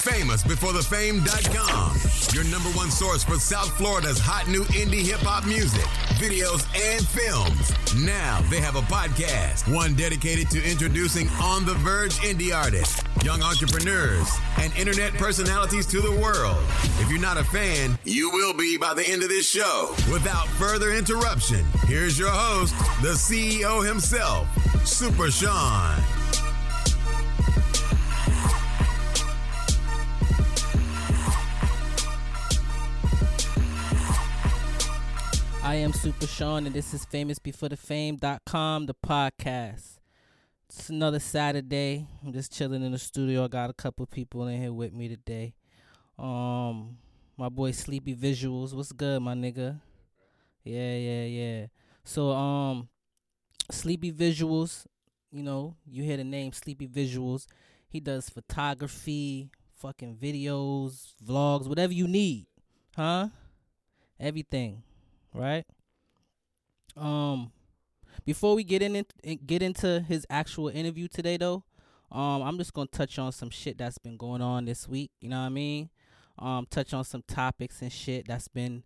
FamousBeforeTheFame.com, 0.00 2.34
your 2.34 2.44
number 2.50 2.70
one 2.70 2.90
source 2.90 3.22
for 3.22 3.34
South 3.34 3.68
Florida's 3.76 4.18
hot 4.18 4.48
new 4.48 4.64
indie 4.72 5.04
hip 5.04 5.20
hop 5.20 5.44
music, 5.44 5.84
videos, 6.16 6.64
and 6.74 7.06
films. 7.06 7.70
Now 8.02 8.40
they 8.48 8.60
have 8.60 8.76
a 8.76 8.80
podcast, 8.82 9.70
one 9.72 9.94
dedicated 9.94 10.48
to 10.52 10.64
introducing 10.64 11.28
on 11.42 11.66
the 11.66 11.74
verge 11.74 12.14
indie 12.20 12.56
artists, 12.56 13.02
young 13.22 13.42
entrepreneurs, 13.42 14.30
and 14.58 14.74
internet 14.74 15.12
personalities 15.14 15.84
to 15.88 16.00
the 16.00 16.12
world. 16.12 16.56
If 16.98 17.10
you're 17.10 17.20
not 17.20 17.36
a 17.36 17.44
fan, 17.44 17.98
you 18.04 18.30
will 18.30 18.54
be 18.54 18.78
by 18.78 18.94
the 18.94 19.06
end 19.06 19.22
of 19.22 19.28
this 19.28 19.46
show. 19.46 19.94
Without 20.10 20.48
further 20.56 20.92
interruption, 20.92 21.62
here's 21.86 22.18
your 22.18 22.30
host, 22.30 22.74
the 23.02 23.12
CEO 23.12 23.86
himself, 23.86 24.48
Super 24.86 25.30
Sean. 25.30 26.00
I 35.70 35.76
am 35.76 35.92
Super 35.92 36.26
Sean, 36.26 36.66
and 36.66 36.74
this 36.74 36.92
is 36.92 37.06
FamousBeforeTheFame.com, 37.06 38.86
the 38.86 38.94
podcast. 39.06 39.98
It's 40.68 40.88
another 40.88 41.20
Saturday. 41.20 42.08
I'm 42.26 42.32
just 42.32 42.52
chilling 42.52 42.82
in 42.82 42.90
the 42.90 42.98
studio. 42.98 43.44
I 43.44 43.46
got 43.46 43.70
a 43.70 43.72
couple 43.72 44.04
people 44.06 44.48
in 44.48 44.60
here 44.60 44.72
with 44.72 44.92
me 44.92 45.06
today. 45.06 45.54
Um, 46.18 46.98
my 47.36 47.48
boy 47.48 47.70
Sleepy 47.70 48.16
Visuals. 48.16 48.74
What's 48.74 48.90
good, 48.90 49.22
my 49.22 49.34
nigga? 49.34 49.80
Yeah, 50.64 50.96
yeah, 50.96 51.24
yeah. 51.26 51.66
So, 52.02 52.32
um, 52.32 52.88
Sleepy 53.70 54.10
Visuals. 54.10 54.86
You 55.30 55.44
know, 55.44 55.76
you 55.86 56.02
hear 56.02 56.16
the 56.16 56.24
name 56.24 56.52
Sleepy 56.52 56.88
Visuals. 56.88 57.46
He 57.88 58.00
does 58.00 58.28
photography, 58.28 59.52
fucking 59.76 60.16
videos, 60.16 61.12
vlogs, 61.24 61.68
whatever 61.68 61.92
you 61.92 62.08
need, 62.08 62.46
huh? 62.96 63.28
Everything 64.18 64.82
right? 65.34 65.64
Um, 66.96 67.52
before 68.24 68.54
we 68.54 68.64
get 68.64 68.82
in 68.82 69.04
get 69.46 69.62
into 69.62 70.00
his 70.00 70.26
actual 70.28 70.68
interview 70.68 71.08
today, 71.08 71.36
though, 71.36 71.64
um, 72.12 72.42
I'm 72.42 72.58
just 72.58 72.72
gonna 72.72 72.88
touch 72.88 73.18
on 73.18 73.32
some 73.32 73.50
shit 73.50 73.78
that's 73.78 73.98
been 73.98 74.16
going 74.16 74.42
on 74.42 74.64
this 74.64 74.88
week. 74.88 75.10
You 75.20 75.28
know 75.30 75.40
what 75.40 75.46
I 75.46 75.50
mean? 75.50 75.90
Um, 76.38 76.66
touch 76.70 76.94
on 76.94 77.04
some 77.04 77.22
topics 77.26 77.82
and 77.82 77.92
shit 77.92 78.26
that's 78.26 78.48
been 78.48 78.82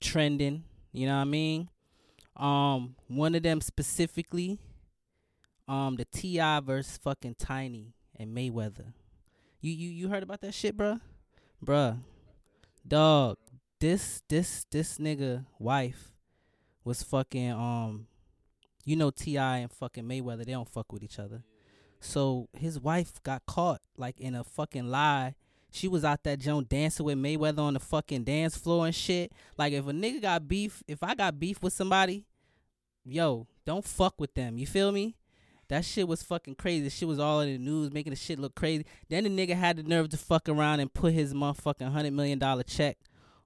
trending. 0.00 0.64
You 0.92 1.06
know 1.06 1.16
what 1.16 1.22
I 1.22 1.24
mean? 1.24 1.68
Um, 2.36 2.94
one 3.08 3.34
of 3.34 3.42
them 3.42 3.60
specifically, 3.60 4.58
um, 5.66 5.96
the 5.96 6.04
T.I. 6.04 6.60
versus 6.60 6.98
fucking 6.98 7.36
Tiny 7.38 7.94
and 8.16 8.36
Mayweather. 8.36 8.92
You 9.60 9.72
you 9.72 9.90
you 9.90 10.08
heard 10.08 10.22
about 10.22 10.40
that 10.42 10.54
shit, 10.54 10.76
bruh? 10.76 11.00
Bruh, 11.64 11.98
dog 12.86 13.38
this 13.80 14.22
this 14.28 14.66
this 14.70 14.98
nigga 14.98 15.44
wife 15.58 16.12
was 16.84 17.02
fucking 17.02 17.52
um 17.52 18.06
you 18.84 18.96
know 18.96 19.10
T.I. 19.10 19.58
and 19.58 19.70
fucking 19.70 20.04
Mayweather 20.04 20.44
they 20.44 20.52
don't 20.52 20.68
fuck 20.68 20.92
with 20.92 21.02
each 21.02 21.18
other. 21.18 21.42
So 22.00 22.48
his 22.52 22.80
wife 22.80 23.22
got 23.22 23.44
caught 23.46 23.80
like 23.96 24.18
in 24.20 24.34
a 24.34 24.44
fucking 24.44 24.88
lie. 24.88 25.34
She 25.70 25.86
was 25.86 26.04
out 26.04 26.22
that 26.22 26.38
joint 26.38 26.68
dancing 26.68 27.04
with 27.04 27.18
Mayweather 27.18 27.58
on 27.58 27.74
the 27.74 27.80
fucking 27.80 28.24
dance 28.24 28.56
floor 28.56 28.86
and 28.86 28.94
shit. 28.94 29.32
Like 29.58 29.72
if 29.72 29.86
a 29.86 29.92
nigga 29.92 30.22
got 30.22 30.48
beef, 30.48 30.82
if 30.88 31.02
I 31.02 31.14
got 31.14 31.38
beef 31.38 31.62
with 31.62 31.74
somebody, 31.74 32.24
yo, 33.04 33.46
don't 33.66 33.84
fuck 33.84 34.14
with 34.18 34.34
them. 34.34 34.56
You 34.56 34.66
feel 34.66 34.90
me? 34.90 35.16
That 35.68 35.84
shit 35.84 36.08
was 36.08 36.22
fucking 36.22 36.54
crazy. 36.54 36.88
Shit 36.88 37.06
was 37.06 37.18
all 37.18 37.40
in 37.40 37.52
the 37.52 37.58
news, 37.58 37.92
making 37.92 38.12
the 38.12 38.16
shit 38.16 38.38
look 38.38 38.54
crazy. 38.54 38.86
Then 39.10 39.24
the 39.24 39.30
nigga 39.30 39.54
had 39.54 39.76
the 39.76 39.82
nerve 39.82 40.08
to 40.08 40.16
fuck 40.16 40.48
around 40.48 40.80
and 40.80 40.92
put 40.92 41.12
his 41.12 41.34
motherfucking 41.34 41.92
hundred 41.92 42.14
million 42.14 42.38
dollar 42.38 42.62
check 42.62 42.96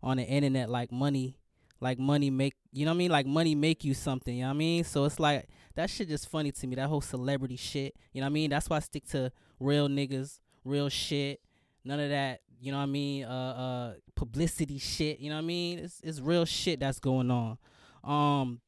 on 0.03 0.17
the 0.17 0.25
internet 0.25 0.69
like 0.69 0.91
money 0.91 1.36
like 1.83 1.98
money 1.98 2.31
make 2.31 2.55
you 2.72 2.87
know 2.87 2.93
what 2.93 2.97
I 2.97 2.99
mean? 2.99 3.10
Like 3.10 3.26
money 3.26 3.54
make 3.54 3.84
you 3.84 3.93
something 3.93 4.34
you 4.34 4.43
know 4.43 4.49
what 4.49 4.54
I 4.54 4.59
mean? 4.59 4.84
So 4.84 5.04
it's 5.04 5.19
like 5.19 5.49
that 5.75 5.91
shit 5.91 6.09
just 6.09 6.28
funny 6.28 6.53
to 6.53 6.66
me 6.66 6.76
that 6.76 6.88
whole 6.88 7.00
celebrity 7.00 7.56
shit 7.56 7.97
you 8.12 8.21
know 8.21 8.26
what 8.26 8.31
I 8.31 8.34
mean? 8.34 8.50
That's 8.50 8.71
why 8.71 8.76
I 8.76 8.81
stick 8.81 9.06
to 9.09 9.32
real 9.59 9.88
niggas 9.88 10.38
real 10.65 10.88
shit 10.88 11.41
none 11.84 11.99
of 11.99 12.10
that 12.10 12.41
you 12.60 12.71
know 12.71 12.78
what 12.78 12.84
I 12.84 12.87
mean? 12.87 13.25
Uh 13.25 13.28
uh 13.28 13.94
publicity 14.15 14.78
shit 14.78 15.19
you 15.19 15.28
know 15.28 15.37
what 15.37 15.43
I 15.43 15.47
mean? 15.47 15.81
It's 15.81 16.00
it's 16.05 16.21
real 16.21 16.44
shit 16.44 16.81
that's 16.81 17.00
going 17.00 17.31
on. 17.31 17.59
Um 18.05 18.60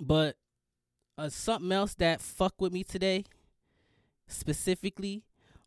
but 0.00 0.36
uh 1.16 1.28
something 1.28 1.70
else 1.70 1.94
that 1.94 2.20
fuck 2.20 2.54
with 2.58 2.72
me 2.72 2.82
today 2.82 3.24
specifically 4.26 5.22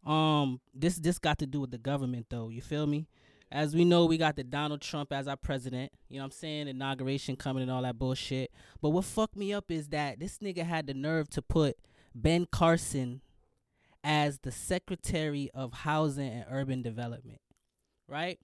um 0.06 0.60
this 0.74 0.96
this 0.98 1.18
got 1.18 1.38
to 1.38 1.46
do 1.46 1.62
with 1.62 1.72
the 1.72 1.78
government 1.78 2.26
though 2.30 2.50
you 2.50 2.62
feel 2.62 2.86
me 2.86 3.08
as 3.54 3.76
we 3.76 3.86
know, 3.86 4.06
we 4.06 4.18
got 4.18 4.36
the 4.36 4.44
Donald 4.44 4.82
Trump 4.82 5.14
as 5.14 5.28
our 5.28 5.38
president. 5.38 5.92
You 6.10 6.18
know 6.18 6.24
what 6.24 6.26
I'm 6.26 6.32
saying? 6.32 6.68
Inauguration 6.68 7.36
coming 7.36 7.62
and 7.62 7.72
all 7.72 7.84
that 7.84 8.00
bullshit. 8.00 8.52
But 8.82 8.90
what 8.90 9.06
fucked 9.06 9.38
me 9.38 9.54
up 9.54 9.70
is 9.70 9.90
that 9.90 10.20
this 10.20 10.40
nigga 10.40 10.66
had 10.66 10.88
the 10.88 10.96
nerve 10.96 11.30
to 11.30 11.42
put 11.44 11.78
Ben 12.16 12.48
Carson 12.52 13.22
as 14.04 14.40
the 14.40 14.52
Secretary 14.52 15.52
of 15.54 15.72
Housing 15.72 16.30
and 16.30 16.46
Urban 16.50 16.82
Development. 16.82 17.40
Right? 18.08 18.40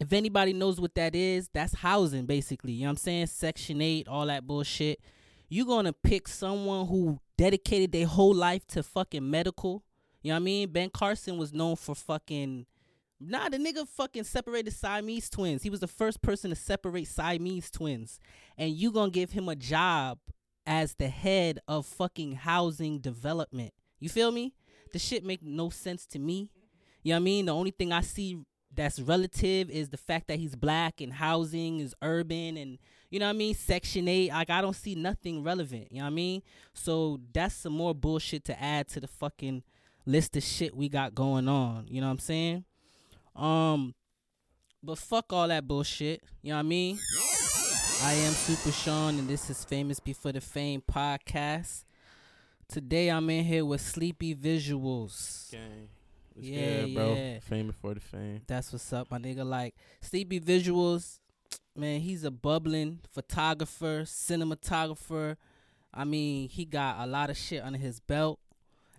If 0.00 0.12
anybody 0.12 0.52
knows 0.52 0.80
what 0.80 0.96
that 0.96 1.14
is, 1.14 1.48
that's 1.54 1.76
housing 1.76 2.26
basically. 2.26 2.72
You 2.72 2.82
know 2.82 2.86
what 2.88 2.90
I'm 2.90 2.96
saying? 2.96 3.26
Section 3.28 3.80
8, 3.80 4.08
all 4.08 4.26
that 4.26 4.48
bullshit. 4.48 4.98
You're 5.48 5.64
going 5.64 5.84
to 5.84 5.92
pick 5.92 6.26
someone 6.26 6.88
who 6.88 7.20
dedicated 7.38 7.92
their 7.92 8.08
whole 8.08 8.34
life 8.34 8.66
to 8.68 8.82
fucking 8.82 9.30
medical. 9.30 9.84
You 10.22 10.30
know 10.30 10.34
what 10.34 10.40
I 10.40 10.44
mean? 10.44 10.72
Ben 10.72 10.90
Carson 10.90 11.38
was 11.38 11.52
known 11.52 11.76
for 11.76 11.94
fucking 11.94 12.66
Nah, 13.26 13.48
the 13.48 13.56
nigga 13.56 13.88
fucking 13.88 14.24
separated 14.24 14.72
Siamese 14.72 15.30
twins. 15.30 15.62
He 15.62 15.70
was 15.70 15.80
the 15.80 15.88
first 15.88 16.20
person 16.20 16.50
to 16.50 16.56
separate 16.56 17.08
Siamese 17.08 17.70
twins. 17.70 18.18
And 18.58 18.72
you 18.72 18.90
gonna 18.90 19.10
give 19.10 19.32
him 19.32 19.48
a 19.48 19.56
job 19.56 20.18
as 20.66 20.94
the 20.94 21.08
head 21.08 21.58
of 21.66 21.86
fucking 21.86 22.32
housing 22.32 22.98
development. 22.98 23.72
You 23.98 24.08
feel 24.08 24.30
me? 24.30 24.54
The 24.92 24.98
shit 24.98 25.24
make 25.24 25.42
no 25.42 25.70
sense 25.70 26.06
to 26.08 26.18
me. 26.18 26.50
You 27.02 27.12
know 27.12 27.16
what 27.16 27.22
I 27.22 27.24
mean? 27.24 27.46
The 27.46 27.54
only 27.54 27.70
thing 27.70 27.92
I 27.92 28.00
see 28.00 28.38
that's 28.74 29.00
relative 29.00 29.70
is 29.70 29.88
the 29.88 29.96
fact 29.96 30.28
that 30.28 30.38
he's 30.38 30.56
black 30.56 31.00
and 31.00 31.12
housing 31.12 31.80
is 31.80 31.94
urban 32.02 32.56
and 32.56 32.78
you 33.10 33.20
know 33.20 33.26
what 33.26 33.34
I 33.34 33.38
mean? 33.38 33.54
Section 33.54 34.08
8. 34.08 34.30
Like 34.30 34.50
I 34.50 34.60
don't 34.60 34.74
see 34.74 34.96
nothing 34.96 35.44
relevant. 35.44 35.92
You 35.92 35.98
know 35.98 36.04
what 36.04 36.10
I 36.10 36.14
mean? 36.14 36.42
So 36.72 37.20
that's 37.32 37.54
some 37.54 37.72
more 37.72 37.94
bullshit 37.94 38.44
to 38.46 38.60
add 38.60 38.88
to 38.88 39.00
the 39.00 39.06
fucking 39.06 39.62
list 40.04 40.36
of 40.36 40.42
shit 40.42 40.76
we 40.76 40.88
got 40.88 41.14
going 41.14 41.48
on. 41.48 41.86
You 41.88 42.00
know 42.00 42.08
what 42.08 42.14
I'm 42.14 42.18
saying? 42.18 42.64
Um, 43.36 43.94
but 44.82 44.98
fuck 44.98 45.32
all 45.32 45.48
that 45.48 45.66
bullshit. 45.66 46.22
You 46.42 46.50
know 46.50 46.56
what 46.56 46.60
I 46.60 46.62
mean? 46.62 46.98
I 48.02 48.12
am 48.12 48.32
Super 48.32 48.70
Sean, 48.70 49.18
and 49.18 49.28
this 49.28 49.50
is 49.50 49.64
Famous 49.64 49.98
Before 49.98 50.32
the 50.32 50.40
Fame 50.40 50.82
podcast. 50.82 51.84
Today 52.68 53.08
I'm 53.08 53.28
in 53.30 53.44
here 53.44 53.64
with 53.64 53.80
Sleepy 53.80 54.34
Visuals. 54.34 55.50
Gang. 55.50 55.88
What's 56.34 56.48
yeah, 56.48 56.80
good, 56.80 56.94
bro? 56.94 57.14
Yeah. 57.14 57.38
Fame 57.40 57.66
before 57.68 57.94
the 57.94 58.00
fame. 58.00 58.42
That's 58.46 58.72
what's 58.72 58.92
up, 58.92 59.10
my 59.10 59.18
nigga. 59.18 59.44
Like 59.44 59.74
Sleepy 60.00 60.40
Visuals, 60.40 61.18
man, 61.76 62.00
he's 62.00 62.24
a 62.24 62.30
bubbling 62.30 63.00
photographer, 63.10 64.02
cinematographer. 64.04 65.36
I 65.92 66.04
mean, 66.04 66.48
he 66.48 66.64
got 66.64 66.98
a 67.00 67.06
lot 67.06 67.30
of 67.30 67.36
shit 67.36 67.62
under 67.62 67.78
his 67.78 68.00
belt, 68.00 68.38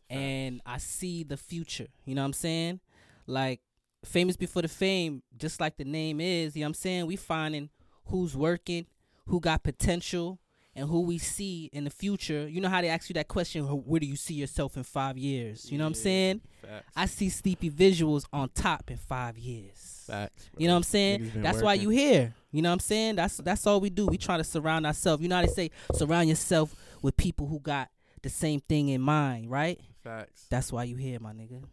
and 0.10 0.62
I 0.66 0.78
see 0.78 1.24
the 1.24 1.38
future. 1.38 1.88
You 2.06 2.16
know 2.16 2.22
what 2.22 2.28
I'm 2.28 2.34
saying? 2.34 2.80
Like 3.28 3.62
famous 4.06 4.38
before 4.38 4.62
the 4.62 4.68
fame, 4.68 5.24
just 5.38 5.60
like 5.60 5.78
the 5.78 5.86
name 5.86 6.20
is, 6.20 6.56
you 6.56 6.62
know 6.62 6.66
what 6.66 6.70
I'm 6.70 6.74
saying? 6.76 7.06
We 7.08 7.16
finding 7.16 7.70
who's 8.06 8.36
working, 8.36 8.86
who 9.28 9.40
got 9.40 9.64
potential, 9.64 10.40
and 10.76 10.90
who 10.90 11.02
we 11.02 11.18
see 11.18 11.70
in 11.72 11.86
the 11.86 11.90
future. 11.90 12.48
You 12.48 12.60
know 12.60 12.68
how 12.68 12.82
they 12.82 12.90
ask 12.90 13.10
you 13.10 13.14
that 13.14 13.28
question, 13.28 13.64
where 13.64 14.00
do 14.00 14.06
you 14.06 14.18
see 14.18 14.34
yourself 14.34 14.76
in 14.76 14.84
five 14.84 15.18
years? 15.18 15.72
You 15.72 15.78
know 15.78 15.84
yeah, 15.84 15.86
what 15.86 15.90
I'm 15.90 15.94
saying? 15.96 16.42
Facts. 16.62 16.92
I 16.96 17.06
see 17.06 17.30
sleepy 17.30 17.70
visuals 17.70 18.26
on 18.34 18.50
top 18.50 18.92
in 18.92 18.98
five 18.98 19.38
years. 19.38 20.04
Facts. 20.06 20.50
Bro. 20.50 20.62
You 20.62 20.68
know 20.68 20.74
what 20.74 20.78
I'm 20.78 20.84
saying? 20.84 21.32
That's 21.36 21.56
working. 21.56 21.66
why 21.66 21.74
you 21.76 21.90
here. 21.90 22.34
You 22.52 22.62
know 22.62 22.70
what 22.70 22.74
I'm 22.74 22.80
saying? 22.80 23.16
That's 23.16 23.38
that's 23.38 23.66
all 23.66 23.80
we 23.80 23.90
do. 23.90 24.06
We 24.08 24.18
try 24.18 24.38
to 24.38 24.44
surround 24.44 24.86
ourselves. 24.86 25.24
You 25.24 25.30
know 25.30 25.38
how 25.38 25.46
they 25.46 25.48
say, 25.48 25.72
surround 25.94 26.28
yourself 26.30 26.76
with 27.02 27.16
people 27.16 27.48
who 27.48 27.60
got 27.60 27.90
the 28.22 28.30
same 28.30 28.60
thing 28.60 28.90
in 28.90 29.02
mind, 29.02 29.50
right? 29.50 29.80
Facts. 30.04 30.46
That's 30.50 30.72
why 30.74 30.84
you 30.84 30.98
here, 30.98 31.20
my 31.20 31.32
nigga. 31.32 31.64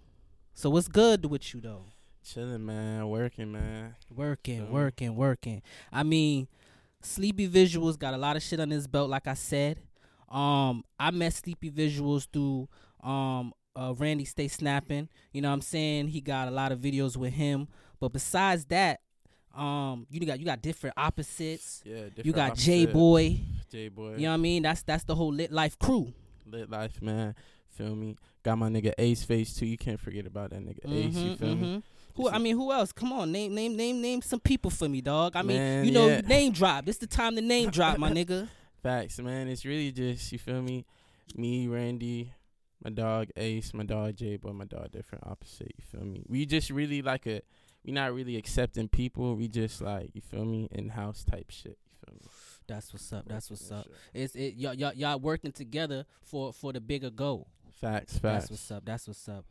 So 0.55 0.71
what's 0.71 0.89
good 0.89 1.25
with 1.27 1.55
you 1.55 1.61
though? 1.61 1.87
Chilling, 2.25 2.65
man. 2.65 3.09
Working, 3.09 3.53
man. 3.53 3.95
Working, 4.15 4.67
so. 4.67 4.73
working, 4.73 5.17
working. 5.17 5.63
I 5.93 6.03
mean, 6.03 6.49
Sleepy 7.03 7.49
Visuals 7.49 7.99
got 7.99 8.15
a 8.15 8.19
lot 8.19 8.37
of 8.37 8.43
shit 8.43 8.61
on 8.61 8.71
his 8.71 8.87
belt, 8.87 9.11
like 9.11 9.27
I 9.27 9.35
said. 9.35 9.79
Um, 10.29 10.85
I 10.99 11.11
met 11.11 11.35
Sleepy 11.35 11.71
Visuals 11.71 12.27
through 12.33 12.69
um 13.03 13.53
uh, 13.75 13.95
Randy 13.97 14.25
Stay 14.25 14.49
Snapping. 14.49 15.09
You 15.33 15.43
know 15.43 15.49
what 15.49 15.55
I'm 15.55 15.61
saying? 15.63 16.09
He 16.09 16.21
got 16.21 16.49
a 16.49 16.51
lot 16.51 16.73
of 16.73 16.79
videos 16.79 17.17
with 17.17 17.33
him. 17.33 17.69
But 18.01 18.13
besides 18.13 18.65
that, 18.67 19.01
um, 19.55 20.07
you 20.11 20.21
got 20.27 20.39
you 20.39 20.45
got 20.45 20.63
different 20.63 20.95
opposites. 20.97 21.83
Yeah, 21.85 22.05
different 22.05 22.27
You 22.27 22.33
got 22.33 22.57
J 22.57 22.87
Boy. 22.87 23.41
J 23.71 23.89
Boy. 23.89 24.15
You 24.17 24.23
know 24.23 24.29
what 24.29 24.35
I 24.35 24.39
mean? 24.39 24.63
That's 24.63 24.83
that's 24.83 25.05
the 25.05 25.15
whole 25.15 25.33
Lit 25.33 25.53
Life 25.53 25.79
crew. 25.79 26.13
Lit 26.47 26.71
Life, 26.71 27.01
man. 27.03 27.35
Feel 27.69 27.95
me? 27.95 28.17
Got 28.43 28.59
my 28.59 28.69
nigga 28.69 28.93
Ace 28.99 29.25
Face 29.25 29.55
too. 29.55 29.67
You 29.67 29.79
can't 29.79 30.01
forget 30.01 30.27
about 30.27 30.51
that 30.51 30.61
nigga 30.61 30.85
mm-hmm, 30.85 30.95
Ace. 30.95 31.17
You 31.17 31.37
feel 31.37 31.49
mm-hmm. 31.49 31.63
me? 31.63 31.83
Who 32.15 32.29
I 32.29 32.39
mean, 32.39 32.57
who 32.57 32.73
else? 32.73 32.93
Come 32.93 33.13
on, 33.13 33.33
name 33.33 33.55
name 33.55 33.77
name 33.77 34.01
name 34.01 34.23
some 34.23 34.41
people 34.41 34.71
for 34.71 34.89
me, 34.89 35.01
dog. 35.01 35.33
I 35.35 35.43
man, 35.43 35.83
mean, 35.83 35.87
you 35.87 35.93
know, 35.93 36.09
yeah. 36.09 36.21
name 36.21 36.53
drop. 36.53 36.85
This 36.85 36.99
the 36.99 37.07
time 37.07 37.37
to 37.37 37.41
name 37.41 37.71
drop, 37.71 37.99
my 37.99 38.11
nigga. 38.13 38.49
Facts, 38.83 39.19
man. 39.21 39.49
It's 39.49 39.65
really 39.65 39.93
just 39.93 40.31
you 40.33 40.39
feel 40.39 40.61
me, 40.61 40.85
me, 41.37 41.69
Randy, 41.69 42.33
my 42.85 42.91
dog 42.91 43.29
Ace, 43.37 43.73
my 43.73 43.85
dog 43.85 44.17
Jay, 44.17 44.37
but 44.37 44.55
my 44.55 44.65
dog 44.65 44.91
different 44.93 45.25
opposite. 45.27 45.73
You 45.77 45.85
feel 45.85 46.07
me? 46.07 46.25
We 46.29 46.47
just 46.47 46.71
really 46.71 47.03
like 47.03 47.27
a. 47.27 47.43
We 47.85 47.93
not 47.93 48.15
really 48.15 48.37
accepting 48.37 48.89
people. 48.89 49.35
We 49.35 49.49
just 49.49 49.81
like 49.81 50.11
you 50.15 50.21
feel 50.21 50.45
me 50.45 50.69
in 50.71 50.91
house 50.91 51.25
type 51.25 51.51
shit. 51.51 51.79
You 51.85 52.07
feel 52.07 52.15
me? 52.15 52.21
That's 52.67 52.93
what's 52.93 53.13
up. 53.13 53.25
That's 53.27 53.51
what's 53.51 53.71
up. 53.71 53.87
It's 54.15 54.35
it 54.35 54.55
y'all 54.57 54.75
y'all 54.75 54.93
y'all 54.95 55.19
working 55.19 55.53
together 55.53 56.05
for 56.23 56.53
for 56.53 56.73
the 56.73 56.81
bigger 56.81 57.11
goal. 57.11 57.49
Facts. 57.81 58.19
Facts. 58.19 58.23
That's 58.23 58.51
what's 58.51 58.71
up. 58.71 58.85
That's 58.85 59.09
what's 59.09 59.29
up. 59.29 59.45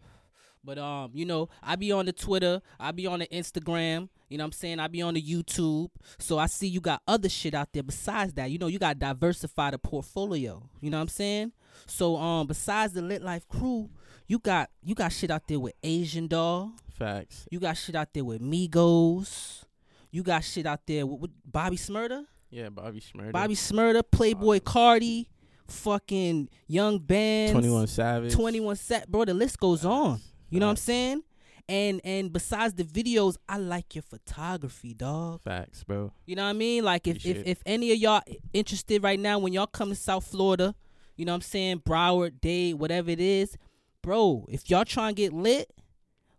But 0.63 0.77
um, 0.77 1.11
you 1.13 1.25
know, 1.25 1.49
I 1.63 1.75
be 1.75 1.91
on 1.91 2.05
the 2.05 2.13
Twitter, 2.13 2.61
I 2.79 2.91
be 2.91 3.07
on 3.07 3.19
the 3.19 3.27
Instagram, 3.27 4.09
you 4.29 4.37
know 4.37 4.43
what 4.43 4.49
I'm 4.49 4.51
saying? 4.53 4.79
I 4.79 4.87
be 4.87 5.01
on 5.01 5.15
the 5.15 5.21
YouTube. 5.21 5.89
So 6.19 6.37
I 6.37 6.45
see 6.45 6.67
you 6.67 6.79
got 6.79 7.01
other 7.07 7.29
shit 7.29 7.53
out 7.53 7.69
there 7.73 7.83
besides 7.83 8.33
that. 8.35 8.49
You 8.51 8.59
know, 8.59 8.67
you 8.67 8.79
got 8.79 8.99
diversify 8.99 9.71
the 9.71 9.77
portfolio. 9.77 10.69
You 10.79 10.89
know 10.89 10.97
what 10.97 11.01
I'm 11.01 11.07
saying? 11.09 11.51
So 11.87 12.15
um 12.15 12.47
besides 12.47 12.93
the 12.93 13.01
Lit 13.01 13.21
Life 13.21 13.47
crew, 13.47 13.89
you 14.27 14.39
got 14.39 14.69
you 14.83 14.95
got 14.95 15.11
shit 15.11 15.31
out 15.31 15.47
there 15.47 15.59
with 15.59 15.73
Asian 15.83 16.27
Doll. 16.27 16.71
Facts. 16.97 17.47
You 17.51 17.59
got 17.59 17.75
shit 17.75 17.95
out 17.95 18.13
there 18.13 18.23
with 18.23 18.41
Migos. 18.41 19.63
You 20.11 20.23
got 20.23 20.43
shit 20.43 20.65
out 20.65 20.81
there 20.85 21.05
with, 21.05 21.21
with 21.21 21.31
Bobby 21.43 21.77
Shmurda. 21.77 22.25
Yeah, 22.51 22.69
Bobby 22.69 23.01
Shmurda. 23.01 23.31
Bobby 23.31 23.55
Shmurda, 23.55 24.03
Playboi 24.03 24.63
Cardi, 24.63 25.29
fucking 25.67 26.49
Young 26.67 26.99
Bands, 26.99 27.53
Twenty 27.53 27.69
One 27.69 27.87
Savage, 27.87 28.33
Twenty 28.33 28.59
One 28.59 28.75
Set, 28.75 29.09
bro. 29.09 29.25
The 29.25 29.33
list 29.33 29.59
goes 29.59 29.83
on. 29.83 30.21
You 30.51 30.59
know 30.59 30.68
what 30.68 30.71
I'm 30.71 30.77
saying? 30.77 31.24
And 31.69 32.01
and 32.03 32.33
besides 32.33 32.74
the 32.74 32.83
videos, 32.83 33.38
I 33.48 33.57
like 33.57 33.95
your 33.95 34.01
photography, 34.01 34.94
dog. 34.94 35.42
Facts, 35.42 35.83
bro. 35.86 36.12
You 36.25 36.36
know 36.36 36.44
what 36.44 36.50
I 36.50 36.53
mean? 36.53 36.83
Like 36.83 37.07
if 37.07 37.25
if, 37.25 37.45
if 37.45 37.63
any 37.65 37.92
of 37.94 37.98
y'all 37.98 38.21
interested 38.53 39.01
right 39.01 39.19
now 39.19 39.39
when 39.39 39.53
y'all 39.53 39.68
come 39.68 39.89
to 39.89 39.95
South 39.95 40.27
Florida, 40.27 40.75
you 41.15 41.25
know 41.25 41.31
what 41.31 41.38
I'm 41.38 41.42
saying, 41.42 41.80
Broward, 41.80 42.42
Dade, 42.42 42.75
whatever 42.75 43.09
it 43.09 43.21
is, 43.21 43.57
bro, 44.01 44.45
if 44.50 44.69
y'all 44.69 44.83
trying 44.83 45.15
to 45.15 45.21
get 45.21 45.31
lit, 45.31 45.71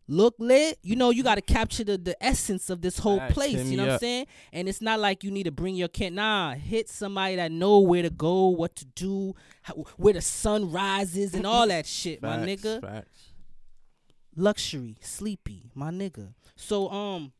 look 0.07 0.35
lit, 0.39 0.79
you 0.83 0.97
know, 0.97 1.09
you 1.09 1.23
got 1.23 1.37
to 1.37 1.41
capture 1.41 1.85
the, 1.85 1.97
the 1.97 2.23
essence 2.23 2.69
of 2.69 2.83
this 2.83 2.99
whole 2.99 3.19
Facts, 3.19 3.33
place. 3.33 3.65
You 3.65 3.79
know 3.79 3.85
what 3.85 3.93
I'm 3.95 3.99
saying? 4.01 4.27
And 4.53 4.69
it's 4.69 4.83
not 4.83 5.01
like 5.01 5.25
you 5.25 5.31
need 5.31 5.45
to 5.45 5.53
bring 5.53 5.77
your 5.77 5.89
kid. 5.89 6.13
Nah, 6.13 6.55
hit 6.55 6.91
somebody 6.91 7.37
that 7.37 7.53
know 7.53 7.79
where 7.79 8.03
to 8.03 8.11
go, 8.11 8.49
what 8.49 8.77
to 8.77 8.85
do, 8.85 9.35
how, 9.63 9.75
where 9.97 10.13
the 10.13 10.21
sun 10.21 10.71
rises, 10.71 11.33
and 11.33 11.47
all 11.47 11.69
that 11.69 11.87
shit, 11.87 12.21
Facts, 12.21 12.39
my 12.39 12.47
nigga. 12.47 12.81
Facts 12.83 13.32
luxury, 14.37 14.97
sleepy, 15.01 15.71
my 15.75 15.91
nigga. 15.91 16.35
So 16.57 16.91
um, 16.91 17.33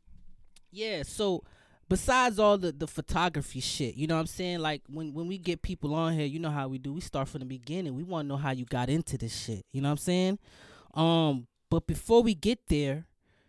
yeah. 0.71 1.03
So 1.03 1.45
besides 1.89 2.39
all 2.39 2.59
the 2.59 2.73
the 2.73 2.87
photography 2.87 3.61
shit, 3.61 3.95
you 3.95 4.07
know 4.07 4.15
what 4.15 4.23
I'm 4.23 4.27
saying? 4.27 4.61
Like 4.61 4.83
when 4.89 5.13
when 5.15 5.29
we 5.29 5.39
get 5.39 5.63
people 5.63 5.95
on 5.95 6.15
here, 6.15 6.27
you 6.27 6.39
know 6.39 6.51
how 6.51 6.69
we 6.69 6.79
do. 6.79 6.93
We 6.93 7.01
start 7.01 7.29
from 7.29 7.41
the 7.41 7.47
beginning. 7.47 7.95
We 7.95 8.03
want 8.03 8.27
to 8.27 8.29
know 8.29 8.37
how 8.37 8.51
you 8.51 8.65
got 8.65 8.89
into 8.89 9.19
this 9.19 9.37
shit. 9.37 9.65
You 9.73 9.81
know 9.81 9.89
what 9.89 9.93
I'm 9.93 9.99
saying? 9.99 10.39
Um, 10.95 11.47
but 11.71 11.87
before 11.87 12.23
we 12.23 12.35
get 12.35 12.59
there, 12.69 13.07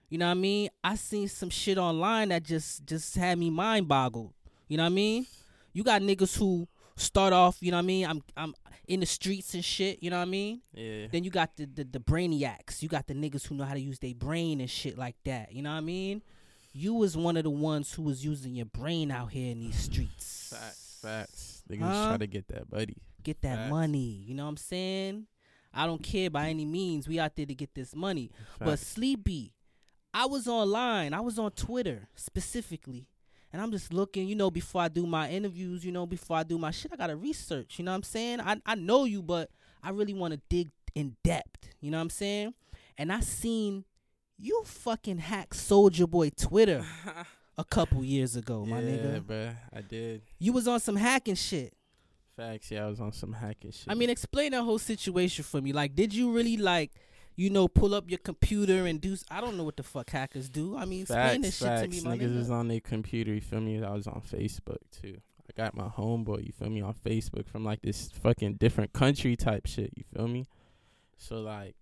you 0.09 0.17
know 0.17 0.27
what 0.27 0.31
I 0.31 0.35
mean? 0.35 0.69
I 0.83 0.95
seen 0.95 1.27
some 1.27 1.49
shit 1.49 1.77
online 1.77 2.29
that 2.29 2.43
just 2.43 2.85
just 2.85 3.15
had 3.15 3.37
me 3.37 3.49
mind 3.49 3.87
boggled. 3.87 4.33
You 4.67 4.77
know 4.77 4.83
what 4.83 4.91
I 4.91 4.95
mean? 4.95 5.25
You 5.73 5.83
got 5.83 6.01
niggas 6.01 6.37
who 6.37 6.67
start 6.95 7.33
off, 7.33 7.57
you 7.61 7.71
know 7.71 7.77
what 7.77 7.83
I 7.83 7.87
mean? 7.87 8.05
I'm 8.05 8.23
I'm 8.37 8.53
in 8.87 8.99
the 8.99 9.05
streets 9.05 9.53
and 9.53 9.63
shit, 9.63 10.01
you 10.01 10.09
know 10.09 10.17
what 10.17 10.23
I 10.23 10.31
mean? 10.31 10.61
Yeah. 10.73 11.07
Then 11.11 11.23
you 11.23 11.31
got 11.31 11.55
the, 11.55 11.65
the 11.65 11.83
the 11.83 11.99
brainiacs. 11.99 12.81
You 12.81 12.89
got 12.89 13.07
the 13.07 13.13
niggas 13.13 13.47
who 13.47 13.55
know 13.55 13.63
how 13.63 13.73
to 13.73 13.79
use 13.79 13.99
their 13.99 14.13
brain 14.13 14.61
and 14.61 14.69
shit 14.69 14.97
like 14.97 15.15
that. 15.25 15.53
You 15.53 15.61
know 15.61 15.71
what 15.71 15.77
I 15.77 15.81
mean? 15.81 16.21
You 16.73 16.95
was 16.95 17.15
one 17.15 17.37
of 17.37 17.43
the 17.43 17.49
ones 17.49 17.93
who 17.93 18.01
was 18.01 18.25
using 18.25 18.55
your 18.55 18.65
brain 18.65 19.11
out 19.11 19.31
here 19.31 19.51
in 19.51 19.59
these 19.59 19.75
streets. 19.75 20.53
Facts, 20.53 20.99
facts. 21.01 21.63
Niggas 21.69 21.81
huh? 21.81 22.07
try 22.09 22.17
to 22.17 22.27
get 22.27 22.47
that 22.49 22.69
buddy. 22.69 22.97
Get 23.23 23.41
that 23.41 23.57
facts. 23.57 23.71
money. 23.71 24.23
You 24.25 24.35
know 24.35 24.43
what 24.43 24.49
I'm 24.49 24.57
saying? 24.57 25.27
I 25.73 25.87
don't 25.87 26.03
care 26.03 26.29
by 26.29 26.49
any 26.49 26.65
means. 26.65 27.07
We 27.07 27.19
out 27.19 27.35
there 27.35 27.47
to 27.47 27.55
get 27.55 27.73
this 27.73 27.95
money. 27.95 28.29
Facts. 28.59 28.59
But 28.59 28.79
Sleepy, 28.79 29.53
I 30.13 30.25
was 30.27 30.47
online. 30.47 31.13
I 31.13 31.21
was 31.21 31.39
on 31.39 31.51
Twitter 31.51 32.07
specifically 32.15 33.07
and 33.53 33.61
I'm 33.61 33.71
just 33.71 33.93
looking, 33.93 34.27
you 34.27 34.35
know, 34.35 34.49
before 34.49 34.81
I 34.81 34.87
do 34.87 35.05
my 35.05 35.29
interviews, 35.29 35.85
you 35.85 35.91
know, 35.91 36.07
before 36.07 36.37
I 36.37 36.43
do 36.43 36.57
my 36.57 36.71
shit, 36.71 36.91
I 36.91 36.95
gotta 36.95 37.15
research. 37.15 37.77
You 37.77 37.85
know 37.85 37.91
what 37.91 37.97
I'm 37.97 38.03
saying? 38.03 38.41
I 38.41 38.57
I 38.65 38.75
know 38.75 39.05
you, 39.05 39.21
but 39.21 39.51
I 39.83 39.91
really 39.91 40.13
want 40.13 40.33
to 40.33 40.41
dig 40.49 40.71
in 40.95 41.15
depth. 41.23 41.69
You 41.79 41.91
know 41.91 41.97
what 41.97 42.03
I'm 42.03 42.09
saying? 42.09 42.55
And 42.97 43.11
I 43.11 43.19
seen 43.19 43.85
you 44.37 44.63
fucking 44.65 45.19
hack 45.19 45.53
Soldier 45.53 46.07
Boy 46.07 46.31
Twitter 46.31 46.83
a 47.57 47.63
couple 47.63 48.03
years 48.03 48.35
ago, 48.35 48.65
my 48.65 48.79
yeah, 48.79 48.89
nigga. 48.89 49.13
Yeah, 49.13 49.19
bro, 49.19 49.49
I 49.71 49.81
did. 49.81 50.21
You 50.39 50.53
was 50.53 50.67
on 50.67 50.79
some 50.79 50.95
hacking 50.95 51.35
shit. 51.35 51.73
Facts, 52.35 52.71
yeah, 52.71 52.85
I 52.85 52.89
was 52.89 52.99
on 52.99 53.11
some 53.11 53.33
hacking 53.33 53.71
shit. 53.71 53.85
I 53.87 53.93
mean, 53.93 54.09
explain 54.09 54.51
that 54.53 54.63
whole 54.63 54.79
situation 54.79 55.43
for 55.43 55.61
me. 55.61 55.71
Like, 55.71 55.95
did 55.95 56.13
you 56.13 56.31
really 56.31 56.57
like? 56.57 56.91
You 57.35 57.49
know, 57.49 57.67
pull 57.67 57.93
up 57.95 58.09
your 58.09 58.19
computer 58.19 58.85
and 58.85 59.01
do. 59.01 59.17
I 59.29 59.41
don't 59.41 59.57
know 59.57 59.63
what 59.63 59.77
the 59.77 59.83
fuck 59.83 60.09
hackers 60.09 60.49
do. 60.49 60.77
I 60.77 60.85
mean, 60.85 61.01
explain 61.01 61.41
this 61.41 61.59
facts. 61.59 61.81
shit 61.81 61.91
to 61.91 61.97
me, 61.97 62.09
my 62.09 62.17
Niggas 62.17 62.31
nigga. 62.31 62.39
is 62.39 62.49
on 62.51 62.67
their 62.67 62.79
computer. 62.79 63.33
You 63.33 63.41
feel 63.41 63.61
me? 63.61 63.83
I 63.83 63.91
was 63.91 64.07
on 64.07 64.21
Facebook 64.21 64.77
too. 64.91 65.17
I 65.47 65.61
got 65.61 65.75
my 65.75 65.87
homeboy. 65.87 66.45
You 66.45 66.53
feel 66.53 66.69
me? 66.69 66.81
On 66.81 66.93
Facebook 66.93 67.47
from 67.47 67.65
like 67.65 67.81
this 67.81 68.09
fucking 68.11 68.55
different 68.55 68.93
country 68.93 69.35
type 69.35 69.65
shit. 69.65 69.91
You 69.95 70.03
feel 70.15 70.27
me? 70.27 70.45
So 71.17 71.41
like, 71.41 71.75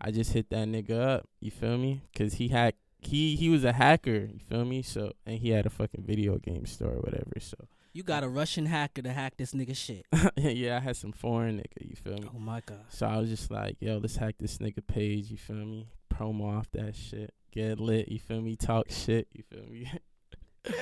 I 0.00 0.10
just 0.10 0.32
hit 0.32 0.50
that 0.50 0.68
nigga 0.68 1.00
up. 1.00 1.28
You 1.40 1.50
feel 1.50 1.78
me? 1.78 2.02
Cause 2.16 2.34
he 2.34 2.48
hacked. 2.48 2.78
He 3.00 3.36
he 3.36 3.50
was 3.50 3.64
a 3.64 3.72
hacker. 3.72 4.28
You 4.32 4.40
feel 4.48 4.64
me? 4.64 4.82
So 4.82 5.12
and 5.26 5.38
he 5.38 5.50
had 5.50 5.66
a 5.66 5.70
fucking 5.70 6.04
video 6.06 6.38
game 6.38 6.66
store 6.66 6.92
or 6.92 7.00
whatever. 7.00 7.32
So 7.40 7.56
you 7.96 8.02
got 8.02 8.22
a 8.22 8.28
Russian 8.28 8.66
hacker 8.66 9.00
to 9.00 9.10
hack 9.10 9.38
this 9.38 9.52
nigga 9.52 9.74
shit. 9.74 10.04
yeah, 10.36 10.76
I 10.76 10.80
had 10.80 10.98
some 10.98 11.12
foreign 11.12 11.56
nigga, 11.56 11.88
you 11.88 11.96
feel 11.96 12.18
me? 12.18 12.28
Oh 12.34 12.38
my 12.38 12.60
god. 12.66 12.84
So 12.90 13.06
I 13.06 13.16
was 13.16 13.30
just 13.30 13.50
like, 13.50 13.78
yo, 13.80 13.96
let's 13.96 14.16
hack 14.16 14.34
this 14.38 14.58
nigga 14.58 14.86
page, 14.86 15.30
you 15.30 15.38
feel 15.38 15.56
me? 15.56 15.88
Promo 16.12 16.58
off 16.58 16.70
that 16.72 16.94
shit. 16.94 17.32
Get 17.52 17.80
lit, 17.80 18.08
you 18.08 18.18
feel 18.18 18.42
me? 18.42 18.54
Talk 18.54 18.90
shit, 18.90 19.28
you 19.32 19.42
feel 19.50 19.66
me? 19.66 19.90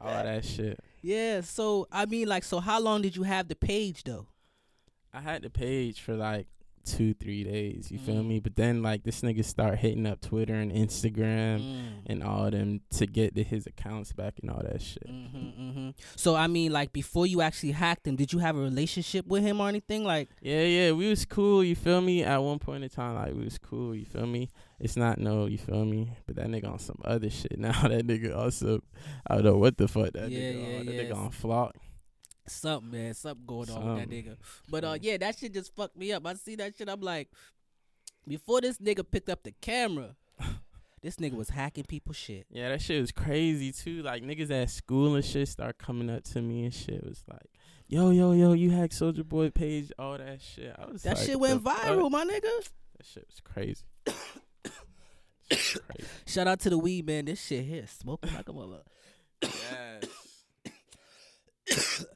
All 0.00 0.10
that 0.10 0.44
shit. 0.44 0.80
Yeah, 1.00 1.42
so 1.42 1.86
I 1.92 2.06
mean 2.06 2.26
like 2.26 2.42
so 2.42 2.58
how 2.58 2.80
long 2.80 3.02
did 3.02 3.14
you 3.14 3.22
have 3.22 3.46
the 3.46 3.54
page 3.54 4.02
though? 4.02 4.26
I 5.14 5.20
had 5.20 5.42
the 5.42 5.50
page 5.50 6.00
for 6.00 6.14
like 6.16 6.48
two, 6.88 7.14
three 7.14 7.44
days. 7.44 7.90
You 7.90 7.98
mm. 7.98 8.06
feel 8.06 8.22
me? 8.22 8.40
But 8.40 8.56
then 8.56 8.82
like 8.82 9.04
this 9.04 9.20
nigga 9.20 9.44
start 9.44 9.78
hitting 9.78 10.06
up 10.06 10.20
Twitter 10.20 10.54
and 10.54 10.72
Instagram 10.72 11.60
mm. 11.60 11.88
and 12.06 12.22
all 12.22 12.50
them 12.50 12.80
to 12.92 13.06
get 13.06 13.34
to 13.34 13.42
his 13.42 13.66
accounts 13.66 14.12
back 14.12 14.34
and 14.40 14.50
all 14.50 14.62
that 14.62 14.80
shit. 14.80 15.06
Mm-hmm, 15.06 15.62
mm-hmm. 15.62 15.90
So 16.16 16.34
I 16.34 16.46
mean, 16.46 16.72
like 16.72 16.92
before 16.92 17.26
you 17.26 17.42
actually 17.42 17.72
hacked 17.72 18.06
him, 18.06 18.16
did 18.16 18.32
you 18.32 18.38
have 18.38 18.56
a 18.56 18.60
relationship 18.60 19.26
with 19.26 19.42
him 19.42 19.60
or 19.60 19.68
anything? 19.68 20.04
Like 20.04 20.30
yeah, 20.40 20.62
yeah, 20.62 20.92
we 20.92 21.08
was 21.08 21.24
cool. 21.24 21.62
You 21.62 21.76
feel 21.76 22.00
me? 22.00 22.24
At 22.24 22.42
one 22.42 22.58
point 22.58 22.84
in 22.84 22.90
time, 22.90 23.14
like 23.14 23.34
we 23.34 23.44
was 23.44 23.58
cool. 23.58 23.94
You 23.94 24.04
feel 24.04 24.26
me? 24.26 24.50
It's 24.80 24.96
not 24.96 25.18
no, 25.18 25.46
you 25.46 25.58
feel 25.58 25.84
me? 25.84 26.12
But 26.26 26.36
that 26.36 26.46
nigga 26.46 26.72
on 26.72 26.78
some 26.78 27.00
other 27.04 27.30
shit 27.30 27.58
now. 27.58 27.82
that 27.82 28.06
nigga 28.06 28.36
also, 28.36 28.82
I 29.26 29.36
don't 29.36 29.44
know 29.44 29.56
what 29.56 29.76
the 29.76 29.88
fuck 29.88 30.12
that 30.12 30.30
yeah, 30.30 30.40
nigga 30.40 30.72
yeah, 30.72 30.78
on. 30.78 30.86
That 30.86 30.94
yeah. 30.94 31.02
nigga 31.02 31.16
on 31.16 31.30
flock. 31.30 31.76
Something, 32.48 32.90
man. 32.90 33.14
Something 33.14 33.46
going 33.46 33.70
on 33.70 33.94
with 33.94 33.96
that 33.98 34.10
nigga. 34.10 34.36
But 34.68 34.84
uh 34.84 34.98
yeah, 35.00 35.16
that 35.18 35.38
shit 35.38 35.54
just 35.54 35.74
fucked 35.74 35.96
me 35.96 36.12
up. 36.12 36.26
I 36.26 36.34
see 36.34 36.56
that 36.56 36.76
shit, 36.76 36.88
I'm 36.88 37.00
like, 37.00 37.28
before 38.26 38.60
this 38.60 38.78
nigga 38.78 39.04
picked 39.08 39.28
up 39.28 39.42
the 39.42 39.52
camera, 39.60 40.14
this 41.02 41.16
nigga 41.16 41.34
was 41.34 41.50
hacking 41.50 41.84
people's 41.84 42.16
shit. 42.16 42.46
Yeah, 42.50 42.68
that 42.68 42.82
shit 42.82 43.00
was 43.00 43.12
crazy 43.12 43.72
too. 43.72 44.02
Like 44.02 44.22
niggas 44.22 44.50
at 44.50 44.70
school 44.70 45.14
and 45.14 45.24
shit 45.24 45.48
start 45.48 45.78
coming 45.78 46.10
up 46.10 46.24
to 46.24 46.42
me 46.42 46.64
and 46.64 46.74
shit. 46.74 46.96
It 46.96 47.04
was 47.04 47.24
like, 47.28 47.50
yo, 47.86 48.10
yo, 48.10 48.32
yo, 48.32 48.52
you 48.52 48.70
hacked 48.70 48.94
Soldier 48.94 49.24
Boy 49.24 49.50
page, 49.50 49.90
all 49.98 50.18
that 50.18 50.40
shit. 50.40 50.74
I 50.78 50.90
was 50.90 51.02
that 51.02 51.16
like, 51.16 51.26
shit 51.26 51.40
went 51.40 51.64
viral, 51.64 52.02
fuck? 52.02 52.12
my 52.12 52.24
nigga. 52.24 52.68
That 52.96 53.06
shit 53.06 53.26
was 53.26 53.40
crazy. 53.42 53.84
shit 55.50 55.82
crazy. 55.88 56.08
Shout 56.26 56.46
out 56.46 56.60
to 56.60 56.70
the 56.70 56.78
weed 56.78 57.06
man. 57.06 57.24
This 57.24 57.40
shit 57.42 57.64
here 57.64 57.86
smoking 57.86 58.34
like 58.34 58.48
a 58.48 58.52
mother. 58.52 58.82
Yes. 59.42 60.04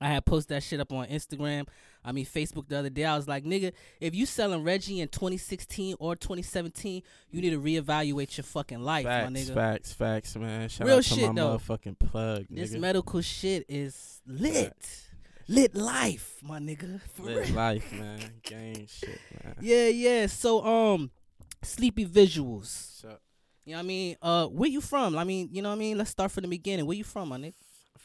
I 0.00 0.08
had 0.08 0.24
posted 0.24 0.56
that 0.56 0.62
shit 0.62 0.80
up 0.80 0.92
on 0.92 1.06
Instagram. 1.08 1.66
I 2.02 2.12
mean 2.12 2.24
Facebook 2.24 2.66
the 2.68 2.78
other 2.78 2.88
day. 2.88 3.04
I 3.04 3.14
was 3.16 3.28
like, 3.28 3.44
nigga, 3.44 3.72
if 4.00 4.14
you 4.14 4.24
selling 4.24 4.64
Reggie 4.64 5.00
in 5.00 5.08
2016 5.08 5.96
or 5.98 6.16
2017, 6.16 7.02
you 7.30 7.42
need 7.42 7.50
to 7.50 7.60
reevaluate 7.60 8.36
your 8.38 8.44
fucking 8.44 8.80
life, 8.80 9.04
facts, 9.04 9.30
my 9.30 9.38
nigga. 9.38 9.54
Facts, 9.54 9.92
facts, 9.92 10.36
man. 10.36 10.68
Shout 10.70 10.86
Real 10.86 10.96
out 10.96 11.02
to 11.02 11.08
shit, 11.14 11.26
my 11.28 11.34
though. 11.34 11.58
motherfucking 11.58 11.98
plug. 11.98 12.46
This 12.48 12.72
medical 12.72 13.20
shit 13.20 13.66
is 13.68 14.22
lit. 14.26 14.54
Facts. 14.72 15.06
Lit 15.48 15.74
life, 15.74 16.36
my 16.42 16.58
nigga. 16.58 17.00
For 17.14 17.24
lit 17.24 17.46
real. 17.48 17.56
life, 17.56 17.92
man. 17.92 18.20
Game 18.42 18.86
shit, 18.86 19.18
man. 19.44 19.56
Yeah, 19.60 19.88
yeah. 19.88 20.26
So 20.26 20.64
um 20.64 21.10
sleepy 21.62 22.06
visuals. 22.06 23.04
You 23.66 23.72
know 23.72 23.78
what 23.78 23.78
I 23.80 23.82
mean? 23.82 24.16
Uh 24.22 24.46
where 24.46 24.70
you 24.70 24.80
from? 24.80 25.18
I 25.18 25.24
mean, 25.24 25.50
you 25.52 25.60
know 25.60 25.68
what 25.68 25.74
I 25.74 25.78
mean? 25.78 25.98
Let's 25.98 26.10
start 26.10 26.30
from 26.30 26.42
the 26.42 26.48
beginning. 26.48 26.86
Where 26.86 26.96
you 26.96 27.04
from, 27.04 27.28
my 27.28 27.36
nigga? 27.36 27.52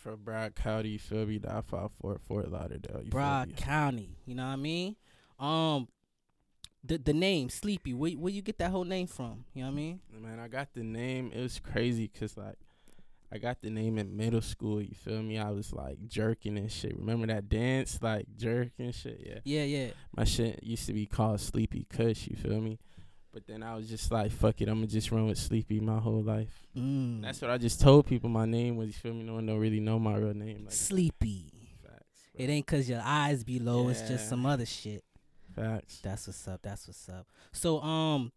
From 0.06 0.18
Broward 0.18 0.54
County, 0.54 0.90
you 0.90 1.00
feel 1.00 1.26
me? 1.26 1.40
That 1.40 1.66
fought 1.66 1.92
for 2.00 2.20
Fort 2.28 2.52
Lauderdale. 2.52 3.02
You 3.04 3.10
Broward 3.10 3.58
County, 3.58 4.16
you 4.28 4.36
know 4.36 4.46
what 4.46 4.54
I 4.54 4.56
mean? 4.56 4.96
Um, 5.40 5.88
the 6.84 7.00
the 7.00 7.14
name 7.14 7.50
Sleepy. 7.50 7.96
Where 7.96 8.12
where 8.12 8.32
you 8.32 8.44
get 8.44 8.60
that 8.60 8.70
whole 8.70 8.84
name 8.84 9.08
from? 9.08 9.46
You 9.56 9.64
know 9.64 9.70
what 9.70 9.74
I 9.74 9.76
mean? 9.76 10.00
Man, 10.14 10.40
I 10.40 10.48
got 10.48 10.68
the 10.76 10.84
name. 10.84 11.32
It 11.34 11.42
was 11.42 11.60
crazy 11.60 12.08
because 12.14 12.38
like 12.38 12.56
I 13.32 13.40
got 13.40 13.64
the 13.64 13.72
name 13.72 13.98
in 13.98 14.16
middle 14.16 14.42
school. 14.42 14.80
You 14.80 14.94
feel 14.94 15.24
me? 15.24 15.40
I 15.40 15.50
was 15.50 15.74
like 15.74 15.98
jerking 16.08 16.60
and 16.60 16.72
shit. 16.72 16.96
Remember 16.96 17.26
that 17.26 17.50
dance, 17.50 17.98
like 18.00 18.28
jerking 18.38 18.92
shit? 18.92 19.24
Yeah. 19.26 19.40
Yeah, 19.44 19.64
yeah. 19.64 19.90
My 20.16 20.24
shit 20.24 20.64
used 20.64 20.86
to 20.86 20.94
be 20.94 21.08
called 21.08 21.42
Sleepy 21.42 21.88
Kush. 21.90 22.28
You 22.28 22.36
feel 22.36 22.62
me? 22.62 22.78
But 23.36 23.48
then 23.48 23.64
I 23.64 23.76
was 23.76 23.90
just 23.90 24.10
like, 24.14 24.32
fuck 24.32 24.62
it, 24.62 24.70
I'm 24.70 24.76
gonna 24.76 24.88
just 24.88 25.12
run 25.12 25.28
with 25.28 25.38
Sleepy 25.38 25.82
my 25.82 26.00
whole 26.00 26.24
life. 26.24 26.54
Mm. 26.74 27.22
That's 27.22 27.42
what 27.42 27.52
I 27.52 27.58
just 27.58 27.82
told 27.82 28.06
people 28.06 28.30
my 28.30 28.46
name 28.46 28.78
was. 28.78 28.88
You 28.88 28.94
feel 28.94 29.14
me? 29.14 29.24
No 29.24 29.34
one 29.34 29.46
don't 29.46 29.60
really 29.60 29.82
know 29.82 30.00
my 30.00 30.16
real 30.16 30.34
name. 30.34 30.62
Like 30.64 30.72
Sleepy. 30.74 31.52
facts. 31.84 32.06
It 32.34 32.50
ain't 32.50 32.66
cause 32.66 32.88
your 32.88 33.02
eyes 33.04 33.44
be 33.44 33.60
low. 33.60 33.90
It's 33.90 34.08
just 34.08 34.30
some 34.30 34.46
other 34.46 34.66
shit. 34.66 35.04
facts. 35.54 36.00
That's 36.02 36.28
what's 36.28 36.48
up. 36.48 36.62
That's 36.64 36.88
what's 36.88 37.10
up. 37.10 37.28
So 37.52 37.82
um, 37.82 38.32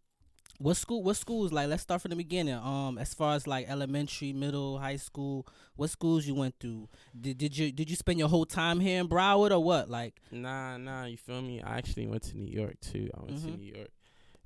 what 0.57 0.75
school? 0.75 1.01
What 1.01 1.15
schools? 1.15 1.53
Like, 1.53 1.69
let's 1.69 1.83
start 1.83 2.01
from 2.01 2.09
the 2.09 2.17
beginning. 2.17 2.55
Um, 2.55 2.97
as 2.97 3.13
far 3.13 3.35
as 3.35 3.47
like 3.47 3.69
elementary, 3.69 4.33
middle, 4.33 4.79
high 4.79 4.97
school, 4.97 5.47
what 5.77 5.89
schools 5.91 6.25
you 6.27 6.35
went 6.35 6.55
through? 6.59 6.89
Did 7.17 7.37
did 7.37 7.57
you 7.57 7.71
did 7.71 7.89
you 7.89 7.95
spend 7.95 8.19
your 8.19 8.27
whole 8.27 8.45
time 8.45 8.81
here 8.81 8.99
in 8.99 9.07
Broward 9.07 9.51
or 9.51 9.63
what? 9.63 9.89
Like, 9.89 10.15
Nah, 10.29 10.75
nah, 10.75 11.05
you 11.05 11.15
feel 11.15 11.41
me? 11.41 11.61
I 11.61 11.77
actually 11.77 12.07
went 12.07 12.23
to 12.23 12.37
New 12.37 12.51
York 12.51 12.81
too. 12.81 13.09
I 13.17 13.23
went 13.23 13.37
Mhm. 13.37 13.43
to 13.43 13.57
New 13.57 13.73
York. 13.77 13.89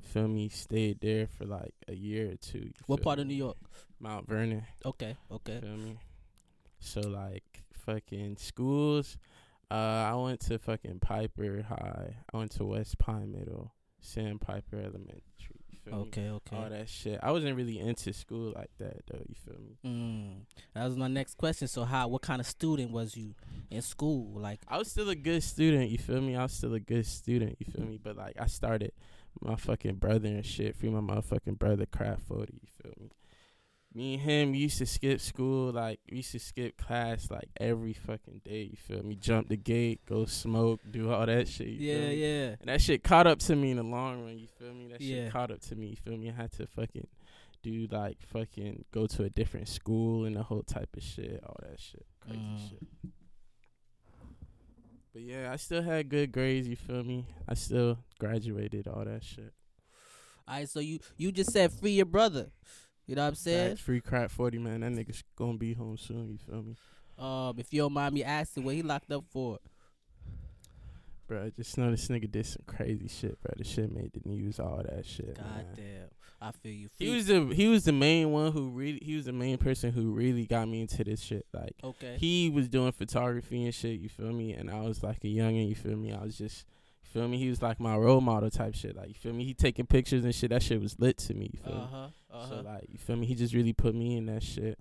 Feel 0.04 0.28
me? 0.28 0.50
Stayed 0.50 1.00
there 1.02 1.28
for 1.28 1.46
like 1.46 1.74
a 1.88 1.96
year 1.96 2.32
or 2.32 2.36
two. 2.36 2.72
what 2.88 3.02
part 3.02 3.20
of? 3.20 3.28
New 3.28 3.34
York? 3.36 3.58
Mount 4.00 4.28
Vernon. 4.28 4.64
Okay, 4.86 5.16
okay. 5.32 5.60
Feel 5.62 5.78
me? 5.78 5.98
So 6.80 7.02
like 7.02 7.64
fucking 7.86 8.38
schools. 8.38 9.18
Uh, 9.72 10.06
I 10.12 10.14
went 10.16 10.40
to 10.42 10.60
fucking 10.60 11.00
Piper 11.00 11.64
High. 11.68 12.16
I 12.32 12.38
went 12.38 12.52
to 12.52 12.66
West 12.66 13.00
Pine 13.00 13.32
Middle, 13.32 13.74
Sandpiper 14.02 14.78
Elementary. 14.78 15.22
Feel 15.84 15.94
me? 15.94 16.00
Okay, 16.02 16.30
okay. 16.30 16.56
All 16.56 16.70
that 16.70 16.88
shit. 16.88 17.20
I 17.24 17.32
wasn't 17.32 17.58
really 17.58 17.80
into 17.80 18.14
school 18.14 18.54
like 18.56 18.70
that 18.80 19.02
though. 19.10 19.24
You 19.28 19.36
feel 19.36 19.60
me? 19.60 19.78
Mm. 19.86 20.46
That 20.76 20.86
was 20.86 20.96
my 20.96 21.08
next 21.08 21.36
question. 21.38 21.68
So, 21.68 21.84
how? 21.84 22.08
What 22.08 22.22
kind 22.22 22.40
of 22.40 22.48
student 22.48 22.92
was 22.92 23.18
you 23.18 23.34
in 23.72 23.82
school? 23.82 24.40
Like, 24.40 24.62
I 24.68 24.78
was 24.78 24.92
still 24.92 25.10
a 25.10 25.16
good 25.16 25.44
student, 25.44 25.90
you 25.90 25.98
feel 25.98 26.22
me? 26.22 26.36
I 26.36 26.44
was 26.44 26.54
still 26.54 26.74
a 26.74 26.80
good 26.80 27.06
student, 27.06 27.58
you 27.60 27.72
feel 27.72 27.86
me? 27.86 28.00
But 28.02 28.16
like 28.16 28.36
I 28.40 28.46
started 28.48 28.92
my 29.42 29.56
fucking 29.56 29.96
brother 29.96 30.28
and 30.30 30.46
shit, 30.46 30.76
free 30.76 30.90
my 30.90 31.00
motherfucking 31.00 31.58
brother 31.60 31.86
craft 31.86 32.24
forty, 32.28 32.54
you 32.62 32.68
feel 32.82 32.94
me? 33.00 33.10
Me 33.96 34.14
and 34.16 34.22
him 34.24 34.52
we 34.54 34.58
used 34.58 34.80
to 34.80 34.86
skip 34.88 35.22
school, 35.22 35.72
like 35.72 36.00
we 36.10 36.18
used 36.18 36.32
to 36.32 36.40
skip 36.40 36.78
class 36.78 37.30
like 37.30 37.50
every 37.60 37.94
fucking 37.94 38.42
day, 38.44 38.64
you 38.72 38.76
feel 38.78 39.04
me? 39.04 39.16
Jump 39.16 39.50
the 39.50 39.58
gate, 39.58 40.02
go 40.08 40.26
smoke, 40.26 40.80
do 40.90 41.12
all 41.12 41.26
that 41.28 41.48
shit. 41.48 41.68
Yeah, 41.68 42.10
yeah. 42.10 42.56
And 42.60 42.70
that 42.70 42.82
shit 42.82 43.04
caught 43.04 43.28
up 43.28 43.38
to 43.40 43.56
me 43.56 43.70
in 43.72 43.78
the 43.78 43.84
long 43.84 44.24
run, 44.26 44.40
you 44.40 44.48
feel 44.58 44.74
me? 44.74 44.88
That 44.88 45.00
Yeah. 45.02 45.26
shit 45.26 45.32
caught 45.32 45.52
up 45.52 45.62
to 45.62 45.76
me, 45.76 45.88
you 45.90 45.96
feel 45.96 46.18
me? 46.18 46.30
I 46.30 46.34
had 46.34 46.52
to 46.54 46.66
fucking 46.66 47.08
do 47.62 47.88
like 47.92 48.18
fucking 48.24 48.86
go 48.92 49.06
to 49.08 49.24
a 49.26 49.30
different 49.30 49.68
school 49.68 50.26
and 50.26 50.36
the 50.36 50.44
whole 50.44 50.64
type 50.64 50.96
of 50.98 51.04
shit, 51.04 51.42
all 51.46 51.56
that 51.62 51.80
shit. 51.80 52.06
Crazy 52.20 52.40
Mm. 52.40 52.70
shit. 52.70 52.84
But 55.14 55.22
yeah, 55.22 55.52
I 55.52 55.58
still 55.58 55.84
had 55.84 56.10
good 56.10 56.32
grades, 56.32 56.68
you 56.68 56.76
feel 56.76 57.04
me? 57.04 57.28
I 57.48 57.54
still 57.54 58.00
graduated, 58.20 58.88
all 58.88 59.06
that 59.06 59.24
shit. 59.24 59.54
All 60.48 60.56
right. 60.56 60.68
So 60.68 60.80
you 60.80 61.00
you 61.18 61.32
just 61.32 61.52
said 61.52 61.72
free 61.72 61.92
your 61.92 62.06
brother. 62.08 62.48
You 63.06 63.16
know 63.16 63.22
what 63.22 63.30
I'm 63.30 63.36
saying? 63.36 63.70
Facts, 63.76 63.82
free 63.82 64.02
crap 64.02 64.32
40, 64.32 64.58
man. 64.60 64.80
That 64.82 64.92
nigga's 64.92 65.24
gonna 65.36 65.58
be 65.58 65.74
home 65.74 65.98
soon, 65.98 66.32
you 66.32 66.38
feel 66.38 66.64
me? 66.64 66.76
Um, 67.18 67.56
if 67.60 67.72
you 67.72 67.82
don't 67.82 67.94
mind 67.94 68.16
me 68.16 68.24
asking, 68.24 68.64
what 68.64 68.76
he 68.76 68.82
locked 68.82 69.12
up 69.12 69.26
for? 69.30 69.60
Bro, 71.28 71.46
I 71.46 71.50
just 71.50 71.78
know 71.78 71.92
this 71.92 72.08
nigga 72.08 72.32
did 72.32 72.46
some 72.46 72.64
crazy 72.66 73.08
shit, 73.08 73.42
bro. 73.42 73.54
The 73.58 73.64
shit 73.64 73.92
made 73.92 74.14
the 74.14 74.28
news, 74.28 74.60
all 74.60 74.82
that 74.84 75.06
shit. 75.06 75.36
God 75.36 75.46
man. 75.46 75.66
damn, 75.76 76.10
I 76.44 76.52
feel 76.52 76.72
you. 76.74 76.90
He 76.98 77.10
was 77.16 77.28
the 77.28 77.46
he 77.54 77.68
was 77.68 77.86
the 77.86 77.92
main 77.94 78.32
one 78.32 78.52
who 78.52 78.70
really 78.70 79.00
he 79.02 79.16
was 79.16 79.26
the 79.26 79.32
main 79.34 79.58
person 79.58 79.92
who 79.92 80.12
really 80.12 80.46
got 80.46 80.68
me 80.68 80.82
into 80.82 81.04
this 81.04 81.22
shit. 81.22 81.46
Like 81.54 81.76
okay. 81.84 82.18
he 82.20 82.50
was 82.50 82.68
doing 82.68 82.92
photography 82.92 83.64
and 83.64 83.74
shit, 83.74 84.00
you 84.00 84.10
feel 84.10 84.32
me? 84.34 84.54
And 84.54 84.70
I 84.70 84.82
was 84.82 85.02
like 85.04 85.24
a 85.24 85.28
youngin', 85.28 85.70
you 85.70 85.76
feel 85.76 85.96
me? 85.96 86.12
I 86.14 86.22
was 86.24 86.38
just 86.38 86.66
you 87.04 87.10
feel 87.22 87.28
me? 87.28 87.38
He 87.38 87.50
was 87.50 87.62
like 87.62 87.80
my 87.80 87.96
role 87.96 88.22
model 88.22 88.50
type 88.50 88.76
shit. 88.76 88.96
Like 88.96 89.08
you 89.08 89.14
feel 89.14 89.34
me? 89.34 89.46
He 89.46 89.54
taking 89.54 89.86
pictures 89.86 90.26
and 90.26 90.36
shit. 90.36 90.50
That 90.50 90.62
shit 90.64 90.82
was 90.82 91.00
lit 91.00 91.18
to 91.20 91.34
me, 91.34 91.50
you 91.54 91.60
feel 91.64 91.74
Uh 91.74 91.78
me? 91.82 91.88
huh. 91.92 92.08
Uh 92.38 92.50
So 92.50 92.56
like 92.62 92.86
you 92.90 92.98
feel 93.00 93.16
me? 93.16 93.26
He 93.26 93.36
just 93.36 93.54
really 93.54 93.74
put 93.74 93.96
me 93.96 94.18
in 94.18 94.26
that 94.28 94.44
shit. 94.44 94.78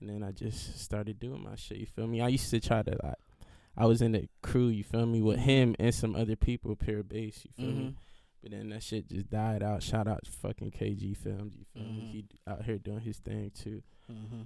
And 0.00 0.08
then 0.10 0.22
I 0.22 0.30
just 0.32 0.78
started 0.78 1.18
doing 1.18 1.42
my 1.42 1.56
shit, 1.56 1.78
you 1.78 1.86
feel 1.86 2.06
me? 2.06 2.20
I 2.20 2.28
used 2.28 2.50
to 2.50 2.60
try 2.60 2.82
to 2.82 2.90
like 3.02 3.16
I 3.76 3.86
was 3.86 4.02
in 4.02 4.12
the 4.12 4.28
crew, 4.42 4.66
you 4.68 4.82
feel 4.84 5.06
me, 5.06 5.22
with 5.22 5.38
Mhm. 5.38 5.42
him 5.42 5.76
and 5.78 5.94
some 5.94 6.16
other 6.16 6.34
people, 6.34 6.74
pure 6.74 7.02
bass, 7.04 7.44
you 7.44 7.52
feel 7.64 7.72
Mhm. 7.72 7.76
me? 7.78 7.94
But 8.48 8.56
then 8.56 8.68
that 8.70 8.82
shit 8.82 9.08
just 9.08 9.28
died 9.28 9.62
out. 9.62 9.82
Shout 9.82 10.08
out 10.08 10.24
to 10.24 10.30
fucking 10.30 10.70
KG 10.70 11.14
Films, 11.16 11.54
you 11.54 11.64
feel 11.74 11.82
me? 11.92 12.00
Mhm. 12.02 12.10
He 12.12 12.24
out 12.46 12.64
here 12.64 12.78
doing 12.78 13.00
his 13.00 13.18
thing 13.18 13.50
too. 13.50 13.82
hmm 14.06 14.42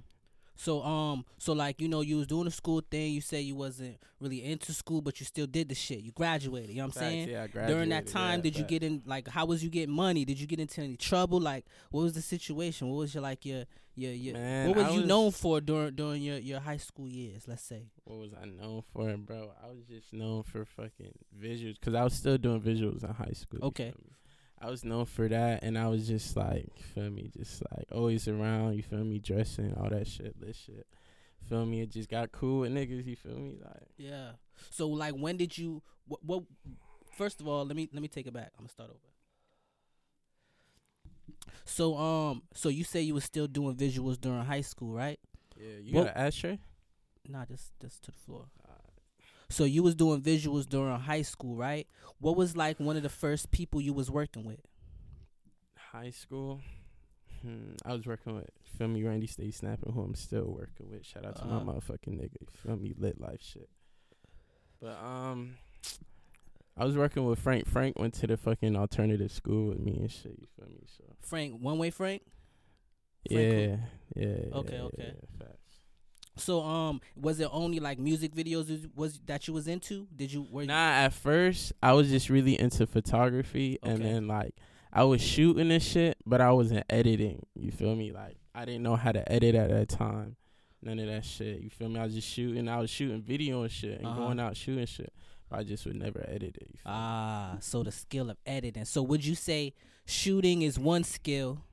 So 0.63 0.81
um, 0.81 1.25
so 1.37 1.51
like 1.51 1.81
you 1.81 1.89
know, 1.89 1.99
you 1.99 2.15
was 2.15 2.27
doing 2.27 2.45
the 2.45 2.51
school 2.51 2.81
thing. 2.89 3.11
You 3.11 3.19
say 3.19 3.41
you 3.41 3.53
wasn't 3.53 3.97
really 4.21 4.41
into 4.41 4.71
school, 4.71 5.01
but 5.01 5.19
you 5.19 5.25
still 5.25 5.45
did 5.45 5.67
the 5.67 5.75
shit. 5.75 5.99
You 5.99 6.13
graduated. 6.13 6.69
You 6.69 6.77
know 6.77 6.87
what 6.87 6.95
I'm 6.95 7.01
saying? 7.01 7.29
yeah, 7.29 7.47
I 7.53 7.67
During 7.67 7.89
that 7.89 8.07
time, 8.07 8.39
yeah, 8.39 8.43
did 8.43 8.57
you 8.57 8.63
get 8.63 8.81
in 8.81 9.03
like 9.05 9.27
how 9.27 9.45
was 9.45 9.61
you 9.61 9.69
getting 9.69 9.93
money? 9.93 10.23
Did 10.23 10.39
you 10.39 10.47
get 10.47 10.61
into 10.61 10.79
any 10.79 10.95
trouble? 10.95 11.41
Like 11.41 11.65
what 11.91 12.03
was 12.03 12.13
the 12.13 12.21
situation? 12.21 12.87
What 12.87 12.95
was 12.95 13.13
your 13.13 13.23
like 13.23 13.45
your 13.45 13.65
your 13.95 14.13
your 14.13 14.35
Man, 14.35 14.69
what 14.69 14.77
was 14.77 14.85
I 14.85 14.91
you 14.91 15.05
known 15.05 15.31
for 15.31 15.59
during 15.59 15.95
during 15.95 16.21
your 16.21 16.37
your 16.37 16.61
high 16.61 16.77
school 16.77 17.09
years? 17.09 17.45
Let's 17.45 17.63
say. 17.63 17.89
What 18.05 18.19
was 18.19 18.31
I 18.33 18.45
known 18.45 18.83
for, 18.93 19.17
bro? 19.17 19.51
I 19.61 19.67
was 19.67 19.83
just 19.89 20.13
known 20.13 20.43
for 20.43 20.63
fucking 20.63 21.13
visuals 21.37 21.75
because 21.77 21.93
I 21.93 22.05
was 22.05 22.13
still 22.13 22.37
doing 22.37 22.61
visuals 22.61 23.03
in 23.03 23.09
high 23.13 23.33
school. 23.33 23.59
Okay. 23.63 23.91
feel 23.91 24.01
me? 24.05 24.13
I 24.63 24.69
was 24.69 24.85
known 24.85 25.05
for 25.05 25.27
that, 25.27 25.63
and 25.63 25.77
I 25.77 25.87
was 25.87 26.07
just 26.07 26.37
like, 26.37 26.67
feel 26.93 27.09
me, 27.09 27.29
just 27.37 27.61
like 27.75 27.85
always 27.91 28.27
around. 28.27 28.75
You 28.75 28.83
feel 28.83 29.03
me, 29.03 29.19
dressing 29.19 29.73
all 29.75 29.89
that 29.89 30.07
shit, 30.07 30.39
this 30.39 30.55
shit. 30.57 30.87
Feel 31.49 31.65
me, 31.65 31.81
it 31.81 31.91
just 31.91 32.09
got 32.09 32.31
cool 32.31 32.61
with 32.61 32.71
niggas. 32.71 33.05
You 33.05 33.15
feel 33.17 33.35
me, 33.37 33.57
like 33.61 33.87
Yeah. 33.97 34.31
So 34.69 34.87
like 34.87 35.13
when 35.15 35.35
did 35.35 35.57
you 35.57 35.81
what, 36.07 36.23
what 36.23 36.43
first 37.17 37.41
of 37.41 37.47
all, 37.47 37.65
let 37.65 37.75
me 37.75 37.89
let 37.91 38.01
me 38.01 38.07
take 38.07 38.25
it 38.27 38.33
back. 38.33 38.51
I'm 38.57 38.65
to 38.65 38.71
start 38.71 38.89
over. 38.89 38.99
So 41.65 41.97
um 41.97 42.43
so 42.53 42.69
you 42.69 42.83
say 42.83 43.01
you 43.01 43.13
was 43.15 43.23
still 43.25 43.47
doing 43.47 43.75
visuals 43.75 44.19
during 44.19 44.43
high 44.45 44.61
school, 44.61 44.93
right? 44.93 45.19
yeah. 45.59 45.77
You 45.81 45.95
Well- 45.95 46.05
got 46.05 46.15
an 46.17 46.27
ashtray? 46.27 46.59
Nah, 47.27 47.45
just 47.45 47.71
just 47.81 48.03
to 48.03 48.11
the 48.11 48.17
floor. 48.17 48.45
Uh, 49.49 49.53
So 49.53 49.63
you 49.65 49.83
was 49.83 49.95
doing 49.95 50.21
visuals 50.21 50.67
during 50.67 50.99
high 50.99 51.21
school, 51.23 51.55
right? 51.55 51.87
What 52.19 52.35
was 52.37 52.55
like 52.57 52.79
one 52.79 52.97
of 52.97 53.03
the 53.03 53.09
first 53.09 53.51
people 53.51 53.81
you 53.81 53.93
was 53.93 54.09
working 54.11 54.43
with? 54.45 54.59
high 55.91 56.09
school. 56.09 56.59
Hmm, 57.43 57.73
I 57.85 57.93
was 57.93 58.07
working 58.07 58.35
with 58.35 58.47
feel 58.77 58.87
me 58.87 59.03
Randy 59.03 59.27
Stay 59.27 59.51
Snapping, 59.51 59.93
who 59.93 60.01
I'm 60.01 60.15
still 60.15 60.45
working 60.45 60.89
with. 60.89 61.05
Shout 61.05 61.23
out 61.23 61.35
to 61.35 61.43
Uh-huh. 61.43 61.59
my 61.63 61.73
motherfucking 61.73 62.17
nigga. 62.19 62.49
Feel 62.49 62.77
me, 62.77 62.95
lit 62.97 63.21
life 63.21 63.43
shit. 63.43 63.69
But 64.81 64.97
um, 64.97 65.57
I 66.75 66.83
was 66.85 66.97
working 66.97 67.25
with 67.25 67.37
Frank. 67.37 67.67
Frank 67.67 67.99
went 67.99 68.15
to 68.15 68.25
the 68.27 68.37
fucking 68.37 68.75
alternative 68.75 69.31
school 69.31 69.67
with 69.69 69.79
me 69.79 69.97
and 69.99 70.11
shit. 70.11 70.35
You 70.39 70.47
feel 70.57 70.65
me? 70.67 70.81
So 70.97 71.03
Frank, 71.21 71.61
one 71.61 71.77
way 71.77 71.91
Frank. 71.91 72.23
Frank 73.31 73.53
who? 73.53 73.59
yeah, 73.59 73.77
yeah. 74.15 74.55
Okay, 74.55 74.75
yeah, 74.75 74.81
okay. 74.83 75.13
yeah. 75.39 75.45
So 76.35 76.61
um, 76.63 77.01
was 77.15 77.39
it 77.39 77.47
only 77.51 77.79
like 77.79 77.99
music 77.99 78.33
videos 78.33 78.69
was, 78.69 78.87
was 78.95 79.19
that 79.27 79.47
you 79.47 79.53
was 79.53 79.67
into? 79.67 80.07
Did 80.15 80.31
you 80.33 80.47
were 80.49 80.61
you- 80.63 80.67
Nah, 80.67 80.91
at 81.05 81.13
first 81.13 81.73
I 81.81 81.93
was 81.93 82.09
just 82.09 82.29
really 82.29 82.59
into 82.59 82.87
photography, 82.87 83.77
and 83.83 84.03
then 84.03 84.27
like 84.27 84.55
I 84.91 85.03
was 85.03 85.21
shooting 85.21 85.71
and 85.71 85.81
shit, 85.81 86.17
but 86.25 86.41
I 86.41 86.51
wasn't 86.51 86.85
editing. 86.89 87.45
You 87.55 87.71
feel 87.71 87.95
me? 87.95 88.11
Like 88.11 88.37
I 88.55 88.65
didn't 88.65 88.83
know 88.83 88.95
how 88.95 89.11
to 89.11 89.31
edit 89.31 89.55
at 89.55 89.69
that 89.69 89.89
time. 89.89 90.35
None 90.81 90.99
of 90.99 91.07
that 91.07 91.23
shit. 91.23 91.61
You 91.61 91.69
feel 91.69 91.87
me? 91.89 91.99
I 91.99 92.03
was 92.03 92.13
just 92.13 92.27
shooting. 92.27 92.67
I 92.67 92.77
was 92.79 92.89
shooting 92.89 93.21
video 93.21 93.61
and 93.63 93.71
shit, 93.71 93.99
and 93.99 94.07
Uh-huh. 94.07 94.19
going 94.19 94.39
out 94.39 94.57
shooting 94.57 94.85
shit. 94.85 95.13
I 95.51 95.63
just 95.63 95.85
would 95.85 95.95
never 95.95 96.25
edit 96.27 96.57
it. 96.57 96.67
You 96.71 96.77
feel 96.79 96.91
me? 96.91 96.97
Ah, 96.97 97.57
so 97.59 97.83
the 97.83 97.91
skill 97.91 98.31
of 98.31 98.37
editing. 98.45 98.85
So 98.85 99.03
would 99.03 99.23
you 99.23 99.35
say 99.35 99.73
shooting 100.05 100.63
is 100.63 100.79
one 100.79 101.03
skill, 101.03 101.63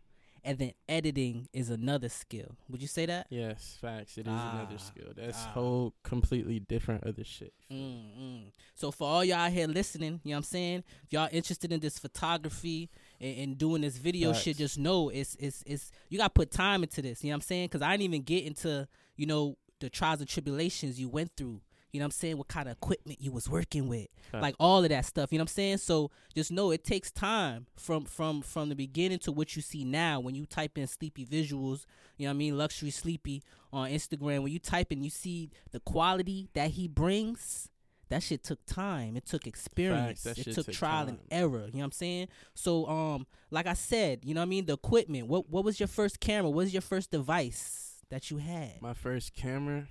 and 0.45 0.59
then 0.59 0.73
editing 0.89 1.49
is 1.53 1.71
another 1.71 2.09
skill? 2.09 2.57
Would 2.69 2.81
you 2.83 2.89
say 2.89 3.07
that? 3.07 3.27
Yes, 3.31 3.77
facts. 3.81 4.17
It 4.19 4.27
is 4.27 4.33
Ah, 4.35 4.61
another 4.61 4.79
skill. 4.79 5.13
That's 5.17 5.39
ah. 5.39 5.51
whole 5.55 5.95
completely 6.03 6.61
different 6.61 7.05
other 7.05 7.25
shit. 7.25 7.53
you 7.69 7.77
feel 7.77 7.87
me? 7.87 8.15
Mm, 8.19 8.23
mm. 8.23 8.53
So 8.75 8.91
for 8.91 9.09
all 9.09 9.25
y'all 9.25 9.39
out 9.39 9.53
here 9.53 9.67
listening, 9.67 10.21
you 10.25 10.31
know 10.31 10.37
what 10.37 10.39
I'm 10.39 10.43
saying? 10.45 10.85
If 11.05 11.13
y'all 11.13 11.29
interested 11.33 11.73
in 11.73 11.81
this 11.81 11.99
photography 11.99 12.91
and, 13.21 13.39
and 13.39 13.59
doing 13.59 13.83
this 13.83 13.97
video 13.99 14.33
shit, 14.33 14.57
just 14.57 14.79
know 14.79 15.09
it's 15.09 15.37
it's 15.39 15.63
it's 15.67 15.93
you 16.09 16.19
gotta 16.19 16.31
put 16.31 16.51
time 16.51 16.83
into 16.83 17.03
this. 17.03 17.23
You 17.23 17.31
know 17.31 17.35
what 17.35 17.37
I'm 17.37 17.43
saying? 17.43 17.69
Because 17.69 17.83
I 17.83 17.93
didn't 17.93 18.05
even 18.05 18.23
get 18.23 18.45
into 18.45 18.87
you 19.17 19.27
know 19.27 19.57
the 19.81 19.89
trials 19.91 20.21
and 20.21 20.29
tribulations 20.29 21.01
you 21.01 21.09
went 21.09 21.33
through. 21.37 21.61
You 21.93 22.01
know 22.01 22.05
what 22.05 22.09
I'm 22.09 22.11
saying? 22.13 22.39
What 22.39 22.49
kind 22.49 22.69
of 22.69 22.77
equipment 22.77 23.21
you 23.21 23.33
was 23.33 23.49
working 23.49 23.89
with, 23.89 24.09
like 24.33 24.55
all 24.61 24.83
of 24.85 24.91
that 24.91 25.05
stuff. 25.07 25.33
You 25.33 25.39
know 25.39 25.43
what 25.43 25.51
I'm 25.51 25.55
saying? 25.55 25.79
So 25.79 26.11
just 26.35 26.53
know 26.53 26.71
it 26.71 26.85
takes 26.85 27.11
time 27.11 27.67
from 27.77 28.05
from 28.05 28.43
from 28.43 28.69
the 28.69 28.77
beginning 28.77 29.19
to 29.21 29.33
what 29.33 29.57
you 29.57 29.63
see 29.63 29.85
now. 29.85 30.21
When 30.21 30.35
you 30.35 30.47
type 30.47 30.79
in 30.79 30.87
sleepy 30.87 31.27
visuals, 31.27 31.87
you 32.17 32.27
know 32.27 32.31
what 32.31 32.35
I 32.35 32.39
mean, 32.39 32.57
luxury 32.57 32.91
sleepy 32.91 33.43
on 33.73 33.91
Instagram. 33.91 34.43
When 34.43 34.53
you 34.53 34.59
type 34.59 34.93
in, 34.93 35.03
you 35.03 35.11
see 35.11 35.51
the 35.73 35.81
quality 35.81 36.49
that 36.55 36.71
he 36.71 36.87
brings 36.87 37.69
that 38.11 38.23
shit 38.23 38.43
took 38.43 38.65
time. 38.67 39.17
It 39.17 39.25
took 39.25 39.47
experience. 39.47 40.25
that 40.25 40.37
it 40.39 40.45
took, 40.53 40.67
took 40.67 40.75
trial 40.75 41.09
and 41.09 41.19
error. 41.31 41.67
You 41.67 41.73
know 41.75 41.79
what 41.79 41.85
I'm 41.85 41.93
saying? 41.93 42.29
So 42.55 42.87
um, 42.87 43.27
like 43.51 43.67
I 43.67 43.75
said, 43.75 44.21
you 44.25 44.35
know 44.35 44.41
what 44.41 44.47
I 44.47 44.49
mean. 44.49 44.67
The 44.67 44.75
equipment. 44.75 45.29
What 45.29 45.49
what 45.49 45.65
was 45.65 45.81
your 45.81 45.87
first 45.87 46.21
camera? 46.21 46.51
What 46.51 46.57
was 46.57 46.73
your 46.73 46.83
first 46.83 47.11
device 47.11 48.03
that 48.11 48.31
you 48.31 48.39
had? 48.39 48.83
My 48.83 48.95
first 48.95 49.35
camera. 49.35 49.87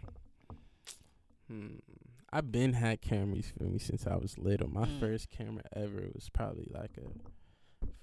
Hmm. 1.49 1.77
I've 2.31 2.51
been 2.51 2.73
had 2.73 3.01
cameras 3.01 3.51
for 3.57 3.63
me 3.63 3.79
since 3.79 4.05
I 4.05 4.15
was 4.15 4.37
little. 4.37 4.69
My 4.69 4.85
Mm. 4.85 4.99
first 4.99 5.29
camera 5.31 5.63
ever 5.75 6.09
was 6.13 6.29
probably 6.29 6.67
like 6.71 6.91
a 6.97 7.09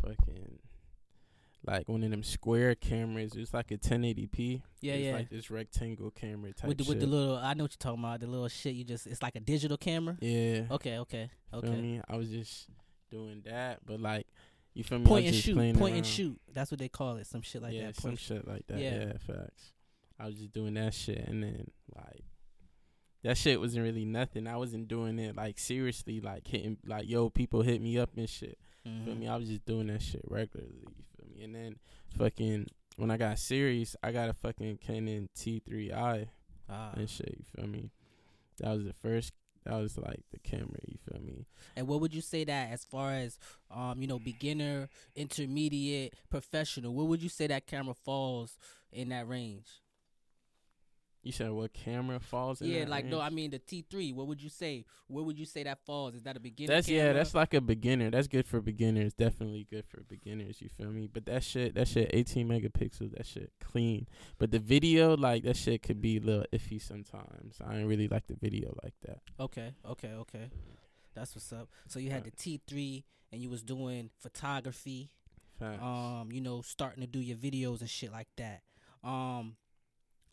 fucking 0.02 0.58
like 1.64 1.88
one 1.88 2.02
of 2.04 2.10
them 2.10 2.22
square 2.22 2.74
cameras. 2.74 3.34
It 3.34 3.40
was 3.40 3.52
like 3.54 3.70
a 3.70 3.76
1080p. 3.78 4.62
Yeah, 4.80 4.92
it 4.94 4.96
was 4.98 5.06
yeah. 5.06 5.12
Like 5.14 5.30
this 5.30 5.50
rectangle 5.50 6.10
camera 6.10 6.52
type 6.52 6.68
with 6.68 6.78
the, 6.78 6.84
with 6.84 7.00
the 7.00 7.06
little, 7.06 7.36
I 7.36 7.54
know 7.54 7.64
what 7.64 7.72
you're 7.72 7.78
talking 7.78 8.04
about. 8.04 8.20
The 8.20 8.26
little 8.28 8.48
shit 8.48 8.74
you 8.74 8.84
just, 8.84 9.06
it's 9.06 9.22
like 9.22 9.34
a 9.36 9.40
digital 9.40 9.76
camera. 9.76 10.16
yeah. 10.20 10.62
Okay, 10.70 10.98
okay, 10.98 11.30
Feel 11.50 11.58
okay. 11.60 11.80
me? 11.80 12.00
I 12.08 12.16
was 12.16 12.28
just 12.30 12.68
doing 13.10 13.42
that, 13.46 13.80
but 13.84 14.00
like 14.00 14.26
you 14.74 14.84
feel 14.84 14.98
me? 14.98 15.06
Point 15.06 15.26
and 15.26 15.34
shoot, 15.34 15.76
point 15.76 15.96
and 15.96 16.06
shoot. 16.06 16.40
That's 16.52 16.70
what 16.70 16.78
they 16.78 16.88
call 16.88 17.16
it. 17.16 17.26
Some 17.26 17.42
shit 17.42 17.62
like 17.62 17.72
that. 17.72 17.76
yeah, 17.78 17.86
that. 17.86 17.96
some 17.96 18.16
shit 18.16 18.46
like 18.46 18.66
that. 18.68 18.78
Yeah. 18.78 19.06
Yeah. 19.06 19.12
facts. 19.26 19.72
I 20.20 20.26
was 20.26 20.36
just 20.36 20.52
doing 20.52 20.74
that 20.74 20.94
shit, 20.94 21.18
and 21.18 21.42
then 21.42 21.70
like 21.94 22.24
that 23.26 23.36
shit 23.36 23.60
wasn't 23.60 23.84
really 23.84 24.04
nothing. 24.04 24.46
I 24.46 24.56
wasn't 24.56 24.88
doing 24.88 25.18
it 25.18 25.36
like 25.36 25.58
seriously, 25.58 26.20
like 26.20 26.46
hitting 26.46 26.78
like 26.86 27.08
yo, 27.08 27.28
people 27.28 27.62
hit 27.62 27.82
me 27.82 27.98
up 27.98 28.10
and 28.16 28.28
shit. 28.28 28.58
Mhm. 28.86 29.04
Feel 29.04 29.14
me? 29.16 29.28
I 29.28 29.36
was 29.36 29.48
just 29.48 29.64
doing 29.66 29.88
that 29.88 30.00
shit 30.00 30.22
regularly. 30.28 30.78
You 30.96 31.04
feel 31.16 31.26
me? 31.36 31.44
And 31.44 31.54
then 31.54 31.76
fucking 32.16 32.68
when 32.96 33.10
I 33.10 33.16
got 33.16 33.38
serious, 33.38 33.94
I 34.02 34.12
got 34.12 34.30
a 34.30 34.32
fucking 34.34 34.78
Canon 34.78 35.28
T3i 35.36 36.28
Ah. 36.68 36.92
and 36.94 37.08
shit. 37.10 37.34
You 37.38 37.44
feel 37.54 37.66
me? 37.68 37.90
That 38.58 38.72
was 38.74 38.84
the 38.84 38.92
first. 38.94 39.32
That 39.64 39.74
was 39.80 39.98
like 39.98 40.22
the 40.30 40.38
camera. 40.38 40.78
You 40.86 40.96
feel 41.10 41.20
me? 41.20 41.44
And 41.74 41.88
what 41.88 42.00
would 42.00 42.14
you 42.14 42.20
say 42.20 42.44
that 42.44 42.70
as 42.70 42.84
far 42.84 43.10
as 43.12 43.36
um, 43.70 44.00
you 44.00 44.06
know, 44.06 44.20
beginner, 44.20 44.88
intermediate, 45.16 46.14
professional, 46.30 46.94
where 46.94 47.04
would 47.06 47.20
you 47.22 47.28
say 47.28 47.48
that 47.48 47.66
camera 47.66 47.94
falls 47.94 48.56
in 48.92 49.08
that 49.08 49.26
range? 49.28 49.66
You 51.26 51.32
said 51.32 51.50
what 51.50 51.72
camera 51.72 52.20
falls 52.20 52.60
in? 52.60 52.68
yeah, 52.68 52.84
like 52.86 53.04
no, 53.04 53.20
I 53.20 53.30
mean 53.30 53.50
the 53.50 53.58
T 53.58 53.84
three. 53.90 54.12
What 54.12 54.28
would 54.28 54.40
you 54.40 54.48
say? 54.48 54.84
Where 55.08 55.24
would 55.24 55.36
you 55.36 55.44
say 55.44 55.64
that 55.64 55.80
falls? 55.84 56.14
Is 56.14 56.22
that 56.22 56.36
a 56.36 56.40
beginner? 56.40 56.72
That's 56.72 56.88
yeah, 56.88 57.12
that's 57.12 57.34
like 57.34 57.52
a 57.52 57.60
beginner. 57.60 58.12
That's 58.12 58.28
good 58.28 58.46
for 58.46 58.60
beginners. 58.60 59.12
Definitely 59.12 59.66
good 59.68 59.86
for 59.88 60.04
beginners. 60.04 60.62
You 60.62 60.68
feel 60.68 60.92
me? 60.92 61.08
But 61.12 61.26
that 61.26 61.42
shit, 61.42 61.74
that 61.74 61.88
shit, 61.88 62.10
18 62.12 62.46
megapixels. 62.46 63.16
That 63.16 63.26
shit 63.26 63.50
clean. 63.60 64.06
But 64.38 64.52
the 64.52 64.60
video, 64.60 65.16
like 65.16 65.42
that 65.42 65.56
shit, 65.56 65.82
could 65.82 66.00
be 66.00 66.18
a 66.18 66.20
little 66.20 66.44
iffy 66.52 66.80
sometimes. 66.80 67.56
I 67.66 67.78
ain't 67.78 67.88
really 67.88 68.06
like 68.06 68.28
the 68.28 68.36
video 68.40 68.72
like 68.84 68.94
that. 69.04 69.18
okay, 69.40 69.74
okay, 69.84 70.12
okay. 70.12 70.50
That's 71.16 71.34
what's 71.34 71.52
up. 71.52 71.68
So 71.88 71.98
you 71.98 72.12
had 72.12 72.22
the 72.22 72.30
T 72.30 72.60
three, 72.68 73.04
and 73.32 73.42
you 73.42 73.50
was 73.50 73.64
doing 73.64 74.10
photography. 74.20 75.10
Facts. 75.58 75.82
um, 75.82 76.28
you 76.30 76.40
know, 76.40 76.60
starting 76.60 77.00
to 77.00 77.08
do 77.08 77.18
your 77.18 77.36
videos 77.36 77.80
and 77.80 77.90
shit 77.90 78.12
like 78.12 78.28
that. 78.36 78.62
Um, 79.02 79.56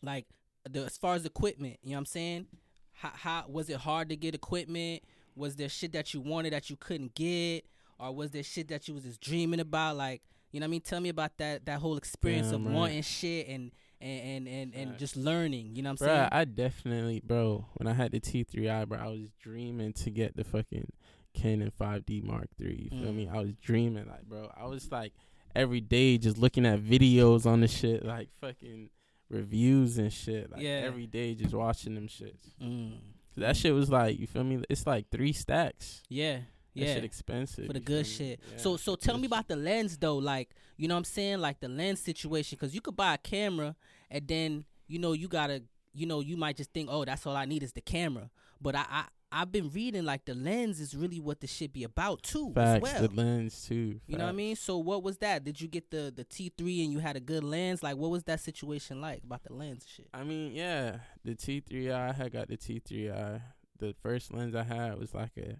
like 0.02 0.26
the 0.68 0.84
as 0.84 0.96
far 0.96 1.14
as 1.14 1.24
equipment, 1.26 1.78
you 1.82 1.90
know 1.90 1.96
what 1.96 2.00
I'm 2.00 2.06
saying? 2.06 2.46
How, 2.92 3.10
how 3.14 3.44
was 3.48 3.68
it 3.68 3.76
hard 3.78 4.08
to 4.10 4.16
get 4.16 4.34
equipment? 4.34 5.02
Was 5.36 5.56
there 5.56 5.68
shit 5.68 5.92
that 5.92 6.14
you 6.14 6.20
wanted 6.20 6.52
that 6.52 6.70
you 6.70 6.76
couldn't 6.76 7.14
get, 7.14 7.64
or 7.98 8.14
was 8.14 8.30
there 8.30 8.42
shit 8.42 8.68
that 8.68 8.86
you 8.88 8.94
was 8.94 9.02
just 9.04 9.20
dreaming 9.20 9.60
about? 9.60 9.96
Like, 9.96 10.22
you 10.52 10.60
know 10.60 10.64
what 10.64 10.68
I 10.68 10.70
mean? 10.70 10.80
Tell 10.80 11.00
me 11.00 11.08
about 11.08 11.36
that 11.38 11.66
that 11.66 11.80
whole 11.80 11.96
experience 11.96 12.52
of 12.52 12.64
right. 12.64 12.74
wanting 12.74 13.02
shit 13.02 13.48
and 13.48 13.72
and 14.00 14.20
and 14.20 14.48
and, 14.48 14.74
and 14.74 14.88
Facts. 14.90 15.00
just 15.00 15.16
learning. 15.16 15.74
You 15.74 15.82
know 15.82 15.90
what 15.90 16.02
I'm 16.02 16.06
Bruh, 16.06 16.16
saying? 16.16 16.28
I 16.32 16.44
definitely, 16.44 17.20
bro. 17.24 17.66
When 17.74 17.86
I 17.88 17.92
had 17.94 18.12
the 18.12 18.20
T3i, 18.20 18.86
bro, 18.88 18.98
I 18.98 19.06
was 19.08 19.28
dreaming 19.42 19.92
to 19.94 20.10
get 20.10 20.36
the 20.36 20.44
fucking 20.44 20.92
Canon 21.34 21.72
5D 21.80 22.22
Mark 22.22 22.46
III. 22.60 22.88
You 22.92 22.98
feel 23.00 23.12
Mm. 23.12 23.16
me? 23.16 23.28
I 23.32 23.38
was 23.40 23.52
dreaming, 23.60 24.06
like, 24.06 24.22
bro. 24.22 24.50
I 24.56 24.66
was 24.66 24.90
like 24.92 25.12
every 25.56 25.80
day 25.80 26.16
just 26.18 26.38
looking 26.38 26.64
at 26.66 26.80
videos 26.80 27.44
on 27.44 27.60
the 27.60 27.68
shit, 27.68 28.04
like 28.04 28.28
fucking 28.40 28.90
reviews 29.34 29.98
and 29.98 30.12
shit. 30.12 30.50
Like 30.50 30.62
Yeah. 30.62 30.82
every 30.84 31.06
day 31.06 31.34
just 31.34 31.52
watching 31.54 31.94
them 31.94 32.08
shits. 32.08 32.54
Mm. 32.62 32.98
That 33.36 33.56
shit 33.56 33.74
was 33.74 33.90
like, 33.90 34.18
you 34.18 34.26
feel 34.26 34.44
me? 34.44 34.62
It's 34.70 34.86
like 34.86 35.10
three 35.10 35.32
stacks. 35.32 36.02
Yeah. 36.08 36.36
That 36.36 36.44
Yeah. 36.74 36.94
shit 36.94 37.04
expensive 37.04 37.66
for 37.66 37.72
the 37.72 37.80
good 37.80 38.06
shit. 38.06 38.40
Yeah, 38.52 38.56
so 38.58 38.76
so 38.76 38.96
tell 38.96 39.18
me 39.18 39.26
about 39.26 39.46
the 39.48 39.56
lens 39.56 39.96
though, 39.98 40.16
like 40.16 40.50
you 40.76 40.88
know 40.88 40.94
what 40.94 40.98
I'm 41.00 41.04
saying, 41.04 41.38
like 41.40 41.60
the 41.60 41.68
lens 41.68 42.00
situation, 42.00 42.56
because 42.58 42.74
you 42.74 42.80
could 42.80 42.96
buy 42.96 43.14
a 43.14 43.18
camera 43.18 43.76
and 44.10 44.26
then 44.26 44.64
you 44.88 44.98
know 44.98 45.12
you 45.12 45.28
gotta, 45.28 45.62
you 45.92 46.06
know, 46.06 46.20
you 46.20 46.36
might 46.36 46.56
just 46.56 46.72
think, 46.72 46.88
oh, 46.90 47.04
that's 47.04 47.24
all 47.26 47.36
I 47.36 47.44
need 47.44 47.62
is 47.62 47.72
the 47.72 47.80
camera. 47.80 48.28
But 48.60 48.74
I 48.76 48.84
I 48.90 49.04
I've 49.34 49.50
been 49.50 49.68
reading 49.70 50.04
like 50.04 50.24
the 50.24 50.34
lens 50.34 50.78
is 50.78 50.94
really 50.94 51.18
what 51.18 51.40
the 51.40 51.48
shit 51.48 51.72
be 51.72 51.82
about 51.82 52.22
too 52.22 52.52
Facts, 52.54 52.76
as 52.76 52.82
well. 52.82 53.08
the 53.08 53.14
lens 53.14 53.66
too. 53.66 54.00
you 54.06 54.16
know 54.16 54.24
what 54.24 54.30
I 54.30 54.32
mean? 54.32 54.54
So 54.54 54.78
what 54.78 55.02
was 55.02 55.18
that? 55.18 55.42
Did 55.42 55.60
you 55.60 55.66
get 55.66 55.90
the 55.90 56.12
the 56.14 56.24
T3 56.24 56.84
and 56.84 56.92
you 56.92 57.00
had 57.00 57.16
a 57.16 57.20
good 57.20 57.42
lens? 57.42 57.82
Like 57.82 57.96
what 57.96 58.12
was 58.12 58.22
that 58.24 58.38
situation 58.38 59.00
like 59.00 59.22
about 59.24 59.42
the 59.42 59.52
lens 59.52 59.84
shit? 59.88 60.06
I 60.14 60.22
mean, 60.22 60.52
yeah, 60.54 60.98
the 61.24 61.34
T3i. 61.34 61.92
I 61.92 62.12
had 62.12 62.32
got 62.32 62.48
the 62.48 62.56
T3i. 62.56 63.40
The 63.80 63.94
first 64.00 64.32
lens 64.32 64.54
I 64.54 64.62
had 64.62 64.98
was 64.98 65.12
like 65.12 65.32
a 65.36 65.56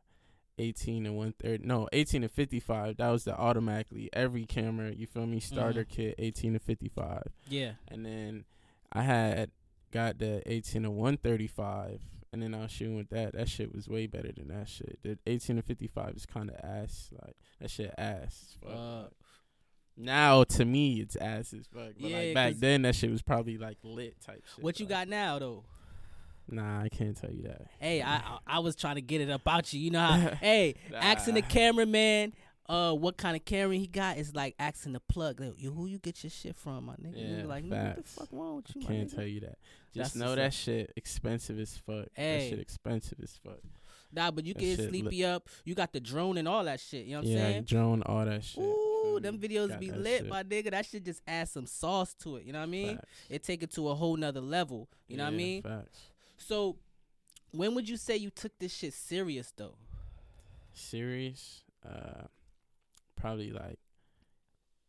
18 0.59 1.07
and 1.07 1.17
one 1.17 1.35
third. 1.43 1.65
No, 1.65 1.89
18 1.93 2.23
and 2.23 2.31
55. 2.33 2.99
That 2.99 3.11
was 3.11 3.25
the 3.25 3.37
automatically 3.37 4.09
every 4.13 4.45
camera. 4.45 4.95
You 4.95 5.09
feel 5.09 5.27
me? 5.27 5.41
Starter 5.41 5.85
mm-hmm. 5.85 6.03
kit 6.03 6.15
18 6.19 6.53
and 6.53 6.63
55. 6.63 7.25
Yeah. 7.49 7.73
And 7.89 8.07
then 8.07 8.45
I 8.93 9.03
had 9.03 9.51
got 9.91 10.19
the 10.19 10.43
18 10.47 10.85
and 10.85 10.95
135. 10.95 12.01
And 12.35 12.43
then 12.43 12.53
I 12.53 12.63
was 12.63 12.73
shooting 12.73 12.97
with 12.97 13.11
that. 13.11 13.33
That 13.35 13.49
shit 13.49 13.73
was 13.73 13.89
way 13.89 14.09
better 14.09 14.33
than 14.37 14.49
that 14.49 14.69
shit. 14.69 14.99
The 15.05 15.17
18 15.25 15.57
and 15.57 15.65
55 15.65 16.15
is 16.17 16.27
kind 16.27 16.51
of 16.51 16.57
ass. 16.65 17.11
Like 17.25 17.37
that 17.61 17.71
shit 17.71 17.95
ass. 17.97 18.57
fuck. 18.61 18.73
Uh, 18.77 19.03
now 19.97 20.43
to 20.43 20.65
me 20.65 21.01
it's 21.01 21.15
ass 21.15 21.53
as 21.55 21.69
fuck. 21.73 21.93
But 22.01 22.11
Yeah, 22.11 22.19
like 22.19 22.35
back 22.35 22.55
then 22.57 22.83
that 22.83 22.97
shit 22.97 23.11
was 23.13 23.23
probably 23.23 23.57
like 23.57 23.79
lit 23.85 24.21
type 24.21 24.43
shit. 24.53 24.65
what 24.65 24.81
you 24.81 24.87
like- 24.87 24.91
got 24.91 25.09
now 25.09 25.39
though? 25.39 25.65
Nah, 26.51 26.83
I 26.83 26.89
can't 26.91 27.17
tell 27.17 27.31
you 27.31 27.45
that. 27.45 27.69
Hey, 27.79 28.03
I, 28.03 28.39
I 28.47 28.59
was 28.59 28.77
trying 28.77 28.97
to 28.97 29.01
get 29.01 29.23
it 29.23 29.31
about 29.31 29.73
you. 29.73 29.81
You 29.81 29.91
know 29.93 30.01
how? 30.01 30.31
hey, 30.41 30.75
asking 30.95 31.35
the 31.35 31.41
Nah. 31.41 31.47
cameraman, 31.49 32.33
uh, 32.69 32.93
what 32.93 33.17
kind 33.17 33.37
of 33.37 33.45
camera 33.45 33.77
he 33.77 33.87
got 33.87 34.17
is 34.17 34.35
like 34.35 34.55
asking 34.59 34.93
the 34.95 35.01
plug. 35.01 35.41
Like, 35.41 35.55
you, 35.59 35.73
who 35.73 35.87
you 35.87 35.99
get 35.99 36.23
your 36.25 36.31
shit 36.31 36.57
from, 36.57 36.87
my 36.87 36.95
nigga? 36.95 37.17
You 37.19 37.37
Yeah, 37.39 37.45
like, 37.47 37.65
nigga, 37.65 37.97
what 37.97 38.05
the 38.05 38.11
fuck 38.11 38.29
wrong 38.33 38.57
with 38.57 38.75
you, 38.77 38.83
I 38.83 38.85
can't 38.87 39.09
nigga? 39.11 39.15
tell 39.15 39.27
you 39.27 39.41
that. 39.41 39.59
That's 39.95 40.09
Just 40.11 40.17
know 40.17 40.35
that 40.35 40.53
shit 40.55 40.93
expensive 40.97 41.59
as 41.61 41.77
fuck. 41.77 42.07
Hey. 42.15 42.39
That 42.39 42.51
shit 42.51 42.59
expensive 42.61 43.19
as 43.23 43.39
fuck. 43.45 43.59
Nah, 44.13 44.31
but 44.31 44.45
you 44.47 44.55
That 44.55 44.61
get 44.61 44.71
shit 44.71 44.79
lit. 44.79 44.89
sleepy 44.91 45.25
up. 45.25 45.49
You 45.65 45.75
got 45.75 45.93
the 45.93 46.01
drone 46.01 46.39
and 46.39 46.47
all 46.49 46.65
that 46.65 46.81
shit. 46.81 47.05
You 47.07 47.13
know 47.17 47.19
what 47.23 47.29
I'm 47.29 47.33
saying? 47.37 47.63
drone, 47.65 48.03
all 48.03 48.25
that 48.25 48.45
shit. 48.45 48.63
Ooh, 48.63 49.19
them 49.21 49.39
videos 49.39 49.69
Got 49.69 49.81
be 49.81 49.91
lit, 49.91 50.21
shit. 50.21 50.29
my 50.29 50.43
nigga. 50.45 50.71
That 50.71 50.87
shit 50.87 51.05
just 51.05 51.21
add 51.27 51.49
some 51.49 51.67
sauce 51.67 52.15
to 52.23 52.37
it. 52.37 52.45
You 52.45 52.53
know 52.53 52.61
what 52.61 52.69
I 52.69 52.71
mean? 52.71 52.97
Facts. 52.97 53.09
It 53.29 53.43
take 53.43 53.63
it 53.63 53.73
to 53.73 53.89
a 53.89 53.95
whole 53.95 54.17
nother 54.17 54.41
level. 54.41 54.89
You 55.09 55.17
know 55.17 55.25
what 55.25 55.33
I 55.33 55.37
mean? 55.37 55.63
Facts. 55.63 55.99
So, 56.39 56.77
when 57.51 57.75
would 57.75 57.89
you 57.89 57.97
say 57.97 58.17
you 58.17 58.31
took 58.31 58.57
this 58.59 58.73
shit 58.75 58.95
serious 58.95 59.53
though? 59.57 59.75
Serious, 60.73 61.63
uh, 61.89 62.27
probably 63.17 63.51
like 63.51 63.79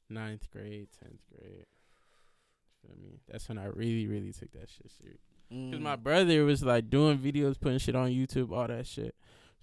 ninth 0.09 0.49
grade, 0.51 0.88
tenth 1.01 1.21
grade. 1.31 1.65
Feel 2.85 2.95
me? 3.01 3.19
That's 3.27 3.47
when 3.49 3.57
I 3.57 3.65
really, 3.65 4.07
really 4.07 4.31
took 4.33 4.51
that 4.51 4.69
shit 4.69 4.91
serious. 4.91 5.19
Cause 5.71 5.79
my 5.79 5.95
Mm. 5.95 6.03
brother 6.03 6.43
was 6.45 6.63
like 6.63 6.89
doing 6.89 7.17
videos, 7.17 7.59
putting 7.59 7.77
shit 7.79 7.95
on 7.95 8.09
YouTube, 8.09 8.51
all 8.51 8.67
that 8.67 8.85
shit. 8.88 9.15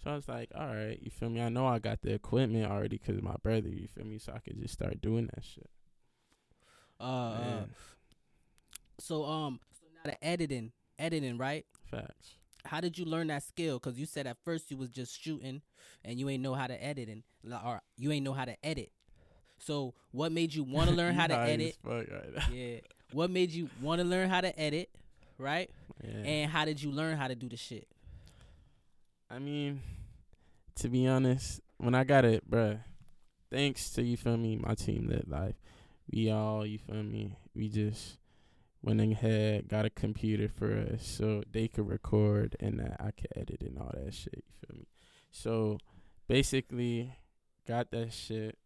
So 0.02 0.10
I 0.10 0.14
was 0.16 0.26
like, 0.28 0.50
all 0.54 0.66
right, 0.66 0.98
you 1.00 1.10
feel 1.10 1.28
me? 1.28 1.40
I 1.40 1.48
know 1.48 1.66
I 1.66 1.78
got 1.78 2.02
the 2.02 2.12
equipment 2.12 2.70
already 2.70 2.98
because 2.98 3.20
my 3.22 3.36
brother, 3.42 3.68
you 3.68 3.86
feel 3.88 4.04
me? 4.04 4.18
So 4.18 4.32
I 4.32 4.38
could 4.38 4.60
just 4.60 4.74
start 4.74 5.00
doing 5.00 5.28
that 5.34 5.44
shit. 5.44 5.70
uh, 7.00 7.04
uh, 7.04 7.64
so 8.98 9.24
um, 9.24 9.60
so 9.72 9.84
now 9.94 10.10
the 10.10 10.24
editing, 10.24 10.72
editing, 10.98 11.36
right? 11.38 11.66
Facts. 11.90 12.34
How 12.64 12.80
did 12.80 12.98
you 12.98 13.04
learn 13.04 13.28
that 13.28 13.42
skill? 13.42 13.78
Because 13.78 13.98
you 13.98 14.06
said 14.06 14.26
at 14.26 14.36
first 14.44 14.70
you 14.70 14.76
was 14.76 14.88
just 14.90 15.20
shooting 15.20 15.62
and 16.04 16.18
you 16.18 16.28
ain't 16.28 16.42
know 16.42 16.54
how 16.54 16.66
to 16.66 16.82
edit 16.82 17.08
and 17.08 17.22
or 17.64 17.80
you 17.96 18.12
ain't 18.12 18.24
know 18.24 18.32
how 18.32 18.44
to 18.44 18.56
edit. 18.64 18.92
So 19.58 19.94
what 20.10 20.32
made 20.32 20.54
you 20.54 20.64
want 20.64 20.90
to 20.90 20.96
learn 21.00 21.14
how 21.14 21.26
to 21.26 21.36
edit? 21.38 21.76
right. 21.84 22.08
Yeah. 22.52 22.76
What 23.12 23.30
made 23.30 23.50
you 23.50 23.68
want 23.80 24.00
to 24.00 24.06
learn 24.06 24.30
how 24.30 24.40
to 24.40 24.58
edit? 24.58 24.88
Right. 25.38 25.70
Yeah. 26.02 26.10
And 26.10 26.50
how 26.50 26.64
did 26.64 26.82
you 26.82 26.90
learn 26.90 27.16
how 27.16 27.28
to 27.28 27.34
do 27.34 27.48
the 27.48 27.56
shit? 27.56 27.86
I 29.30 29.38
mean, 29.38 29.80
to 30.76 30.88
be 30.88 31.06
honest, 31.06 31.60
when 31.78 31.94
I 31.94 32.04
got 32.04 32.24
it, 32.24 32.48
bruh, 32.48 32.78
thanks 33.50 33.90
to 33.90 34.02
you 34.02 34.16
feel 34.16 34.36
me, 34.36 34.56
my 34.56 34.74
team 34.74 35.08
that 35.08 35.28
life. 35.28 35.54
We 36.10 36.30
all, 36.30 36.66
you 36.66 36.78
feel 36.78 37.02
me, 37.02 37.36
we 37.54 37.68
just 37.68 38.18
went 38.82 39.00
ahead, 39.00 39.68
got 39.68 39.84
a 39.84 39.90
computer 39.90 40.48
for 40.48 40.72
us 40.92 41.06
so 41.06 41.42
they 41.50 41.68
could 41.68 41.88
record 41.88 42.56
and 42.60 42.80
that 42.80 42.96
I 42.98 43.12
could 43.12 43.30
edit 43.36 43.62
and 43.62 43.78
all 43.78 43.92
that 43.94 44.12
shit, 44.12 44.44
you 44.46 44.66
feel 44.66 44.78
me? 44.78 44.86
So 45.30 45.78
basically 46.28 47.16
got 47.66 47.90
that 47.92 48.12
shit, 48.12 48.58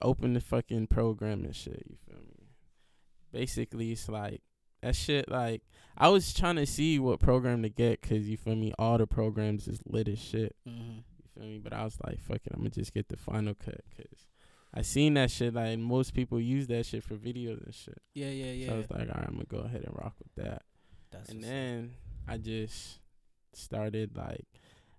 opened 0.00 0.36
the 0.36 0.40
fucking 0.40 0.86
program 0.86 1.44
and 1.44 1.54
shit, 1.54 1.82
you 1.88 1.96
feel 2.06 2.22
me? 2.22 2.48
Basically 3.32 3.92
it's 3.92 4.08
like 4.08 4.40
that 4.82 4.96
shit 4.96 5.30
like 5.30 5.62
I 5.96 6.08
was 6.08 6.32
trying 6.32 6.56
to 6.56 6.66
see 6.66 6.98
what 6.98 7.20
program 7.20 7.62
to 7.62 7.68
get 7.68 8.00
because 8.00 8.28
you 8.28 8.36
feel 8.36 8.56
me. 8.56 8.72
All 8.78 8.98
the 8.98 9.06
programs 9.06 9.68
is 9.68 9.80
lit 9.86 10.08
as 10.08 10.18
shit. 10.18 10.56
Mm-hmm. 10.68 10.98
You 10.98 11.28
feel 11.34 11.44
me? 11.44 11.58
But 11.58 11.72
I 11.72 11.84
was 11.84 11.98
like, 12.04 12.18
fuck 12.20 12.38
it, 12.44 12.52
I'm 12.52 12.60
gonna 12.60 12.70
just 12.70 12.94
get 12.94 13.08
the 13.08 13.16
Final 13.16 13.54
Cut 13.54 13.80
because 13.90 14.26
I 14.74 14.82
seen 14.82 15.14
that 15.14 15.30
shit. 15.30 15.54
Like 15.54 15.78
most 15.78 16.14
people 16.14 16.40
use 16.40 16.66
that 16.68 16.86
shit 16.86 17.04
for 17.04 17.14
videos 17.14 17.62
and 17.64 17.74
shit. 17.74 17.98
Yeah, 18.14 18.30
yeah, 18.30 18.52
yeah. 18.52 18.66
So 18.68 18.74
I 18.74 18.76
was 18.78 18.90
like, 18.90 19.00
all 19.00 19.06
right, 19.06 19.24
I'm 19.28 19.34
gonna 19.34 19.44
go 19.48 19.58
ahead 19.58 19.84
and 19.84 19.94
rock 19.96 20.14
with 20.18 20.44
that. 20.44 20.62
That's 21.10 21.28
and 21.30 21.44
then 21.44 21.90
I 22.26 22.38
just 22.38 23.00
started 23.52 24.16
like 24.16 24.46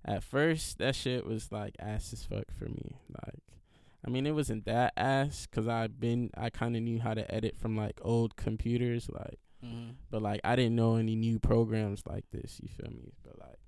at 0.06 0.24
first 0.24 0.78
that 0.78 0.96
shit 0.96 1.26
was 1.26 1.52
like 1.52 1.76
ass 1.80 2.14
as 2.14 2.24
fuck 2.24 2.46
for 2.58 2.66
me. 2.66 2.98
Like 3.26 3.42
I 4.06 4.10
mean 4.10 4.28
it 4.28 4.32
wasn't 4.36 4.66
that 4.66 4.94
ass 4.96 5.48
cuz 5.52 5.68
I've 5.68 6.00
been 6.00 6.30
I 6.38 6.50
kind 6.52 6.76
of 6.76 6.84
knew 6.84 7.00
how 7.00 7.14
to 7.16 7.34
edit 7.34 7.58
from 7.58 7.76
like 7.76 8.00
old 8.04 8.36
computers 8.36 9.10
like 9.10 9.40
Mhm. 9.66 9.96
but 10.12 10.22
like 10.22 10.42
I 10.44 10.56
didn't 10.58 10.76
know 10.76 10.98
any 10.98 11.16
new 11.16 11.40
programs 11.40 12.06
like 12.06 12.26
this, 12.32 12.60
you 12.62 12.68
feel 12.68 12.92
me? 12.92 13.14
But 13.24 13.40
like 13.40 13.60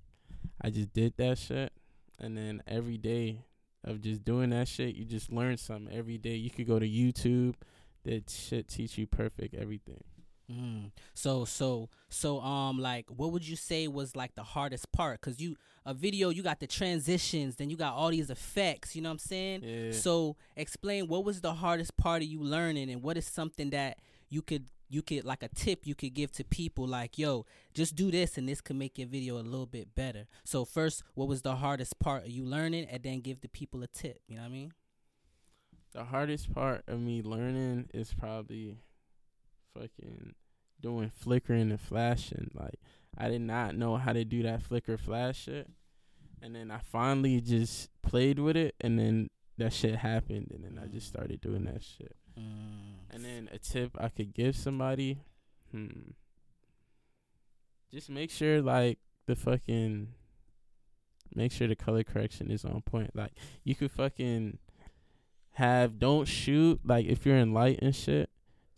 I 0.60 0.70
just 0.70 0.92
did 0.92 1.14
that 1.16 1.38
shit 1.38 1.72
and 2.20 2.36
then 2.36 2.62
every 2.68 2.98
day 2.98 3.46
of 3.86 4.00
just 4.00 4.24
doing 4.24 4.50
that 4.50 4.68
shit, 4.68 4.94
you 4.96 5.04
just 5.04 5.32
learn 5.32 5.56
something 5.56 5.94
every 5.94 6.18
day. 6.18 6.34
You 6.34 6.50
could 6.50 6.66
go 6.66 6.78
to 6.78 6.88
YouTube, 6.88 7.54
that 8.04 8.28
shit 8.30 8.68
teach 8.68 8.98
you 8.98 9.06
perfect 9.06 9.54
everything. 9.54 10.02
Mm. 10.50 10.92
So 11.14 11.44
so 11.44 11.88
so 12.08 12.40
um 12.40 12.78
like 12.78 13.06
what 13.08 13.32
would 13.32 13.46
you 13.46 13.56
say 13.56 13.88
was 13.88 14.14
like 14.14 14.34
the 14.36 14.44
hardest 14.44 14.92
part? 14.92 15.20
Cause 15.20 15.40
you 15.40 15.56
a 15.84 15.92
video 15.92 16.28
you 16.28 16.42
got 16.42 16.60
the 16.60 16.68
transitions, 16.68 17.56
then 17.56 17.68
you 17.68 17.76
got 17.76 17.94
all 17.94 18.10
these 18.10 18.30
effects. 18.30 18.94
You 18.94 19.02
know 19.02 19.08
what 19.08 19.14
I'm 19.14 19.18
saying? 19.18 19.62
Yeah. 19.64 19.92
So 19.92 20.36
explain 20.56 21.08
what 21.08 21.24
was 21.24 21.40
the 21.40 21.54
hardest 21.54 21.96
part 21.96 22.22
of 22.22 22.28
you 22.28 22.42
learning, 22.42 22.90
and 22.90 23.02
what 23.02 23.16
is 23.16 23.26
something 23.26 23.70
that 23.70 23.98
you 24.28 24.42
could 24.42 24.66
you 24.88 25.02
could 25.02 25.24
like 25.24 25.42
a 25.42 25.48
tip 25.48 25.86
you 25.86 25.94
could 25.94 26.14
give 26.14 26.30
to 26.32 26.44
people 26.44 26.86
like 26.86 27.18
yo 27.18 27.44
just 27.74 27.94
do 27.94 28.10
this 28.10 28.38
and 28.38 28.48
this 28.48 28.60
could 28.60 28.76
make 28.76 28.98
your 28.98 29.06
video 29.06 29.36
a 29.36 29.42
little 29.42 29.66
bit 29.66 29.94
better. 29.94 30.26
So 30.44 30.64
first, 30.64 31.02
what 31.14 31.28
was 31.28 31.42
the 31.42 31.56
hardest 31.56 31.98
part 31.98 32.24
of 32.24 32.30
you 32.30 32.44
learning, 32.44 32.86
and 32.90 33.02
then 33.02 33.20
give 33.20 33.42
the 33.42 33.48
people 33.48 33.82
a 33.82 33.86
tip. 33.86 34.20
You 34.26 34.36
know 34.36 34.42
what 34.42 34.48
I 34.48 34.52
mean? 34.52 34.72
The 35.92 36.04
hardest 36.04 36.52
part 36.52 36.84
of 36.88 37.00
me 37.00 37.22
learning 37.22 37.90
is 37.92 38.14
probably 38.14 38.76
fucking 39.74 40.34
doing 40.80 41.10
flickering 41.14 41.70
and 41.70 41.80
flashing. 41.80 42.50
Like 42.54 42.80
I 43.16 43.28
did 43.28 43.42
not 43.42 43.76
know 43.76 43.96
how 43.96 44.12
to 44.12 44.24
do 44.24 44.42
that 44.42 44.62
flicker 44.62 44.96
flash 44.96 45.44
shit. 45.44 45.68
And 46.42 46.54
then 46.54 46.70
I 46.70 46.78
finally 46.78 47.40
just 47.40 47.88
played 48.02 48.38
with 48.38 48.56
it 48.56 48.74
and 48.80 48.98
then 48.98 49.28
that 49.58 49.72
shit 49.72 49.96
happened 49.96 50.50
and 50.50 50.64
then 50.64 50.82
I 50.82 50.86
just 50.86 51.08
started 51.08 51.40
doing 51.40 51.64
that 51.64 51.82
shit. 51.82 52.14
Mm. 52.38 53.14
And 53.14 53.24
then 53.24 53.48
a 53.52 53.58
tip 53.58 53.92
I 53.98 54.08
could 54.08 54.34
give 54.34 54.56
somebody, 54.56 55.18
hmm. 55.70 56.10
Just 57.92 58.10
make 58.10 58.30
sure 58.30 58.60
like 58.60 58.98
the 59.26 59.36
fucking 59.36 60.08
make 61.34 61.52
sure 61.52 61.68
the 61.68 61.76
color 61.76 62.02
correction 62.02 62.50
is 62.50 62.64
on 62.64 62.82
point. 62.82 63.14
Like 63.14 63.32
you 63.64 63.74
could 63.74 63.90
fucking 63.90 64.58
have 65.52 65.98
don't 65.98 66.26
shoot 66.26 66.80
like 66.84 67.06
if 67.06 67.24
you're 67.24 67.36
in 67.36 67.54
light 67.54 67.78
and 67.80 67.94
shit, 67.94 68.28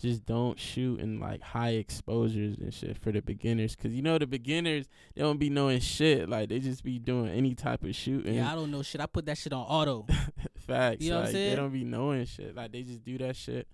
just 0.01 0.25
don't 0.25 0.59
shoot 0.59 1.01
in 1.01 1.19
like 1.19 1.41
high 1.41 1.71
exposures 1.71 2.57
and 2.59 2.73
shit 2.73 2.97
for 2.97 3.11
the 3.11 3.21
beginners 3.21 3.75
cuz 3.75 3.93
you 3.93 4.03
know 4.03 4.19
the 4.19 4.27
beginners 4.27 4.87
they 5.15 5.23
don't 5.23 5.39
be 5.39 5.51
knowing 5.51 5.81
shit 5.81 6.29
like 6.29 6.49
they 6.51 6.61
just 6.61 6.85
be 6.85 6.99
doing 6.99 7.29
any 7.31 7.55
type 7.55 7.83
of 7.83 7.95
shooting. 7.95 8.35
Yeah, 8.35 8.53
I 8.53 8.55
don't 8.55 8.71
know 8.71 8.83
shit. 8.83 9.01
I 9.01 9.07
put 9.07 9.27
that 9.27 9.39
shit 9.39 9.53
on 9.53 9.65
auto. 9.67 10.07
Facts. 10.69 11.03
You 11.03 11.11
know 11.11 11.17
what 11.17 11.21
I'm 11.21 11.25
like 11.27 11.33
saying? 11.33 11.51
they 11.51 11.57
don't 11.57 11.73
be 11.73 11.85
knowing 11.85 12.25
shit. 12.27 12.55
Like 12.55 12.73
they 12.73 12.83
just 12.83 13.03
do 13.03 13.19
that 13.19 13.37
shit. 13.37 13.67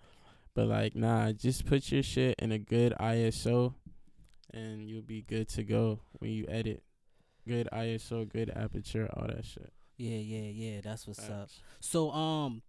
But 0.55 0.69
like 0.69 0.95
nah, 0.95 1.33
just 1.33 1.67
put 1.67 1.91
your 1.91 2.03
shit 2.03 2.37
in 2.39 2.53
a 2.53 2.59
good 2.59 2.95
ISO 3.01 3.75
and 4.53 4.89
you'll 4.89 5.03
be 5.03 5.23
good 5.23 5.49
to 5.51 5.65
go 5.65 6.01
when 6.13 6.31
you 6.31 6.47
edit. 6.49 6.83
Good 7.47 7.69
ISO, 7.73 8.27
good 8.27 8.51
aperture, 8.55 9.11
all 9.15 9.27
that 9.27 9.45
shit. 9.45 9.73
Yeah, 9.97 10.17
yeah, 10.17 10.51
yeah. 10.51 10.81
That's 10.83 11.07
what's 11.07 11.29
up. 11.29 11.51
So 11.81 12.11
um 12.13 12.63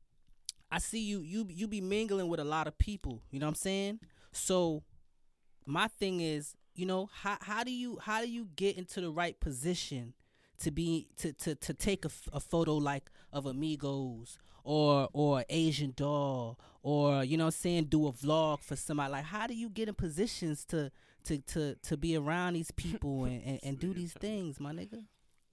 I 0.72 0.80
see 0.80 1.00
you 1.00 1.22
you 1.22 1.48
you 1.50 1.68
be 1.68 1.82
mingling 1.82 2.28
with 2.28 2.40
a 2.40 2.44
lot 2.44 2.68
of 2.68 2.78
people, 2.78 3.22
you 3.30 3.40
know 3.40 3.46
what 3.46 3.52
I'm 3.52 3.56
saying? 3.56 4.00
So 4.32 4.84
my 5.66 5.88
thing 5.88 6.20
is, 6.20 6.56
you 6.74 6.86
know, 6.86 7.10
how 7.14 7.38
how 7.40 7.64
do 7.64 7.72
you 7.72 8.00
how 8.02 8.22
do 8.22 8.30
you 8.30 8.48
get 8.56 8.78
into 8.78 9.02
the 9.02 9.12
right 9.12 9.40
position 9.40 10.14
to 10.60 10.72
be 10.72 11.08
to 11.18 11.34
to 11.34 11.56
to 11.56 11.74
take 11.74 12.06
a, 12.06 12.10
a 12.34 12.39
photo 12.39 12.76
like 12.76 13.10
of 13.32 13.46
amigos 13.46 14.38
or 14.63 15.10
or 15.13 15.44
Asian 15.50 15.94
doll 15.96 16.60
or 16.82 17.24
you 17.24 17.38
know 17.38 17.46
I'm 17.46 17.52
saying 17.52 17.86
do 17.86 18.08
a 18.08 18.12
vlog 18.12 18.62
for 18.62 18.76
somebody 18.76 19.12
like 19.12 19.26
how 19.26 19.48
do 19.48 19.54
you 19.54 19.70
get 19.70 19.88
in 19.88 19.96
positions 19.96 20.65
to 20.65 20.91
to 21.26 21.39
to 21.39 21.76
to 21.76 21.98
be 21.98 22.15
around 22.15 22.54
these 22.54 22.72
people 22.72 23.26
and 23.26 23.41
and, 23.44 23.60
and 23.63 23.80
do 23.80 23.94
these 23.94 24.13
things, 24.13 24.60
my 24.60 24.72
nigga? 24.72 25.04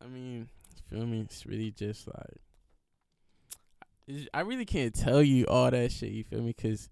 I 0.03 0.07
mean, 0.07 0.49
feel 0.91 1.07
me? 1.07 1.21
It's 1.21 1.47
really 1.47 1.71
just 1.71 2.07
like 2.07 2.41
I 4.35 4.41
really 4.41 4.65
can't 4.65 4.95
tell 4.95 5.23
you 5.23 5.47
all 5.47 5.71
that 5.71 5.93
shit. 5.93 6.11
You 6.11 6.25
feel 6.25 6.43
me? 6.43 6.53
Cause 6.53 6.89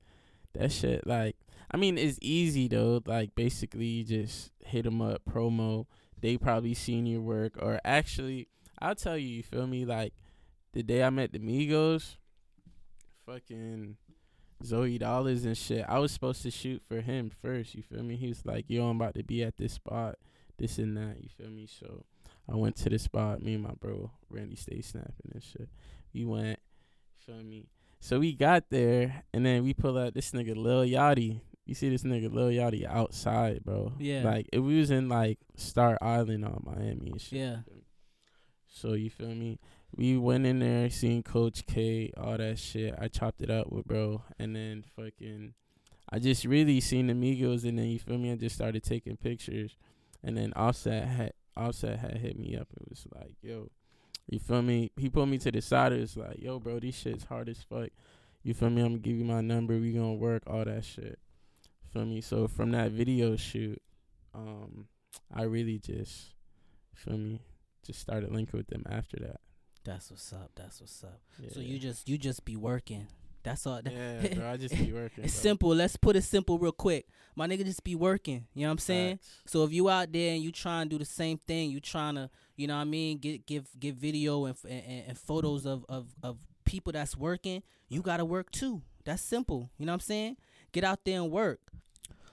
that 0.55 0.73
shit, 0.73 1.07
like, 1.07 1.37
I 1.71 1.77
mean, 1.77 1.99
it's 1.99 2.19
easy 2.21 2.69
though. 2.69 3.03
Like, 3.05 3.35
basically, 3.35 3.87
you 3.87 4.05
just 4.05 4.51
hit 4.65 4.85
them 4.85 5.01
up, 5.01 5.23
promo. 5.29 5.87
They 6.21 6.37
probably 6.37 6.75
seen 6.75 7.07
your 7.07 7.21
work, 7.21 7.55
or 7.59 7.81
actually, 7.85 8.49
I'll 8.79 8.95
tell 8.95 9.17
you. 9.17 9.29
You 9.29 9.43
feel 9.43 9.67
me? 9.67 9.85
Like, 9.85 10.13
the 10.73 10.83
day 10.83 11.03
I 11.03 11.11
met 11.11 11.33
the 11.33 11.39
Migos, 11.39 12.17
fucking 13.27 13.97
Zoey 14.63 15.01
Dollaz 15.01 15.45
and 15.45 15.57
shit. 15.57 15.85
I 15.89 15.99
was 15.99 16.13
supposed 16.13 16.43
to 16.43 16.51
shoot 16.51 16.83
for 16.87 17.01
him 17.01 17.31
first. 17.43 17.75
You 17.75 17.83
feel 17.83 18.03
me? 18.03 18.17
He 18.17 18.29
was 18.29 18.45
like, 18.45 18.67
"Yo, 18.69 18.89
I'm 18.89 19.01
about 19.01 19.15
to 19.15 19.23
be 19.23 19.43
at 19.43 19.57
this 19.57 19.75
spot, 19.75 20.17
this 20.59 20.79
and 20.79 20.97
that." 20.97 21.23
You 21.23 21.29
feel 21.29 21.51
me? 21.51 21.67
So 21.67 22.05
I 22.49 22.57
went 22.57 22.77
to 22.77 22.91
the 22.91 22.99
spot. 22.99 23.43
Me 23.43 23.55
and 23.55 23.63
my 23.63 23.73
bro 23.81 24.11
Randy 24.29 24.57
stay 24.57 24.81
snapping 24.81 25.33
and 25.33 25.43
shit. 25.43 25.69
We 26.13 26.25
went. 26.25 26.59
Feel 27.25 27.43
me? 27.43 27.69
So 28.01 28.19
we 28.19 28.33
got 28.35 28.71
there, 28.71 29.25
and 29.33 29.45
then 29.45 29.63
we 29.63 29.75
pull 29.75 29.99
out 29.99 30.15
this 30.15 30.33
nigga 30.33 30.57
Lil 30.57 30.85
Yachty. 30.85 31.41
You 31.67 31.75
see 31.75 31.89
this 31.89 32.03
nigga 32.03 32.33
Lil 32.33 32.49
Yachty 32.49 32.85
outside, 32.85 33.65
bro. 33.65 33.93
Yeah. 33.99 34.23
Like 34.25 34.49
if 34.53 34.63
we 34.63 34.79
was 34.79 34.91
in 34.91 35.09
like 35.09 35.39
Star 35.57 35.99
Island 36.01 36.45
on 36.45 36.63
Miami 36.65 37.11
and 37.13 37.21
shit. 37.21 37.39
Yeah. 37.39 37.57
you 37.57 37.63
feel 37.65 37.75
me? 37.75 37.85
So 38.69 38.93
you 38.95 39.11
feel 39.11 39.35
me? 39.35 39.59
We 39.95 40.17
went 40.17 40.47
in 40.47 40.61
there, 40.61 40.89
seen 40.91 41.23
Coach 41.23 41.67
K, 41.67 42.13
all 42.17 42.39
that 42.39 42.59
shit. 42.59 42.95
I 42.99 43.09
chopped 43.09 43.43
it 43.43 43.51
up 43.51 43.71
with 43.73 43.87
bro, 43.87 44.23
and 44.39 44.55
then 44.55 44.85
fucking, 44.97 45.55
I 46.11 46.19
just 46.21 46.45
really 46.45 46.81
seen 46.81 47.09
the 47.09 47.13
Migos, 47.13 47.65
and 47.65 47.79
then 47.79 47.87
you 47.87 47.99
feel 47.99 48.17
me? 48.17 48.31
I 48.33 48.37
just 48.37 48.55
started 48.55 48.85
taking 48.85 49.17
pictures, 49.17 49.77
and 50.23 50.37
then 50.37 50.53
Offset 50.55 51.07
had 51.07 51.33
Offset 51.57 51.99
had 51.99 52.19
hit 52.19 52.39
me 52.39 52.57
up. 52.57 52.69
It 52.81 52.89
was 52.89 53.07
like, 53.15 53.35
yo, 53.43 53.69
you 54.29 54.39
feel 54.39 54.63
me? 54.63 54.93
He 54.97 55.11
put 55.11 55.27
me 55.27 55.39
to 55.39 55.51
the 55.51 55.61
side. 55.61 55.93
It 55.93 56.01
was 56.01 56.17
like, 56.17 56.41
yo, 56.41 56.61
bro, 56.61 56.79
these 56.79 56.95
shit's 56.97 57.25
hard 57.25 57.49
as 57.49 57.63
fuck. 57.63 57.91
You 58.43 58.55
feel 58.55 58.71
me? 58.71 58.83
I'm 58.83 58.89
gonna 58.93 58.99
give 58.99 59.17
you 59.17 59.25
my 59.25 59.41
number. 59.41 59.77
We 59.79 59.93
gonna 59.93 60.15
work 60.15 60.45
all 60.47 60.65
that 60.65 60.85
shit. 60.85 61.19
Feel 61.93 62.05
me? 62.05 62.21
So 62.21 62.47
from 62.49 62.71
that 62.73 62.93
video 62.93 63.37
shoot, 63.37 63.81
um, 64.35 64.87
I 65.35 65.43
really 65.43 65.79
just 65.79 66.35
feel 66.95 67.17
me 67.19 67.41
just 67.85 68.01
started 68.01 68.31
linking 68.33 68.59
with 68.59 68.69
them 68.69 68.85
after 68.89 69.17
that. 69.19 69.41
That's 69.85 70.11
what's 70.11 70.33
up. 70.33 70.51
That's 70.55 70.81
what's 70.81 71.03
up. 71.03 71.21
Yeah. 71.39 71.51
So 71.53 71.61
you 71.61 71.79
just 71.79 72.09
you 72.09 72.19
just 72.19 72.45
be 72.45 72.57
working. 72.57 73.07
That's 73.43 73.67
all. 73.67 73.81
that- 73.83 73.93
yeah, 73.93 74.35
bro. 74.35 74.51
I 74.51 74.57
just 74.59 74.77
be 74.77 74.93
working. 74.93 75.25
It's 75.25 75.35
bro. 75.35 75.43
simple. 75.43 75.75
Let's 75.75 75.97
put 75.97 76.17
it 76.17 76.23
simple 76.23 76.59
real 76.59 76.73
quick. 76.73 77.07
My 77.35 77.47
nigga 77.49 77.65
just 77.65 77.83
be 77.83 77.95
working. 77.95 78.47
You 78.55 78.63
know 78.63 78.69
what 78.69 78.73
I'm 78.73 78.79
saying? 78.79 79.19
So 79.47 79.65
if 79.65 79.73
you 79.73 79.89
out 79.89 80.13
there 80.13 80.35
and 80.35 80.43
you 80.43 80.53
trying 80.53 80.89
to 80.89 80.91
do 80.91 80.99
the 80.99 81.07
same 81.07 81.39
thing, 81.39 81.71
you 81.71 81.81
trying 81.81 82.17
to, 82.17 82.29
you 82.57 82.67
know 82.67 82.75
what 82.75 82.83
I 82.83 82.85
mean, 82.85 83.19
get 83.19 83.47
give 83.47 83.67
give 83.79 83.97
video 83.97 84.45
and 84.45 84.57
and, 84.69 85.05
and 85.09 85.19
photos 85.19 85.67
of, 85.67 85.87
of 85.89 86.07
of 86.23 86.37
people 86.65 86.93
that's 86.93 87.17
working, 87.17 87.63
you 87.89 88.03
got 88.03 88.19
to 88.19 88.25
work 88.25 88.51
too. 88.51 88.83
That's 89.05 89.23
simple. 89.23 89.71
You 89.79 89.87
know 89.87 89.93
what 89.93 89.95
I'm 89.95 90.01
saying? 90.01 90.37
Get 90.73 90.85
out 90.85 91.01
there 91.05 91.21
and 91.21 91.31
work. 91.31 91.61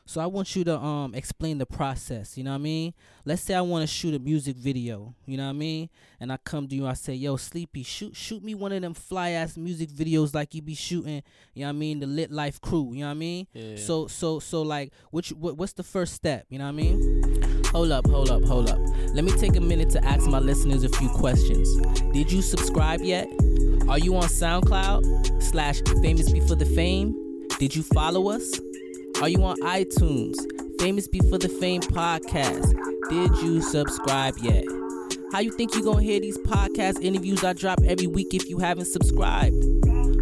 So 0.08 0.22
I 0.22 0.26
want 0.26 0.56
you 0.56 0.64
to 0.64 0.80
um 0.80 1.14
explain 1.14 1.58
the 1.58 1.66
process, 1.66 2.38
you 2.38 2.44
know 2.46 2.52
what 2.52 2.60
I 2.60 2.60
mean? 2.60 2.94
Let's 3.26 3.42
say 3.42 3.54
I 3.54 3.60
want 3.60 3.84
to 3.84 3.94
shoot 3.94 4.16
a 4.16 4.20
music 4.20 4.56
video, 4.56 5.14
you 5.26 5.36
know 5.36 5.44
what 5.44 5.50
I 5.50 5.54
mean? 5.54 5.90
And 6.22 6.32
I 6.32 6.38
come 6.38 6.66
to 6.70 6.76
you, 6.76 6.88
I 6.88 6.94
say, 6.94 7.14
"Yo, 7.14 7.36
Sleepy, 7.36 7.84
shoot 7.84 8.16
shoot 8.16 8.42
me 8.42 8.56
one 8.56 8.72
of 8.72 8.82
them 8.82 8.94
fly 8.94 9.32
ass 9.32 9.58
music 9.58 9.90
videos 9.90 10.34
like 10.34 10.56
you 10.56 10.62
be 10.62 10.76
shooting, 10.76 11.24
you 11.54 11.64
know 11.64 11.68
what 11.68 11.76
I 11.76 11.80
mean, 11.80 12.00
the 12.00 12.08
Lit 12.08 12.32
Life 12.32 12.62
crew, 12.62 12.92
you 12.94 13.02
know 13.02 13.08
what 13.08 13.12
I 13.12 13.16
mean? 13.16 13.48
Yeah. 13.52 13.76
So 13.76 14.08
so 14.08 14.40
so 14.40 14.62
like 14.62 14.94
what, 15.12 15.30
you, 15.30 15.36
what 15.36 15.58
what's 15.58 15.74
the 15.74 15.84
first 15.84 16.14
step? 16.14 16.46
You 16.48 16.60
know 16.60 16.66
what 16.66 16.70
I 16.70 16.84
mean? 16.84 17.64
Hold 17.74 17.92
up, 17.92 18.08
hold 18.08 18.30
up, 18.30 18.44
hold 18.46 18.70
up. 18.70 18.80
Let 19.14 19.26
me 19.26 19.32
take 19.34 19.58
a 19.58 19.62
minute 19.62 19.90
to 19.90 20.06
ask 20.06 20.26
my 20.26 20.40
listeners 20.40 20.86
a 20.86 20.90
few 20.90 21.10
questions. 21.10 21.68
Did 22.14 22.32
you 22.32 22.42
subscribe 22.42 23.02
yet? 23.02 23.28
Are 23.90 24.00
you 24.00 24.16
on 24.16 24.24
SoundCloud 24.24 25.44
slash 25.44 25.82
Famous 26.02 26.32
Before 26.32 26.56
the 26.56 26.66
Fame? 26.66 27.27
Did 27.60 27.76
you 27.76 27.82
follow 27.82 28.30
us? 28.30 28.60
Are 29.20 29.30
you 29.30 29.44
on 29.44 29.58
iTunes? 29.62 30.36
Famous 30.80 31.08
Before 31.08 31.40
the 31.40 31.50
Fame 31.50 31.82
podcast. 31.82 32.76
Did 33.10 33.36
you 33.42 33.62
subscribe 33.62 34.38
yet? 34.44 34.64
How 35.32 35.40
you 35.40 35.52
think 35.52 35.74
you 35.74 35.84
gonna 35.84 36.04
hear 36.04 36.20
these 36.20 36.38
podcast 36.38 37.02
interviews 37.02 37.44
I 37.44 37.54
drop 37.54 37.80
every 37.84 38.06
week 38.06 38.36
if 38.36 38.48
you 38.48 38.60
haven't 38.60 38.86
subscribed? 38.86 39.56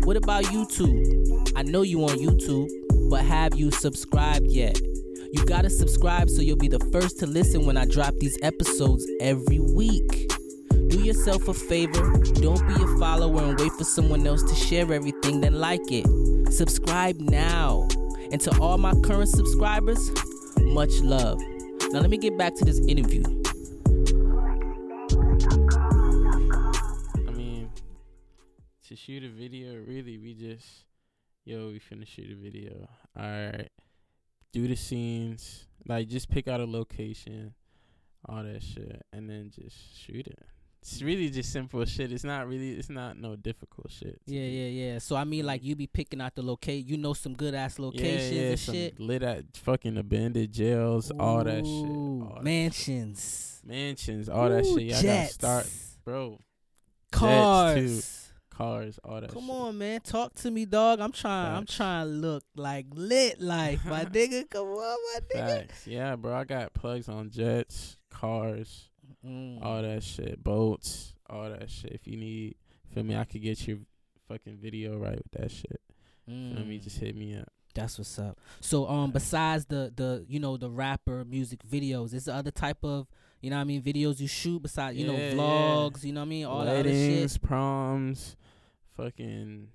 What 0.06 0.16
about 0.16 0.46
YouTube? 0.46 1.52
I 1.58 1.64
know 1.64 1.82
you 1.82 2.04
on 2.06 2.18
YouTube, 2.18 2.70
but 3.10 3.26
have 3.26 3.56
you 3.56 3.70
subscribed 3.70 4.48
yet? 4.48 4.80
You 5.34 5.46
gotta 5.46 5.70
subscribe 5.70 6.30
so 6.30 6.42
you'll 6.42 6.56
be 6.56 6.70
the 6.70 6.80
first 6.94 7.20
to 7.20 7.28
listen 7.28 7.66
when 7.66 7.76
I 7.76 7.84
drop 7.86 8.16
these 8.16 8.38
episodes 8.42 9.06
every 9.20 9.60
week. 9.60 10.32
Do 10.96 11.04
yourself 11.04 11.50
a 11.50 11.54
favor, 11.54 12.14
don't 12.36 12.66
be 12.70 12.74
a 12.74 12.88
follower 12.98 13.44
and 13.44 13.60
wait 13.60 13.74
for 13.74 13.84
someone 13.84 14.26
else 14.26 14.42
to 14.44 14.56
share 14.56 14.94
everything, 14.94 15.42
then 15.42 15.60
like 15.60 15.92
it. 15.92 16.08
Subscribe 16.54 17.18
now. 17.20 17.86
And 18.32 18.40
to 18.40 18.58
all 18.62 18.78
my 18.78 18.94
current 19.02 19.28
subscribers, 19.28 20.00
much 20.62 21.02
love. 21.02 21.38
Now, 21.92 22.00
let 22.00 22.10
me 22.10 22.16
get 22.16 22.38
back 22.38 22.56
to 22.56 22.64
this 22.64 22.80
interview. 22.80 23.24
I 27.28 27.32
mean, 27.32 27.70
to 28.88 28.96
shoot 28.96 29.26
a 29.26 29.30
video, 29.30 29.76
really, 29.86 30.18
we 30.18 30.34
just, 30.34 30.86
yo, 31.44 31.68
we 31.68 31.82
finna 31.82 32.08
shoot 32.08 32.32
a 32.32 32.36
video. 32.42 32.88
All 33.20 33.26
right, 33.26 33.70
do 34.54 34.66
the 34.66 34.78
scenes, 34.78 35.68
like 35.86 36.08
just 36.08 36.30
pick 36.30 36.48
out 36.48 36.62
a 36.62 36.66
location, 36.66 37.54
all 38.30 38.44
that 38.44 38.64
shit, 38.64 39.06
and 39.12 39.30
then 39.30 39.52
just 39.54 39.76
shoot 39.98 40.26
it. 40.26 40.40
It's 40.88 41.02
really 41.02 41.32
just 41.32 41.52
simple 41.52 41.84
shit. 41.86 42.12
It's 42.12 42.24
not 42.24 42.48
really, 42.48 42.74
it's 42.74 42.91
not 42.91 43.17
no 43.17 43.36
difficult 43.36 43.89
shit. 43.89 44.21
Yeah, 44.28 44.43
yeah, 44.43 44.67
yeah. 44.67 45.00
So 45.00 45.15
I 45.15 45.24
mean, 45.24 45.43
like 45.43 45.63
you 45.63 45.76
be 45.76 45.88
picking 45.88 46.21
out 46.21 46.36
the 46.36 46.43
locate. 46.43 46.86
You 46.86 46.98
know 46.98 47.13
some 47.13 47.34
good 47.34 47.56
ass 47.56 47.80
locations 47.80 48.32
yeah, 48.32 48.41
yeah, 48.41 48.50
and 48.50 48.60
some 48.60 48.76
shit. 48.76 49.00
Lit 49.00 49.24
at 49.24 49.58
fucking 49.58 49.98
abandoned 49.98 50.52
jails, 50.52 51.12
all 51.19 51.43
that 51.43 51.65
shit. 51.65 51.65
Ooh, 51.65 52.28
all 52.30 52.36
that 52.36 52.43
mansions, 52.43 53.62
shit. 53.62 53.67
mansions, 53.67 54.30
all 54.30 54.48
that 54.48 54.63
shit. 54.63 54.84
Y'all 54.84 55.02
gotta 55.02 55.28
start, 55.28 55.67
bro. 56.04 56.39
cars. 57.12 58.21
Cars, 58.52 59.00
all 59.04 59.19
that. 59.21 59.34
Come 59.34 59.48
shit. 59.48 59.56
on, 59.56 59.78
man. 59.80 60.00
Talk 60.02 60.36
to 60.36 60.52
me, 60.52 60.65
dog. 60.65 61.00
I'm 61.00 61.12
trying. 61.12 61.56
I'm 61.56 61.65
trying 61.65 62.06
to 62.06 62.12
look 62.12 62.43
like 62.56 62.86
lit 62.93 63.41
life, 63.41 63.84
my 63.86 64.06
nigga. 64.06 64.48
Come 64.52 64.67
on, 64.67 64.98
my 65.13 65.19
nigga. 65.34 65.67
Facts. 65.67 65.88
Yeah, 65.88 66.15
bro. 66.15 66.36
I 66.36 66.43
got 66.43 66.74
plugs 66.76 67.10
on 67.10 67.32
jets, 67.32 67.98
cars, 68.12 68.91
Mm. 69.26 69.64
all 69.66 69.82
that 69.82 70.04
shit, 70.04 70.44
boats, 70.44 71.14
all 71.30 71.50
that 71.50 71.70
shit. 71.70 71.92
If 71.94 72.08
you 72.08 72.18
need, 72.18 72.56
feel 72.94 73.04
me, 73.04 73.16
I 73.16 73.24
could 73.24 73.42
get 73.42 73.68
your 73.68 73.80
fucking 74.28 74.58
video 74.62 74.98
right 74.98 75.16
with 75.18 75.32
that 75.32 75.52
shit. 75.52 75.82
Feel 76.28 76.36
me? 76.66 76.80
Mm. 76.80 76.84
Just 76.84 76.98
hit 77.00 77.16
me 77.16 77.36
up. 77.38 77.48
That's 77.74 77.98
what's 77.98 78.18
up. 78.20 78.40
So 78.62 78.88
um 78.88 79.12
besides 79.12 79.66
the 79.66 79.92
the 79.96 80.26
you 80.30 80.40
know 80.40 80.56
the 80.58 80.70
rapper 80.70 81.26
music 81.26 81.60
videos, 81.70 82.14
is 82.14 82.26
there 82.26 82.36
other 82.36 82.52
type 82.52 82.78
of 82.84 83.08
you 83.42 83.50
know 83.50 83.58
I 83.58 83.64
mean 83.66 83.82
videos 83.82 84.20
you 84.22 84.28
shoot 84.28 84.62
besides 84.62 84.98
you 84.98 85.06
know 85.08 85.14
Yeah, 85.14 85.30
yeah. 85.30 85.34
vlogs, 85.36 86.04
you 86.06 86.14
know 86.14 86.22
what 86.22 86.26
I 86.26 86.30
mean 86.30 86.46
all 86.46 86.64
that 86.66 86.74
Weddings, 86.86 87.34
shit. 87.34 87.42
proms, 87.42 88.38
fucking 88.96 89.68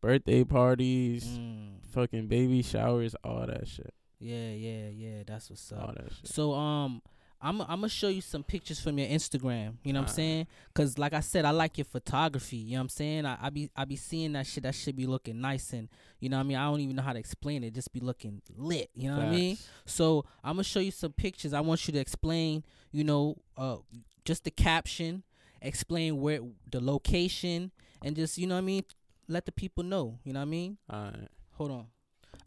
birthday 0.00 0.44
parties, 0.44 1.24
Mm. 1.26 1.84
fucking 1.90 2.28
baby 2.28 2.62
showers, 2.62 3.14
all 3.24 3.46
that 3.46 3.66
shit. 3.66 3.92
Yeah, 4.20 4.50
yeah, 4.52 4.88
yeah. 4.88 5.22
That's 5.26 5.50
what's 5.50 5.72
All 5.72 5.80
up. 5.90 5.94
that 5.96 6.12
shit. 6.12 6.28
So 6.28 6.52
um 6.54 7.02
I'm 7.40 7.60
I'm 7.60 7.68
gonna 7.68 7.88
show 7.88 8.08
you 8.08 8.20
some 8.20 8.42
pictures 8.42 8.80
from 8.80 8.98
your 8.98 9.08
Instagram. 9.08 9.74
You 9.84 9.92
know 9.92 10.00
what 10.00 10.08
I'm 10.08 10.10
Alright. 10.10 10.10
saying? 10.10 10.46
Cause 10.74 10.98
like 10.98 11.12
I 11.12 11.20
said, 11.20 11.44
I 11.44 11.50
like 11.52 11.78
your 11.78 11.84
photography. 11.84 12.56
You 12.56 12.72
know 12.72 12.78
what 12.78 12.82
I'm 12.82 12.88
saying? 12.88 13.26
I, 13.26 13.38
I 13.40 13.50
be 13.50 13.70
I 13.76 13.84
be 13.84 13.96
seeing 13.96 14.32
that 14.32 14.46
shit. 14.46 14.64
That 14.64 14.74
should 14.74 14.96
be 14.96 15.06
looking 15.06 15.40
nice 15.40 15.72
and 15.72 15.88
you 16.18 16.28
know 16.28 16.36
what 16.36 16.44
I 16.44 16.46
mean. 16.46 16.56
I 16.56 16.64
don't 16.64 16.80
even 16.80 16.96
know 16.96 17.02
how 17.02 17.12
to 17.12 17.18
explain 17.18 17.62
it. 17.62 17.74
Just 17.74 17.92
be 17.92 18.00
looking 18.00 18.42
lit. 18.56 18.90
You 18.94 19.10
know 19.10 19.18
what 19.18 19.26
I 19.26 19.30
mean? 19.30 19.58
So 19.86 20.24
I'm 20.42 20.54
gonna 20.54 20.64
show 20.64 20.80
you 20.80 20.90
some 20.90 21.12
pictures. 21.12 21.52
I 21.52 21.60
want 21.60 21.86
you 21.86 21.92
to 21.92 22.00
explain, 22.00 22.64
you 22.90 23.04
know, 23.04 23.36
uh, 23.56 23.76
just 24.24 24.44
the 24.44 24.50
caption, 24.50 25.22
explain 25.62 26.20
where 26.20 26.40
the 26.70 26.80
location, 26.80 27.70
and 28.02 28.16
just 28.16 28.36
you 28.38 28.46
know 28.46 28.56
what 28.56 28.62
I 28.62 28.64
mean. 28.64 28.82
Let 29.28 29.44
the 29.44 29.52
people 29.52 29.84
know. 29.84 30.18
You 30.24 30.32
know 30.32 30.40
what 30.40 30.46
I 30.46 30.50
mean. 30.50 30.78
Alright. 30.92 31.28
Hold 31.52 31.70
on. 31.70 31.86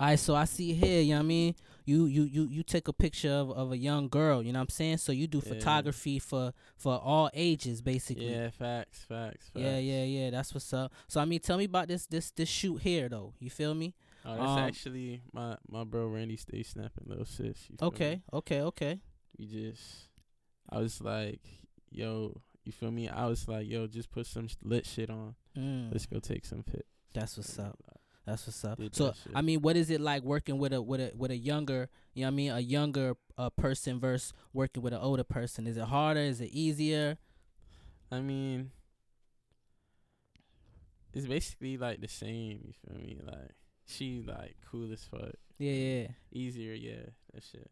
All 0.02 0.08
right, 0.08 0.18
so 0.20 0.34
I 0.34 0.46
see 0.46 0.74
here, 0.74 1.00
you 1.00 1.12
know 1.12 1.18
what 1.18 1.26
I 1.26 1.28
mean? 1.28 1.56
You 1.86 2.06
you 2.08 2.24
you 2.24 2.48
you 2.50 2.64
take 2.64 2.88
a 2.88 2.94
picture 2.94 3.30
of, 3.32 3.52
of 3.52 3.72
a 3.72 3.78
young 3.78 4.10
girl, 4.10 4.42
you 4.42 4.52
know 4.52 4.58
what 4.58 4.64
I'm 4.64 4.70
saying? 4.70 4.98
So 4.98 5.12
you 5.12 5.28
do 5.28 5.38
Yeah. 5.46 5.54
photography 5.54 6.18
for 6.18 6.54
for 6.76 7.00
all 7.00 7.30
ages 7.36 7.84
basically. 7.84 8.34
Yeah, 8.34 8.50
facts, 8.50 9.04
facts, 9.08 9.50
facts. 9.50 9.60
Yeah, 9.62 9.78
yeah, 9.78 10.04
yeah. 10.04 10.30
That's 10.32 10.56
what's 10.56 10.74
up. 10.74 10.92
So 11.08 11.22
I 11.22 11.26
mean, 11.26 11.40
tell 11.40 11.58
me 11.60 11.66
about 11.66 11.88
this 11.88 12.08
this 12.08 12.32
this 12.32 12.50
shoot 12.50 12.78
here 12.82 13.10
though. 13.10 13.36
You 13.40 13.52
feel 13.52 13.76
me? 13.76 13.94
Oh, 14.26 14.36
that's 14.36 14.52
Um, 14.52 14.58
actually 14.60 15.22
my 15.34 15.56
my 15.70 15.84
bro 15.84 16.08
Randy 16.08 16.36
stay 16.38 16.64
snapping 16.64 17.06
little 17.06 17.26
sis. 17.26 17.70
you 17.70 17.78
me? 17.80 17.88
Okay, 17.88 18.22
okay, 18.34 18.62
okay. 18.62 19.00
we 19.38 19.46
just 19.46 20.10
I 20.68 20.80
was 20.80 21.00
like, 21.00 21.42
yo, 21.92 22.42
you 22.66 22.72
feel 22.72 22.90
me? 22.92 23.08
I 23.08 23.28
was 23.28 23.48
like, 23.48 23.68
yo, 23.68 23.86
just 23.86 24.10
put 24.10 24.26
some 24.26 24.48
lit 24.64 24.88
shit 24.88 25.12
on. 25.12 25.36
Mm, 25.56 25.92
Let's 25.92 26.08
go 26.08 26.20
take 26.20 26.46
some 26.46 26.64
pics. 26.64 26.88
that's 27.14 27.38
what's 27.38 27.60
up. 27.60 27.78
That's 28.32 28.48
what's 28.48 28.64
up. 28.64 28.78
Did 28.80 28.96
So. 28.96 29.14
I 29.36 29.42
mean, 29.42 29.62
what 29.62 29.76
is 29.76 29.90
it 29.90 30.00
like 30.00 30.24
working 30.24 30.58
with 30.58 30.72
a 30.72 30.82
with 30.82 31.02
a 31.02 31.12
with 31.18 31.32
a 31.32 31.36
younger, 31.36 31.90
you 32.14 32.22
know 32.22 32.28
what 32.28 32.34
I 32.34 32.36
mean, 32.36 32.52
a 32.52 32.60
younger 32.60 33.16
uh, 33.38 33.50
person 33.50 34.00
versus 34.00 34.32
working 34.54 34.82
with 34.82 34.94
an 34.94 35.02
older 35.02 35.26
person? 35.26 35.68
Is 35.68 35.76
it 35.76 35.84
harder? 35.84 36.22
Is 36.22 36.40
it 36.40 36.50
easier? 36.52 37.18
I 38.10 38.22
mean, 38.22 38.72
it's 41.14 41.28
basically 41.28 41.78
like 41.78 42.00
the 42.00 42.08
same. 42.08 42.62
You 42.64 42.74
feel 42.86 42.96
me? 42.96 43.20
Like 43.22 43.52
she 43.86 44.24
like 44.26 44.56
cool 44.70 44.94
as 44.94 45.04
fuck. 45.04 45.36
Yeah, 45.58 45.74
yeah. 45.74 46.08
Easier, 46.32 46.74
yeah. 46.74 47.10
That 47.34 47.44
shit. 47.44 47.70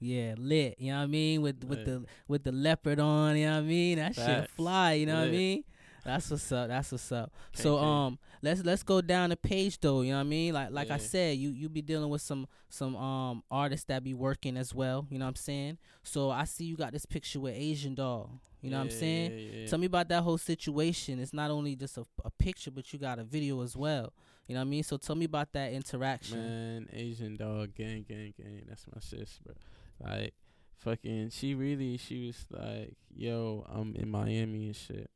Yeah, 0.00 0.34
lit. 0.38 0.76
You 0.78 0.92
know 0.92 0.98
what 0.98 1.04
I 1.04 1.06
mean? 1.06 1.42
With 1.42 1.64
with 1.64 1.84
the 1.84 2.04
with 2.28 2.44
the 2.44 2.52
leopard 2.52 2.98
on. 2.98 3.36
You 3.36 3.44
know 3.44 3.56
what 3.56 3.58
I 3.58 3.66
mean? 3.66 3.98
That 3.98 4.14
shit 4.14 4.48
fly. 4.48 4.94
You 4.94 5.04
know 5.04 5.18
what 5.18 5.28
I 5.28 5.30
mean? 5.30 5.64
That's 6.04 6.30
what's 6.30 6.50
up. 6.50 6.68
That's 6.68 6.90
what's 6.90 7.12
up. 7.12 7.32
So 7.52 7.78
um, 7.78 8.18
let's 8.42 8.64
let's 8.64 8.82
go 8.82 9.00
down 9.00 9.30
the 9.30 9.36
page 9.36 9.78
though. 9.80 10.00
You 10.00 10.10
know 10.10 10.16
what 10.16 10.22
I 10.22 10.24
mean? 10.24 10.52
Like 10.54 10.70
like 10.70 10.90
I 10.90 10.96
said, 10.98 11.38
you 11.38 11.50
you 11.50 11.68
be 11.68 11.82
dealing 11.82 12.10
with 12.10 12.22
some 12.22 12.48
some 12.68 12.96
um 12.96 13.42
artists 13.50 13.86
that 13.86 14.02
be 14.02 14.14
working 14.14 14.56
as 14.56 14.74
well. 14.74 15.06
You 15.10 15.18
know 15.18 15.26
what 15.26 15.30
I'm 15.30 15.36
saying? 15.36 15.78
So 16.02 16.30
I 16.30 16.44
see 16.44 16.64
you 16.64 16.76
got 16.76 16.92
this 16.92 17.06
picture 17.06 17.40
with 17.40 17.54
Asian 17.56 17.94
doll. 17.94 18.40
You 18.60 18.70
know 18.70 18.78
what 18.78 18.84
I'm 18.84 18.90
saying? 18.90 19.32
Yeah, 19.32 19.60
yeah. 19.60 19.66
Tell 19.66 19.78
me 19.78 19.86
about 19.86 20.08
that 20.08 20.22
whole 20.22 20.38
situation. 20.38 21.18
It's 21.18 21.32
not 21.32 21.50
only 21.50 21.74
just 21.74 21.98
a, 21.98 22.06
a 22.24 22.30
picture, 22.30 22.70
but 22.70 22.92
you 22.92 22.98
got 22.98 23.18
a 23.18 23.24
video 23.24 23.60
as 23.62 23.76
well. 23.76 24.12
You 24.46 24.54
know 24.54 24.60
what 24.60 24.66
I 24.66 24.70
mean? 24.70 24.82
So 24.84 24.96
tell 24.96 25.16
me 25.16 25.24
about 25.24 25.52
that 25.52 25.72
interaction. 25.72 26.38
Man, 26.38 26.88
Asian 26.92 27.36
doll, 27.36 27.66
gang, 27.66 28.04
gang, 28.08 28.34
gang. 28.36 28.62
That's 28.68 28.86
my 28.92 29.00
sis, 29.00 29.40
bro. 29.44 29.54
Like, 30.00 30.34
fucking, 30.78 31.30
she 31.30 31.54
really, 31.54 31.96
she 31.96 32.26
was 32.26 32.46
like, 32.50 32.94
yo, 33.14 33.66
I'm 33.68 33.96
in 33.96 34.08
Miami 34.08 34.66
and 34.66 34.76
shit. 34.76 35.10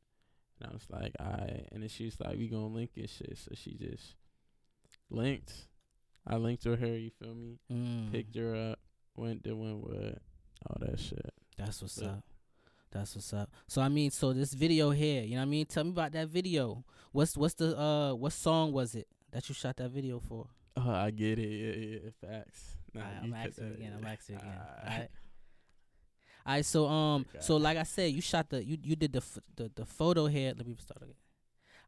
And 0.59 0.69
I 0.69 0.73
was 0.73 0.85
like, 0.89 1.13
alright. 1.19 1.67
And 1.71 1.81
then 1.83 1.89
she 1.89 2.05
was 2.05 2.19
like, 2.19 2.37
we 2.37 2.47
gonna 2.47 2.67
link 2.67 2.91
and 2.95 3.09
shit. 3.09 3.37
So 3.37 3.51
she 3.55 3.75
just 3.75 4.15
linked. 5.09 5.53
I 6.25 6.35
linked 6.35 6.65
with 6.65 6.79
her, 6.79 6.87
you 6.97 7.11
feel 7.11 7.33
me? 7.35 7.59
Mm, 7.71 8.11
Picked 8.11 8.35
her 8.35 8.71
up, 8.71 8.79
went 9.15 9.43
to 9.45 9.51
Wynwood, 9.51 10.17
all 10.67 10.77
that 10.81 10.99
shit. 10.99 11.33
That's 11.57 11.81
what's 11.81 11.97
Yeah. 12.01 12.09
up. 12.09 12.23
That's 12.91 13.15
what's 13.15 13.33
up. 13.33 13.49
So 13.67 13.81
I 13.81 13.89
mean, 13.89 14.11
so 14.11 14.33
this 14.33 14.53
video 14.53 14.91
here, 14.91 15.23
you 15.23 15.31
know 15.35 15.41
what 15.41 15.47
I 15.47 15.49
mean? 15.49 15.65
Tell 15.65 15.83
me 15.83 15.91
about 15.91 16.11
that 16.13 16.27
video. 16.29 16.83
What's 17.11 17.37
what's 17.37 17.53
the 17.55 17.77
uh 17.77 18.13
what 18.13 18.33
song 18.33 18.71
was 18.71 18.95
it 18.95 19.07
that 19.31 19.47
you 19.49 19.55
shot 19.55 19.77
that 19.77 19.89
video 19.91 20.19
for? 20.19 20.47
Oh, 20.75 20.89
I 20.91 21.11
get 21.11 21.39
it. 21.39 21.47
Yeah, 21.47 21.99
yeah, 22.03 22.09
facts. 22.21 22.77
Nah, 22.93 23.01
Alright, 23.01 23.23
you 23.23 23.27
I'm 23.29 23.33
asking 23.33 23.73
again. 23.73 23.93
I'm 23.97 24.05
asking 24.05 24.35
again. 24.37 24.59
Alright. 24.83 25.09
Alright. 26.47 26.65
Alright, 26.65 26.65
so 26.65 26.87
um, 26.87 27.25
Okay. 27.29 27.39
so 27.43 27.57
like 27.57 27.77
I 27.77 27.83
said, 27.83 28.13
you 28.13 28.21
shot 28.21 28.49
the 28.49 28.63
you 28.63 28.77
you 28.81 28.95
did 28.95 29.11
the 29.13 29.19
f- 29.19 29.39
the 29.55 29.69
the 29.75 29.85
photo 29.85 30.27
here. 30.27 30.53
Let 30.57 30.67
me 30.67 30.75
start 30.79 31.01
again. 31.03 31.15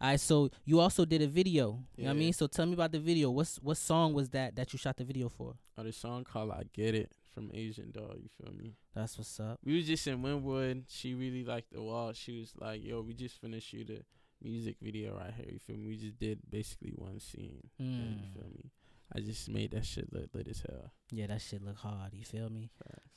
Alright, 0.01 0.19
so 0.19 0.49
you 0.65 0.79
also 0.79 1.05
did 1.05 1.21
a 1.21 1.27
video. 1.27 1.83
You 1.95 2.03
know 2.05 2.09
what 2.11 2.15
I 2.15 2.19
mean? 2.19 2.33
So 2.33 2.47
tell 2.47 2.65
me 2.65 2.73
about 2.73 2.91
the 2.91 2.99
video. 2.99 3.29
What's 3.31 3.57
what 3.57 3.77
song 3.77 4.13
was 4.13 4.29
that 4.29 4.55
that 4.55 4.71
you 4.73 4.79
shot 4.79 4.97
the 4.97 5.03
video 5.05 5.29
for? 5.29 5.55
Oh, 5.77 5.83
the 5.83 5.91
song 5.93 6.23
called 6.23 6.51
I 6.51 6.63
Get 6.73 6.93
It 6.95 7.11
from 7.33 7.51
Asian 7.53 7.91
Doll, 7.91 8.15
you 8.17 8.27
feel 8.27 8.53
me? 8.53 8.75
That's 8.93 9.17
what's 9.17 9.39
up. 9.39 9.59
We 9.63 9.75
was 9.77 9.85
just 9.87 10.05
in 10.07 10.21
Wynwood. 10.21 10.83
She 10.89 11.13
really 11.13 11.43
liked 11.45 11.71
the 11.71 11.81
wall. 11.81 12.11
She 12.13 12.37
was 12.39 12.51
like, 12.59 12.83
"Yo, 12.83 13.01
we 13.01 13.13
just 13.13 13.39
finished 13.39 13.69
shoot 13.69 13.89
a 13.89 14.03
music 14.43 14.75
video 14.81 15.15
right 15.17 15.33
here." 15.35 15.47
You 15.51 15.59
feel 15.59 15.77
me? 15.77 15.87
We 15.87 15.95
just 15.97 16.17
did 16.19 16.39
basically 16.49 16.91
one 16.95 17.19
scene. 17.19 17.69
and 17.77 17.87
you 18.19 18.25
Mm. 18.27 18.33
feel 18.33 18.49
me? 18.51 18.71
I 19.15 19.19
just 19.19 19.49
made 19.49 19.71
that 19.71 19.85
shit 19.85 20.11
look 20.13 20.29
lit 20.33 20.47
as 20.47 20.61
hell. 20.67 20.91
Yeah, 21.11 21.27
that 21.27 21.41
shit 21.41 21.63
look 21.63 21.77
hard. 21.77 22.13
You 22.13 22.23
feel 22.23 22.49
me? 22.49 22.69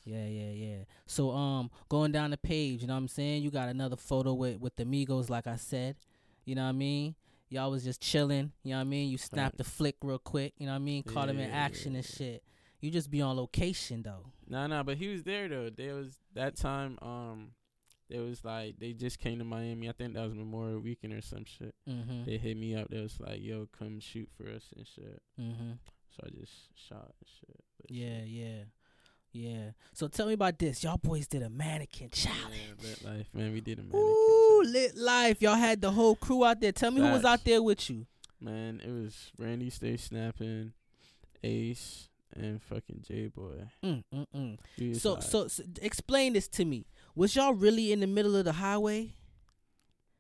Yeah, 0.05 0.27
yeah, 0.27 0.51
yeah. 0.51 0.77
So 1.07 1.31
um 1.31 1.71
going 1.89 2.13
down 2.13 2.31
the 2.31 2.39
page, 2.39 2.81
you 2.81 2.87
know 2.87 2.95
what 2.95 3.01
I'm 3.01 3.09
saying? 3.09 3.43
You 3.43 3.51
got 3.51 3.69
another 3.69 3.97
photo 3.97 4.33
with 4.33 4.59
with 4.61 4.77
the 4.77 4.85
Migos, 4.85 5.29
like 5.31 5.47
I 5.47 5.57
said. 5.57 5.97
You 6.45 6.55
know 6.55 6.63
what 6.63 6.71
I 6.71 6.73
mean? 6.73 7.15
Y'all 7.51 7.71
was 7.71 7.85
just 7.85 8.01
chilling, 8.01 8.51
you 8.63 8.71
know 8.71 8.77
what 8.77 8.81
I 8.83 8.85
mean? 8.85 9.11
You 9.11 9.19
snapped 9.19 9.59
the 9.59 9.65
flick 9.65 9.97
real 10.03 10.19
quick, 10.19 10.55
you 10.57 10.65
know 10.67 10.73
what 10.73 10.77
I 10.77 10.81
mean? 10.81 11.03
Caught 11.03 11.29
him 11.29 11.39
in 11.39 11.51
Yeah, 11.51 11.55
action 11.57 11.95
and 11.95 12.05
shit. 12.05 12.43
You 12.81 12.91
just 12.91 13.11
be 13.11 13.21
on 13.21 13.37
location 13.37 14.03
though. 14.03 14.25
Nah, 14.49 14.67
nah, 14.67 14.83
but 14.83 14.97
he 14.97 15.09
was 15.09 15.23
there 15.23 15.49
though. 15.49 15.71
There 15.71 15.95
was 15.95 16.19
that 16.35 16.57
time. 16.57 16.99
Um, 17.03 17.51
there 18.13 18.23
was 18.23 18.45
like 18.45 18.79
they 18.79 18.93
just 18.93 19.19
came 19.19 19.39
to 19.39 19.45
Miami. 19.45 19.89
I 19.89 19.93
think 19.93 20.15
that 20.15 20.23
was 20.25 20.35
Memorial 20.35 20.79
Weekend 20.81 21.13
or 21.15 21.21
some 21.23 21.45
shit. 21.45 21.75
Mhm. 21.89 22.27
They 22.27 22.37
hit 22.37 22.57
me 22.57 22.75
up. 22.77 22.89
They 22.91 23.01
was 23.01 23.19
like, 23.19 23.41
"Yo, 23.43 23.69
come 23.77 23.99
shoot 24.01 24.29
for 24.37 24.49
us 24.49 24.65
and 24.77 24.87
shit." 24.87 25.21
Mhm. 25.41 25.79
So 26.15 26.23
I 26.27 26.31
just 26.39 26.53
shot 26.77 27.15
and 27.21 27.29
shit. 27.41 27.65
Lit 27.81 27.91
Yeah, 27.91 28.21
shit. 28.21 28.29
yeah. 28.29 28.65
Yeah. 29.35 29.71
So 29.95 30.09
tell 30.09 30.27
me 30.27 30.35
about 30.35 30.59
this. 30.59 30.85
Y'all 30.85 30.99
boys 30.99 31.27
did 31.27 31.43
a 31.43 31.49
mannequin 31.49 32.11
Yeah, 32.13 32.33
challenge. 32.33 32.83
lit 32.83 33.03
life, 33.03 33.29
man. 33.33 33.53
We 33.55 33.63
did 33.63 33.79
a 33.79 33.83
mannequin. 33.83 34.03
Ooh, 34.03 34.61
challenge. 34.63 34.73
lit 34.75 34.97
life. 34.99 35.41
Y'all 35.43 35.55
had 35.55 35.81
the 35.81 35.91
whole 35.91 36.15
crew 36.17 36.45
out 36.45 36.61
there. 36.61 36.73
Tell 36.73 36.91
me 36.91 37.01
who 37.01 37.07
was 37.11 37.25
out 37.25 37.43
there 37.45 37.63
with 37.63 37.89
you. 37.89 38.07
Man, 38.39 38.81
it 38.85 38.91
was 38.91 39.33
Randy 39.39 39.71
Stay 39.71 39.97
Snapping, 39.97 40.75
Ace, 41.43 42.09
and 42.35 42.63
fucking 42.63 43.05
J 43.07 43.29
Boy. 43.29 43.69
Mm, 43.83 44.05
mm, 44.13 44.27
mm. 44.79 44.97
So, 45.01 45.21
so 45.21 45.49
so 45.49 45.63
explain 45.81 46.33
this 46.35 46.49
to 46.49 46.65
me. 46.65 46.87
Was 47.15 47.37
y'all 47.37 47.55
really 47.55 47.93
in 47.93 48.01
the 48.01 48.07
middle 48.07 48.37
of 48.37 48.45
the 48.45 48.53
highway? 48.53 49.15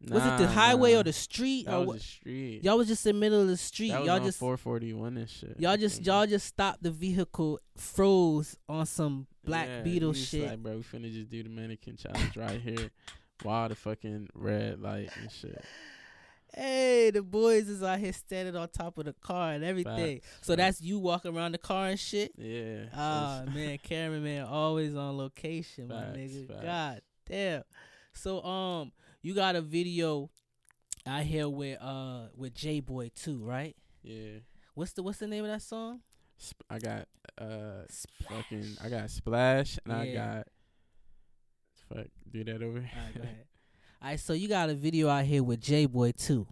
was 0.09 0.25
it 0.27 0.39
the 0.39 0.49
highway 0.49 0.95
nah. 0.95 1.01
or 1.01 1.03
the 1.05 1.13
street 1.13 1.67
That 1.67 1.75
or 1.77 1.79
was 1.81 1.87
what? 1.87 1.97
the 1.99 2.03
street. 2.03 2.65
Y'all 2.65 2.77
was 2.77 2.89
just 2.89 3.07
in 3.07 3.15
the 3.15 3.21
middle 3.21 3.41
of 3.41 3.47
the 3.47 3.57
street. 3.57 3.91
that 3.91 4.01
was 4.01 4.07
Y'all 4.09 4.19
just 4.21 4.39
441 4.41 5.17
and 5.17 5.31
shit. 5.31 5.55
y'all 5.61 5.77
just 5.77 6.05
y'all 6.05 6.27
just 6.27 6.47
stopped 6.47 6.83
the 6.83 6.91
vehicle, 6.91 7.61
froze 7.77 8.57
on 8.69 8.85
some 8.87 9.27
Black 9.45 9.69
Yeah, 9.69 9.81
Beetle 9.83 10.13
shit. 10.15 10.49
Like, 10.49 10.63
bro, 10.63 10.77
we 10.77 10.83
finna 10.83 11.13
just 11.13 11.29
do 11.29 11.43
the 11.43 11.49
mannequin 11.49 11.97
challenge 11.97 12.37
right 12.37 12.61
here, 12.61 12.91
while 13.43 13.69
the 13.69 13.75
fucking 13.77 14.29
red 14.35 14.81
light 14.81 15.11
and 15.21 15.31
shit. 15.31 15.65
Hey, 16.55 17.11
the 17.11 17.23
boys 17.23 17.69
is 17.69 17.83
out 17.83 17.99
here 17.99 18.13
standing 18.13 18.55
on 18.57 18.69
top 18.69 18.99
of 18.99 19.07
the 19.07 19.15
car 19.15 19.53
and 19.53 19.65
everything. 19.65 20.21
Facts, 20.21 20.29
So 20.43 20.53
facts. 20.53 20.57
that's 20.79 20.81
you 20.83 20.99
walking 20.99 21.35
around 21.35 21.53
the 21.53 21.59
car 21.59 21.89
and 21.89 21.99
shit. 21.99 22.33
Yeah. 22.37 22.85
Ah 22.95 23.45
man, 23.55 23.79
cameraman 23.83 24.45
always 24.47 24.95
on 24.95 25.17
location, 25.17 25.89
my 25.89 25.95
nigga. 26.17 26.49
facts. 26.49 26.63
God 26.63 27.01
damn. 27.27 27.63
So 28.13 28.43
um, 28.45 28.93
you 29.23 29.35
got 29.35 29.57
a 29.57 29.63
video 29.63 30.31
out 31.07 31.23
here 31.25 31.49
with 31.49 31.81
uh 31.81 32.27
with 32.37 32.55
J 32.55 32.81
Boy 32.81 33.11
too, 33.15 33.43
right? 33.43 33.75
yeah. 34.03 34.41
What's 34.75 34.93
the 34.93 35.03
what's 35.03 35.19
the 35.19 35.27
name 35.27 35.45
of 35.45 35.51
that 35.51 35.63
song? 35.63 36.01
Sp- 36.37 36.65
I 36.69 36.79
got 36.79 37.09
uh 37.39 37.85
fucking 38.29 38.77
I 38.85 38.89
got 38.89 39.11
splash 39.11 39.79
and 39.85 39.93
I 39.95 40.13
got 40.13 40.47
fuck 41.89 42.07
do 42.31 42.45
that 42.45 42.63
over. 42.63 42.79
All 42.79 43.21
right. 43.23 43.47
All 44.03 44.09
right, 44.09 44.19
so 44.21 44.33
you 44.33 44.49
got 44.49 44.69
a 44.69 44.75
video 44.75 45.09
out 45.09 45.25
here 45.25 45.43
with 45.43 45.61
J 45.61 45.87
Boy 45.87 46.13
too. 46.13 46.47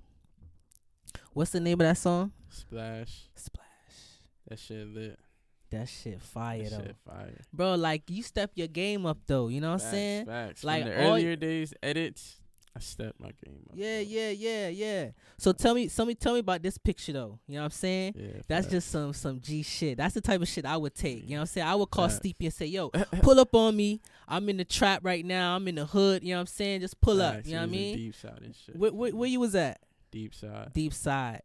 What's 1.33 1.51
the 1.51 1.61
name 1.61 1.81
of 1.81 1.87
that 1.87 1.99
song? 1.99 2.33
Splash. 2.49 3.29
Splash. 3.35 3.67
That 4.49 4.59
shit 4.59 4.87
lit. 4.87 5.19
That 5.71 5.89
shit 5.89 6.21
fire 6.21 6.63
That 6.65 6.71
though, 6.71 6.83
shit 6.85 6.97
fire. 7.07 7.41
bro. 7.53 7.75
Like 7.75 8.03
you 8.09 8.23
step 8.23 8.53
your 8.55 8.67
game 8.69 9.07
up 9.07 9.19
though. 9.27 9.49
You 9.49 9.61
know 9.61 9.73
what 9.73 9.83
I'm 9.85 9.91
saying? 9.91 10.27
Facts. 10.27 10.65
Like, 10.65 10.83
From 10.83 10.91
the 10.91 10.97
earlier 10.97 11.37
days 11.37 11.75
edits, 11.83 12.40
I 12.77 12.81
stepped 12.81 13.19
my 13.19 13.33
game 13.45 13.67
up. 13.69 13.75
Yeah, 13.75 13.99
yeah, 13.99 14.31
yeah, 14.31 14.69
yeah. 14.69 15.09
So 15.39 15.53
tell 15.53 15.75
me, 15.75 15.89
tell 15.89 16.07
me, 16.07 16.15
tell 16.15 16.35
me 16.35 16.39
about 16.39 16.63
this 16.63 16.79
picture 16.79 17.13
though. 17.13 17.39
You 17.47 17.55
know 17.55 17.61
what 17.63 17.65
I'm 17.67 17.71
saying? 17.73 18.15
Yeah. 18.17 18.27
That's 18.47 18.67
facts. 18.67 18.71
just 18.71 18.91
some 18.91 19.13
some 19.13 19.41
G 19.41 19.63
shit. 19.63 19.99
That's 19.99 20.15
the 20.15 20.21
type 20.21 20.41
of 20.41 20.49
shit 20.49 20.65
I 20.65 20.77
would 20.77 20.95
take. 20.95 21.25
You 21.25 21.31
know 21.31 21.37
what 21.37 21.41
I'm 21.41 21.47
saying? 21.47 21.67
I 21.67 21.75
would 21.75 21.91
call 21.91 22.09
Facts. 22.09 22.21
Sleepy 22.21 22.47
and 22.47 22.55
say, 22.55 22.67
"Yo, 22.67 22.89
pull 23.23 23.41
up 23.41 23.55
on 23.55 23.77
me. 23.77 24.01
I'm 24.29 24.49
in 24.49 24.57
the 24.57 24.65
trap 24.65 25.05
right 25.05 25.25
now. 25.25 25.57
I'm 25.57 25.67
in 25.67 25.75
the 25.75 25.87
hood. 25.87 26.23
You 26.23 26.31
know 26.31 26.37
what 26.37 26.41
I'm 26.43 26.47
saying? 26.47 26.83
Just 26.83 27.01
pull 27.01 27.21
up. 27.21 27.35
Facts, 27.35 27.49
You 27.49 27.55
know 27.55 27.63
what 27.63 27.69
I 27.69 27.73
mean? 27.73 27.97
Deep 27.97 28.15
side 28.15 28.41
and 28.43 28.55
shit. 28.55 28.77
Where, 28.77 28.93
where, 28.93 29.11
where 29.15 29.29
you 29.29 29.41
was 29.41 29.55
at? 29.55 29.81
deep 30.11 30.35
side. 30.35 30.73
Deep 30.73 30.93
side. 30.93 31.43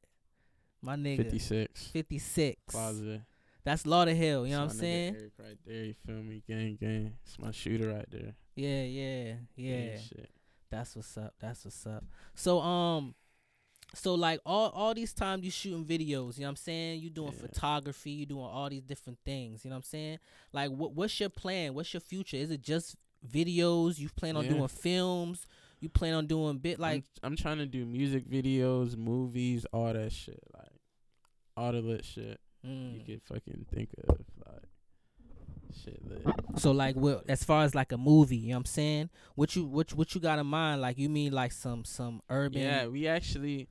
My 0.82 0.96
nigga. 0.96 1.18
56. 1.18 1.88
56. 1.88 2.62
Plaza. 2.70 3.26
That's 3.64 3.84
Lauderhill. 3.84 4.48
You 4.48 4.56
know 4.56 4.66
what 4.66 4.72
I'm 4.72 4.78
saying? 4.78 5.16
Eric 5.16 5.32
right 5.40 5.58
there, 5.66 5.84
you 5.86 5.96
feel 6.06 6.16
me? 6.18 6.44
Gang, 6.48 6.78
gang. 6.80 7.14
It's 7.26 7.40
my 7.40 7.52
shooter 7.52 7.90
right 7.90 8.06
there. 8.12 8.36
Yeah, 8.56 8.84
yeah, 8.84 9.34
yeah. 9.56 9.98
Shit. 9.98 10.30
That's 10.70 10.96
what's 10.96 11.18
up. 11.18 11.34
That's 11.40 11.66
what's 11.66 11.86
up. 11.86 12.04
So 12.34 12.60
um 12.60 13.16
so 13.94 14.16
like 14.16 14.40
all 14.46 14.70
all 14.70 14.94
these 14.94 15.14
times 15.14 15.44
you 15.44 15.52
shooting 15.52 15.86
videos, 15.86 16.38
you 16.38 16.42
know 16.42 16.48
what 16.48 16.50
I'm 16.50 16.56
saying? 16.58 17.02
You 17.02 17.10
doing 17.10 17.34
Yeah. 17.34 17.48
photography, 17.48 18.12
you 18.12 18.26
doing 18.26 18.46
all 18.46 18.70
these 18.70 18.84
different 18.84 19.20
things, 19.26 19.64
you 19.64 19.70
know 19.70 19.76
what 19.76 19.80
I'm 19.80 19.84
saying? 19.84 20.20
Like 20.52 20.72
what 20.72 20.94
what's 20.94 21.20
your 21.20 21.30
plan? 21.30 21.74
What's 21.74 21.94
your 21.94 22.02
future? 22.02 22.38
Is 22.38 22.52
it 22.52 22.62
just 22.62 22.96
videos? 23.28 24.00
You 24.00 24.10
plan 24.10 24.36
on 24.36 24.46
Yeah. 24.46 24.52
doing 24.52 24.68
films? 24.68 25.48
You 25.80 25.90
plan 25.90 26.14
on 26.14 26.26
doing 26.26 26.58
bit 26.58 26.80
like 26.80 27.04
I'm, 27.24 27.32
I'm 27.32 27.38
trying 27.38 27.58
to 27.60 27.66
do 27.66 27.86
music 27.86 28.28
videos, 28.30 28.98
movies, 28.98 29.66
all 29.72 29.94
that 29.94 30.12
shit. 30.12 30.44
Like, 30.54 30.72
all 31.58 31.72
the 31.72 31.82
lit 31.82 32.04
shit 32.04 32.40
you 32.64 32.70
mm. 32.70 33.06
could 33.06 33.22
fucking 33.24 33.66
think 33.74 33.90
of. 34.08 34.18
Shit 35.84 36.02
so 36.58 36.72
like 36.72 36.96
what 36.96 37.24
as 37.30 37.44
far 37.44 37.64
as 37.64 37.76
like 37.76 37.92
a 37.92 37.98
movie, 37.98 38.38
you 38.38 38.50
know 38.50 38.56
what 38.56 38.60
I'm 38.60 38.66
saying? 38.66 39.10
What 39.36 39.56
you 39.56 39.66
what 39.66 39.94
what 39.94 40.16
you 40.16 40.22
got 40.22 40.40
in 40.40 40.48
mind? 40.48 40.82
Like 40.82 40.98
you 40.98 41.10
mean 41.10 41.34
like 41.34 41.52
some 41.52 41.86
some 41.86 42.22
urban 42.30 42.62
Yeah, 42.62 42.88
we 42.88 43.08
actually, 43.08 43.68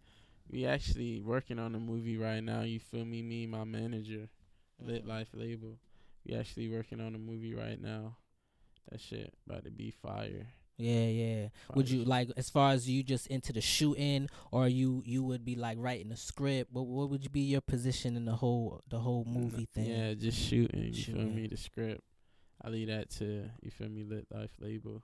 we 0.50 0.66
actually 0.66 1.20
working 1.20 1.58
on 1.58 1.74
a 1.74 1.80
movie 1.80 2.16
right 2.16 2.42
now. 2.42 2.62
You 2.62 2.80
feel 2.80 3.04
me? 3.04 3.22
Me, 3.22 3.46
my 3.46 3.64
manager, 3.64 4.28
Lit 4.78 5.04
Mm. 5.04 5.08
Life 5.08 5.28
Label. 5.32 5.78
We 6.26 6.34
actually 6.34 6.68
working 6.68 7.00
on 7.00 7.14
a 7.14 7.18
movie 7.18 7.54
right 7.54 7.80
now. 7.80 8.16
That 8.90 9.00
shit 9.00 9.32
about 9.46 9.64
to 9.64 9.70
be 9.70 9.90
fire. 9.90 10.46
Yeah, 10.76 11.06
yeah. 11.06 11.48
Would 11.74 11.88
you 11.88 12.04
like 12.04 12.30
as 12.36 12.50
far 12.50 12.72
as 12.72 12.88
you 12.88 13.02
just 13.02 13.28
into 13.28 13.52
the 13.52 13.60
shooting, 13.60 14.28
or 14.50 14.66
you 14.68 15.02
you 15.06 15.22
would 15.22 15.44
be 15.44 15.54
like 15.54 15.78
writing 15.80 16.08
the 16.08 16.16
script? 16.16 16.72
What 16.72 16.86
what 16.86 17.10
would 17.10 17.22
you 17.22 17.30
be 17.30 17.42
your 17.42 17.60
position 17.60 18.16
in 18.16 18.24
the 18.24 18.34
whole 18.36 18.80
the 18.88 18.98
whole 18.98 19.24
movie 19.24 19.68
thing? 19.72 19.86
Yeah, 19.86 20.14
just 20.14 20.38
shooting. 20.38 20.82
You 20.82 20.92
Shooting. 20.94 21.26
feel 21.26 21.34
me? 21.34 21.46
The 21.46 21.56
script. 21.56 22.02
I 22.62 22.68
leave 22.70 22.88
that 22.88 23.10
to 23.18 23.50
you 23.62 23.70
feel 23.70 23.88
me. 23.88 24.02
Lit 24.04 24.26
Life 24.32 24.50
Label. 24.60 25.02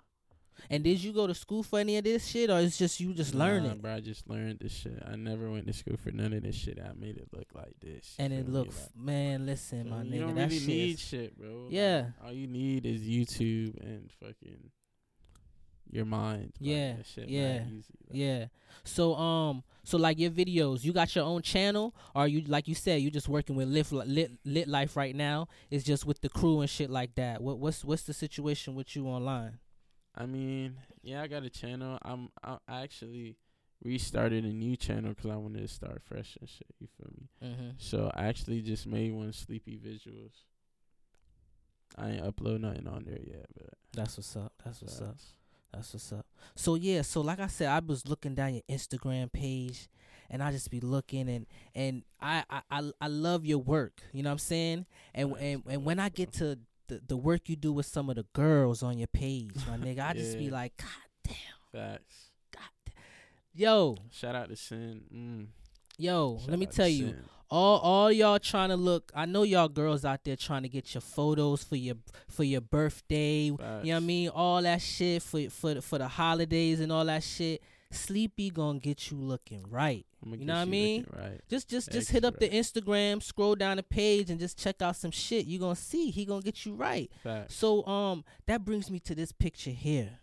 And 0.68 0.85
did 0.85 1.02
you 1.02 1.12
go 1.12 1.26
to 1.26 1.35
school 1.35 1.62
for 1.62 1.78
any 1.78 1.96
of 1.96 2.04
this 2.04 2.26
shit, 2.26 2.50
or 2.50 2.59
it's 2.61 2.76
just 2.76 3.00
you 3.00 3.14
just 3.14 3.33
Nah, 3.35 3.44
learning? 3.46 3.78
bro. 3.78 3.94
I 3.94 4.00
just 4.00 4.28
learned 4.28 4.59
this 4.61 4.72
shit. 4.72 5.00
I 5.06 5.16
never 5.16 5.50
went 5.50 5.66
to 5.68 5.72
school 5.72 5.96
for 5.96 6.11
none 6.11 6.33
of 6.35 6.42
this 6.42 6.54
shit. 6.56 6.78
I 6.78 6.92
made 6.92 7.16
it 7.16 7.28
look 7.33 7.46
like 7.54 7.76
this. 7.80 8.14
And 8.18 8.33
it 8.33 8.44
feel 8.44 8.46
me? 8.46 8.52
look, 8.59 8.66
Like, 8.68 8.96
man, 8.96 9.46
listen, 9.46 9.88
my 9.88 10.02
you 10.02 10.11
nigga, 10.12 10.20
don't 10.20 10.35
that 10.35 10.52
shit. 10.52 10.66
need 10.66 10.98
shit, 10.98 11.38
bro. 11.38 11.62
Like, 11.64 11.72
Yeah. 11.72 12.11
all 12.22 12.33
you 12.33 12.46
need 12.46 12.85
is 12.85 13.00
YouTube 13.02 13.80
and 13.80 14.11
fucking 14.20 14.70
your 15.92 16.05
mind. 16.05 16.53
Like, 16.61 16.70
Yeah, 16.70 16.94
shit 17.03 17.29
yeah, 17.29 17.64
easy. 17.66 17.94
Like, 18.09 18.18
yeah. 18.18 18.44
So 18.85 19.14
um, 19.14 19.62
so 19.85 19.98
like 19.98 20.18
your 20.18 20.31
videos, 20.31 20.85
you 20.85 20.92
got 20.92 21.14
your 21.14 21.24
own 21.24 21.42
channel, 21.42 21.94
or 22.14 22.26
you 22.26 22.42
like 22.46 22.68
you 22.68 22.74
said, 22.74 23.00
you 23.03 23.11
just 23.11 23.29
working 23.29 23.57
with 23.57 23.68
lit 23.68 23.90
lit 23.92 24.33
lit 24.44 24.68
life 24.68 24.96
right 24.96 25.14
now? 25.14 25.48
It's 25.70 25.85
just 25.85 26.07
with 26.07 26.20
the 26.20 26.29
crew 26.29 26.61
and 26.61 26.70
shit 26.70 26.90
like 26.90 27.14
that. 27.16 27.42
What 27.42 27.59
what's 27.59 27.85
what's 27.85 28.03
the 28.05 28.14
situation 28.14 28.74
with 28.74 28.94
you 28.96 29.07
online? 29.07 29.59
I 30.14 30.26
mean, 30.26 30.76
yeah, 31.03 31.22
I 31.22 31.26
got 31.29 31.44
a 31.44 31.50
channel. 31.50 31.98
I'm 32.03 32.31
I, 32.42 32.59
actually 32.68 33.37
restarted 33.83 34.44
a 34.44 34.48
new 34.53 34.76
channel 34.76 35.14
'cause 35.14 35.31
I 35.31 35.37
wanted 35.37 35.61
to 35.62 35.68
start 35.68 36.03
fresh 36.03 36.37
and 36.40 36.48
shit. 36.48 36.66
You 36.79 36.88
feel 36.98 37.11
me? 37.18 37.29
Mm-hmm. 37.48 37.70
So 37.79 38.11
I 38.14 38.24
actually 38.26 38.61
just 38.62 38.87
made 38.87 39.12
one 39.12 39.33
Sleepy 39.33 39.79
Visuals. 39.79 40.33
I 41.96 42.11
ain't 42.11 42.24
upload 42.24 42.61
nothing 42.61 42.87
on 42.87 43.05
there 43.05 43.20
yet, 43.22 43.46
but 43.55 43.74
That's 43.92 44.16
what's 44.16 44.37
up. 44.37 44.53
That's 44.64 44.81
what's 44.81 45.00
up. 45.00 45.16
That's 45.72 45.92
what's 45.92 46.12
up. 46.12 46.26
So 46.54 46.74
yeah, 46.74 47.02
so 47.02 47.20
like 47.20 47.40
I 47.40 47.46
said, 47.46 47.68
I 47.68 47.78
was 47.80 48.06
looking 48.09 48.35
down 48.35 48.54
your 48.54 48.62
Instagram 48.68 49.33
page, 49.33 49.88
and 50.28 50.42
I 50.42 50.50
just 50.50 50.70
be 50.70 50.80
looking 50.80 51.28
and 51.28 51.46
and 51.74 52.02
I 52.20 52.44
I 52.50 52.62
I, 52.70 52.90
I 53.00 53.06
love 53.09 53.44
your 53.46 53.59
work. 53.59 54.02
You 54.12 54.22
know 54.22 54.30
what 54.30 54.35
I'm 54.35 54.38
saying? 54.38 54.87
And 55.14 55.30
Thanks, 55.35 55.42
and 55.42 55.62
and 55.68 55.85
when 55.85 55.98
I 56.00 56.09
get 56.09 56.33
to 56.35 56.59
the 56.88 57.00
the 57.06 57.16
work 57.16 57.48
you 57.48 57.56
do 57.56 57.72
with 57.72 57.87
some 57.87 58.11
of 58.11 58.16
the 58.16 58.26
girls 58.33 58.83
on 58.83 58.98
your 58.98 59.06
page, 59.09 59.54
my 59.68 59.76
nigga, 59.76 60.00
I 60.09 60.12
just 60.14 60.38
be 60.38 60.50
like, 60.61 60.76
God 60.76 60.88
damn, 61.24 61.37
Facts. 61.72 62.30
God, 62.52 62.62
damn. 62.87 62.94
yo, 63.54 63.96
Shout 64.11 64.35
out 64.35 64.48
to 64.48 64.56
Sin. 64.56 65.02
Mm. 65.14 65.46
yo, 65.98 66.38
Shout 66.40 66.50
let 66.50 66.59
me 66.59 66.66
tell 66.66 66.88
you. 66.88 67.09
Sin. 67.09 67.24
All 67.50 67.78
all 67.78 68.12
y'all 68.12 68.38
trying 68.38 68.68
to 68.68 68.76
look 68.76 69.10
I 69.14 69.26
know 69.26 69.42
y'all 69.42 69.68
girls 69.68 70.04
out 70.04 70.24
there 70.24 70.36
trying 70.36 70.62
to 70.62 70.68
get 70.68 70.94
your 70.94 71.00
photos 71.00 71.64
for 71.64 71.76
your 71.76 71.96
for 72.28 72.44
your 72.44 72.60
birthday. 72.60 73.44
You 73.44 73.56
know 73.58 73.80
what 73.82 73.94
I 73.96 74.00
mean? 74.00 74.28
All 74.28 74.62
that 74.62 74.80
shit 74.80 75.22
for 75.22 75.48
for 75.50 75.74
the, 75.74 75.82
for 75.82 75.98
the 75.98 76.08
holidays 76.08 76.80
and 76.80 76.92
all 76.92 77.04
that 77.06 77.22
shit. 77.22 77.62
Sleepy 77.92 78.50
gonna 78.50 78.78
get 78.78 79.10
you 79.10 79.16
looking 79.16 79.64
right. 79.68 80.06
You 80.24 80.44
know 80.44 80.54
what 80.54 80.60
I 80.60 80.64
mean? 80.66 81.06
Right. 81.12 81.40
Just 81.48 81.68
just 81.68 81.90
just 81.90 82.10
hit 82.10 82.24
up 82.24 82.38
the 82.38 82.48
Instagram, 82.48 83.20
scroll 83.20 83.56
down 83.56 83.78
the 83.78 83.82
page 83.82 84.30
and 84.30 84.38
just 84.38 84.56
check 84.58 84.80
out 84.80 84.94
some 84.94 85.10
shit. 85.10 85.46
You 85.46 85.58
gonna 85.58 85.74
see 85.74 86.10
he 86.10 86.24
gonna 86.24 86.42
get 86.42 86.64
you 86.64 86.74
right. 86.74 87.10
Facts. 87.24 87.56
So 87.56 87.84
um 87.86 88.24
that 88.46 88.64
brings 88.64 88.90
me 88.90 89.00
to 89.00 89.14
this 89.14 89.32
picture 89.32 89.70
here. 89.70 90.10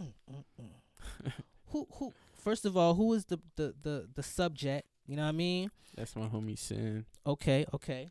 Mm, 0.00 0.14
mm, 0.32 0.44
mm. 0.58 1.32
who 1.66 1.86
who 1.96 2.12
first 2.42 2.64
of 2.64 2.76
all, 2.76 2.94
who 2.94 3.12
is 3.12 3.26
the, 3.26 3.38
the 3.56 3.74
the 3.82 4.08
the 4.14 4.22
subject? 4.22 4.86
You 5.06 5.16
know 5.16 5.22
what 5.22 5.28
I 5.28 5.32
mean? 5.32 5.70
That's 5.96 6.14
my 6.16 6.26
homie 6.26 6.58
Sin. 6.58 7.04
Okay, 7.26 7.66
okay. 7.74 8.10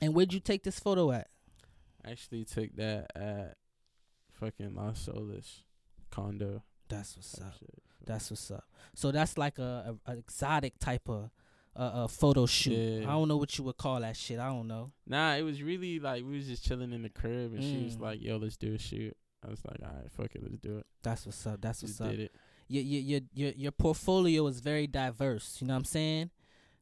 And 0.00 0.14
where'd 0.14 0.32
you 0.32 0.40
take 0.40 0.62
this 0.62 0.78
photo 0.78 1.10
at? 1.12 1.28
I 2.04 2.10
actually 2.10 2.44
took 2.44 2.74
that 2.76 3.10
at 3.16 3.56
fucking 4.32 4.74
Los 4.74 5.00
Solis 5.00 5.62
condo. 6.10 6.62
That's 6.88 7.16
what's 7.16 7.40
up. 7.40 7.54
shit. 7.58 7.82
That's 8.04 8.30
what's 8.30 8.50
up. 8.50 8.64
So 8.94 9.10
that's 9.10 9.36
like 9.38 9.58
a, 9.58 9.96
a, 10.06 10.12
a 10.12 10.16
exotic 10.18 10.78
type 10.78 11.08
of 11.08 11.30
uh, 11.74 11.78
uh 12.04 12.06
photo 12.08 12.46
shoot. 12.46 12.72
Yeah. 13.02 13.08
I 13.08 13.12
don't 13.12 13.28
know 13.28 13.36
what 13.38 13.56
you 13.58 13.64
would 13.64 13.76
call 13.76 14.00
that 14.00 14.16
shit. 14.16 14.38
I 14.38 14.48
don't 14.48 14.68
know. 14.68 14.92
Nah, 15.06 15.34
it 15.34 15.42
was 15.42 15.62
really 15.62 15.98
like 15.98 16.24
we 16.24 16.36
was 16.36 16.46
just 16.46 16.64
chilling 16.64 16.92
in 16.92 17.02
the 17.02 17.08
crib 17.10 17.54
and 17.54 17.62
she 17.62 17.82
was 17.84 17.96
Mm. 17.96 18.00
like, 18.02 18.22
"Yo, 18.22 18.36
let's 18.36 18.56
do 18.56 18.74
a 18.74 18.78
shoot." 18.78 19.16
I 19.44 19.50
was 19.50 19.60
like, 19.64 19.78
"All 19.82 19.94
right, 19.96 20.10
fuck 20.12 20.34
it, 20.34 20.42
let's 20.42 20.58
do 20.58 20.78
it." 20.78 20.86
That's 21.02 21.26
what's 21.26 21.44
up. 21.46 21.60
That's 21.60 21.82
what's 21.82 21.98
Just 21.98 22.02
up. 22.10 22.30
Your, 22.68 22.82
your 22.82 23.20
your 23.34 23.52
your 23.52 23.72
portfolio 23.72 24.46
is 24.46 24.60
very 24.60 24.86
diverse. 24.86 25.58
You 25.60 25.68
know 25.68 25.74
what 25.74 25.78
I'm 25.78 25.84
saying? 25.84 26.30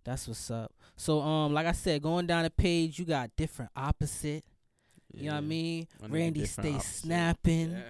That's 0.04 0.26
what's 0.28 0.50
up. 0.50 0.72
So 0.96 1.20
um, 1.20 1.52
like 1.52 1.66
I 1.66 1.72
said, 1.72 2.02
going 2.02 2.26
down 2.26 2.44
the 2.44 2.50
page, 2.50 2.98
you 2.98 3.04
got 3.04 3.34
different 3.36 3.70
opposite. 3.76 4.44
You 5.12 5.26
know 5.26 5.32
what 5.32 5.38
I 5.38 5.40
mean? 5.42 5.86
Randy 6.08 6.44
stay 6.46 6.74
opposite. 6.74 7.00
snapping. 7.00 7.72
Yeah. 7.72 7.80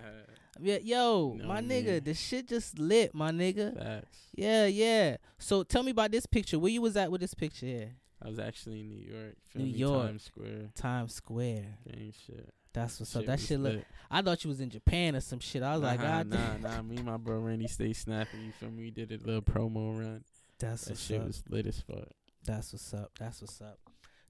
Yeah, 0.61 0.79
yo, 0.83 1.35
Know 1.37 1.49
my 1.49 1.61
nigga, 1.61 2.05
the 2.05 2.15
shit 2.15 2.47
just 2.49 2.79
lit, 2.79 3.13
my 3.13 3.33
nigga. 3.33 3.77
Facts. 3.77 4.19
Yeah, 4.37 4.67
yeah. 4.67 5.17
So 5.37 5.65
tell 5.65 5.83
me 5.83 5.91
about 5.91 6.13
this 6.13 6.27
picture. 6.27 6.61
Where 6.61 6.71
you 6.71 6.81
was 6.81 6.97
at 6.97 7.11
with 7.11 7.21
this 7.21 7.35
picture? 7.35 7.67
Yeah. 7.67 7.85
I 8.23 8.29
was 8.29 8.39
actually 8.39 8.81
in 8.81 8.89
New 8.89 9.13
York. 9.13 9.35
New? 9.55 9.65
York. 9.65 10.07
Times 10.07 10.23
Square. 10.23 10.71
Times 10.75 11.15
Square. 11.15 11.65
Gang 11.91 12.13
shit. 12.27 12.55
That's 12.75 13.01
what's 13.01 13.15
up. 13.17 13.25
That 13.27 13.41
shit 13.41 13.61
look. 13.61 13.75
lit. 13.75 13.87
I 14.11 14.21
thought 14.21 14.45
you 14.45 14.49
was 14.49 14.61
in 14.61 14.69
Japan 14.69 15.17
or 15.17 15.21
some 15.21 15.39
shit. 15.41 15.63
I 15.63 15.73
was 15.75 15.83
like, 15.83 16.01
nah, 16.01 16.23
God, 16.23 16.27
nah, 16.29 16.37
damn. 16.37 16.63
nah. 16.63 16.83
Me 16.83 16.97
and 16.97 17.07
my 17.07 17.17
bro 17.17 17.39
Randy 17.39 17.69
stay 17.69 17.93
snapping. 17.93 18.41
You 18.45 18.53
feel 18.53 18.71
me? 18.71 18.83
We 18.85 18.91
did 18.91 19.13
a 19.13 19.25
little 19.25 19.43
promo 19.43 19.99
run. 19.99 20.25
That's 20.59 20.85
That 20.87 20.99
shit 20.99 21.21
up. 21.21 21.29
was 21.29 21.43
lit 21.49 21.67
as 21.67 21.81
fuck. 21.81 22.09
That's 22.45 22.73
what's 22.73 22.93
up. 22.93 23.13
That's 23.19 23.41
what's 23.41 23.61
up. 23.61 23.79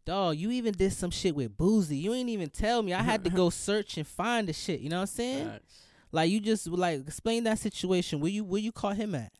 Dog, 0.04 0.36
you 0.36 0.50
even 0.50 0.74
did 0.74 0.92
some 0.92 1.10
shit 1.10 1.34
with 1.34 1.56
Boosie. 1.56 2.00
You 2.00 2.12
ain't 2.12 2.28
even 2.28 2.50
tell 2.50 2.82
me. 2.82 2.92
I 2.92 3.02
had 3.02 3.24
to 3.24 3.30
go 3.30 3.48
search 3.50 3.96
and 3.96 4.06
find 4.06 4.46
the 4.46 4.52
shit. 4.52 4.80
You 4.80 4.90
know 4.90 4.96
what 4.96 5.02
I'm 5.02 5.06
saying? 5.08 5.48
Facts. 5.48 5.80
Like 6.12 6.30
you 6.30 6.38
just 6.40 6.68
like 6.68 7.00
explain 7.00 7.44
that 7.44 7.58
situation. 7.58 8.20
Where 8.20 8.30
you 8.30 8.44
where 8.44 8.60
you 8.60 8.70
caught 8.70 8.96
him 8.96 9.14
at? 9.14 9.32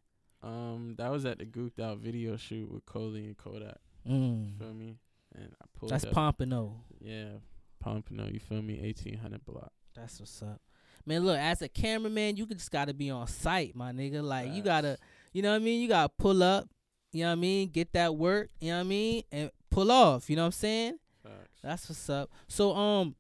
Um, 0.43 0.95
that 0.99 1.11
was 1.11 1.25
at 1.25 1.39
the 1.39 1.45
goofed 1.45 1.79
out 1.81 1.99
video 1.99 2.37
shoot 2.37 2.71
with 2.71 2.85
Coley 2.87 3.27
and 3.27 3.37
Kodak. 3.37 3.79
Mm. 4.09 4.59
Feel 4.59 4.75
me? 4.75 4.97
And 5.35 5.55
I 5.63 5.65
pulled 5.79 5.91
That's 5.93 6.05
up. 6.05 6.13
Pompano. 6.13 6.81
Yeah, 7.01 7.35
Pompano. 7.85 8.27
You 8.27 8.41
feel 8.41 8.63
me? 8.63 8.81
Eighteen 8.83 9.19
hundred 9.19 9.45
block. 9.45 9.73
That's 9.95 10.19
what's 10.19 10.43
up. 10.43 10.61
Man, 11.07 11.25
look, 11.25 11.39
as 11.39 11.61
a 11.61 11.69
cameraman, 11.69 12.37
you 12.37 12.47
just 12.47 12.71
gotta 12.71 12.95
be 12.95 13.11
on 13.11 13.27
site, 13.27 13.77
my 13.77 13.93
nigga. 13.93 14.23
Like 14.23 14.53
you 14.53 14.63
gotta 14.63 14.97
you 15.35 15.43
know 15.43 15.51
what 15.51 15.57
I 15.57 15.59
mean? 15.59 15.81
You 15.83 15.89
gotta 15.89 16.13
pull 16.19 16.43
up, 16.43 16.69
you 17.13 17.23
know 17.25 17.29
what 17.29 17.33
I 17.33 17.37
mean, 17.37 17.69
get 17.69 17.93
that 17.93 18.17
work, 18.17 18.49
you 18.61 18.71
know 18.71 18.79
what 18.79 18.87
I 18.87 18.89
mean, 18.89 19.23
and 19.31 19.51
pull 19.71 19.93
off, 19.93 20.31
you 20.31 20.37
know 20.37 20.43
what 20.43 20.47
I'm 20.47 20.53
saying? 20.53 20.99
Facts. 21.23 21.61
That's 21.63 21.89
what's 21.89 22.09
up. 22.09 22.31
So 22.49 22.75
um 22.75 23.15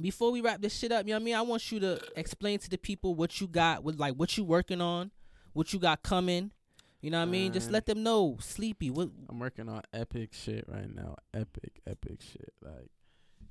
before 0.00 0.32
we 0.32 0.40
wrap 0.40 0.60
this 0.60 0.76
shit 0.76 0.90
up, 0.90 1.06
you 1.06 1.12
know 1.12 1.18
what 1.18 1.22
I 1.22 1.24
mean? 1.24 1.34
I 1.36 1.42
want 1.42 1.70
you 1.70 1.78
to 1.80 2.00
explain 2.16 2.58
to 2.58 2.70
the 2.70 2.78
people 2.78 3.14
what 3.14 3.40
you 3.40 3.46
got 3.46 3.84
with 3.84 4.00
like 4.00 4.14
what 4.14 4.36
you 4.36 4.42
working 4.42 4.80
on, 4.80 5.12
what 5.52 5.72
you 5.72 5.78
got 5.78 6.02
coming. 6.02 6.50
You 7.02 7.10
know 7.10 7.18
what 7.18 7.28
I 7.28 7.30
mean? 7.32 7.52
Just 7.52 7.70
let 7.70 7.86
them 7.86 8.04
know. 8.04 8.36
Sleepy. 8.40 8.88
What 8.88 9.10
I'm 9.28 9.40
working 9.40 9.68
on 9.68 9.82
epic 9.92 10.30
shit 10.32 10.64
right 10.68 10.92
now. 10.92 11.16
Epic, 11.34 11.80
epic 11.84 12.20
shit. 12.20 12.52
Like 12.62 12.90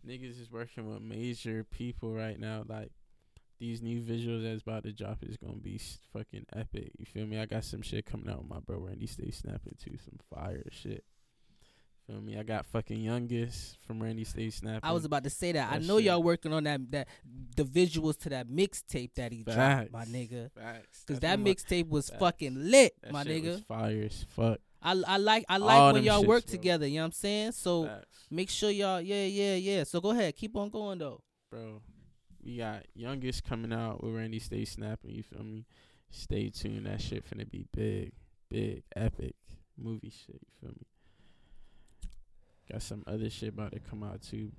niggas 0.07 0.41
is 0.41 0.51
working 0.51 0.87
with 0.91 1.01
major 1.01 1.63
people 1.63 2.13
right 2.13 2.39
now. 2.39 2.63
Like 2.67 2.91
these 3.59 3.81
new 3.81 4.01
visuals 4.01 4.43
that's 4.43 4.61
about 4.63 4.83
to 4.83 4.91
drop 4.91 5.19
is 5.23 5.37
gonna 5.37 5.53
be 5.57 5.79
fucking 6.13 6.45
epic. 6.55 6.91
You 6.97 7.05
feel 7.05 7.25
me? 7.27 7.39
I 7.39 7.45
got 7.45 7.63
some 7.63 7.81
shit 7.81 8.05
coming 8.05 8.29
out 8.29 8.39
with 8.39 8.49
my 8.49 8.59
bro 8.59 8.79
Randy 8.79 9.07
Stay 9.07 9.31
Snapping 9.31 9.75
too. 9.83 9.97
Some 10.03 10.19
fire 10.33 10.63
shit. 10.71 11.03
Feel 12.07 12.19
me? 12.19 12.35
I 12.37 12.41
got 12.43 12.65
fucking 12.65 12.99
youngest 12.99 13.77
from 13.85 14.01
Randy 14.01 14.23
Stay 14.23 14.49
Snapping. 14.49 14.79
I 14.83 14.91
was 14.91 15.05
about 15.05 15.23
to 15.25 15.29
say 15.29 15.51
that. 15.51 15.71
I 15.71 15.77
That 15.77 15.85
know 15.87 15.97
y'all 15.97 16.23
working 16.23 16.51
on 16.51 16.63
that 16.63 16.89
that 16.91 17.07
the 17.55 17.63
visuals 17.63 18.17
to 18.21 18.29
that 18.29 18.47
mixtape 18.49 19.13
that 19.15 19.31
he 19.31 19.43
dropped, 19.43 19.91
my 19.91 20.05
nigga. 20.05 20.49
Facts. 20.51 21.03
Cause 21.07 21.19
That's 21.19 21.37
that 21.37 21.39
mixtape 21.39 21.87
was 21.89 22.09
Facts. 22.09 22.19
fucking 22.19 22.55
lit, 22.71 22.93
that 23.03 23.11
my 23.13 23.23
shit 23.23 23.43
nigga. 23.43 23.51
was 23.51 23.61
fire 23.61 24.03
as 24.09 24.25
fuck. 24.29 24.59
I 24.81 24.91
I 25.07 25.17
like 25.17 25.45
I 25.49 25.57
like 25.57 25.79
All 25.79 25.93
when 25.93 26.03
y'all 26.03 26.23
shits, 26.23 26.27
work 26.27 26.45
bro. 26.45 26.51
together. 26.51 26.87
You 26.87 26.95
know 26.95 27.01
what 27.01 27.05
I'm 27.07 27.11
saying? 27.11 27.51
So 27.53 27.85
Facts. 27.85 28.07
make 28.31 28.49
sure 28.49 28.69
y'all, 28.71 28.99
yeah, 29.01 29.25
yeah, 29.25 29.55
yeah. 29.55 29.83
So 29.83 30.01
go 30.01 30.11
ahead, 30.11 30.35
keep 30.35 30.55
on 30.55 30.69
going 30.69 30.97
though. 30.99 31.21
bro. 31.49 31.81
We 32.43 32.57
got 32.57 32.85
youngest 32.95 33.43
coming 33.43 33.71
out 33.71 34.03
with 34.03 34.15
Randy 34.15 34.39
Stay 34.39 34.65
Snapping. 34.65 35.11
You 35.11 35.21
feel 35.21 35.43
me? 35.43 35.65
Stay 36.09 36.49
tuned. 36.49 36.87
That 36.87 36.99
shit 36.99 37.23
finna 37.29 37.49
be 37.49 37.65
big, 37.75 38.13
big, 38.49 38.83
epic 38.95 39.35
movie 39.77 40.09
shit. 40.09 40.41
You 40.41 40.47
feel 40.59 40.69
me? 40.71 40.87
Got 42.71 42.81
some 42.81 43.03
other 43.05 43.29
shit 43.29 43.49
about 43.49 43.73
to 43.73 43.79
come 43.79 44.01
out 44.03 44.21
too. 44.21 44.51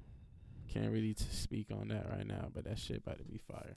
Can't 0.69 0.93
really 0.93 1.15
t- 1.15 1.25
speak 1.31 1.67
on 1.73 1.89
that 1.89 2.09
right 2.11 2.27
now, 2.27 2.49
but 2.55 2.65
that 2.65 2.79
shit 2.79 2.99
about 2.99 3.19
to 3.19 3.25
be 3.25 3.39
fire. 3.39 3.75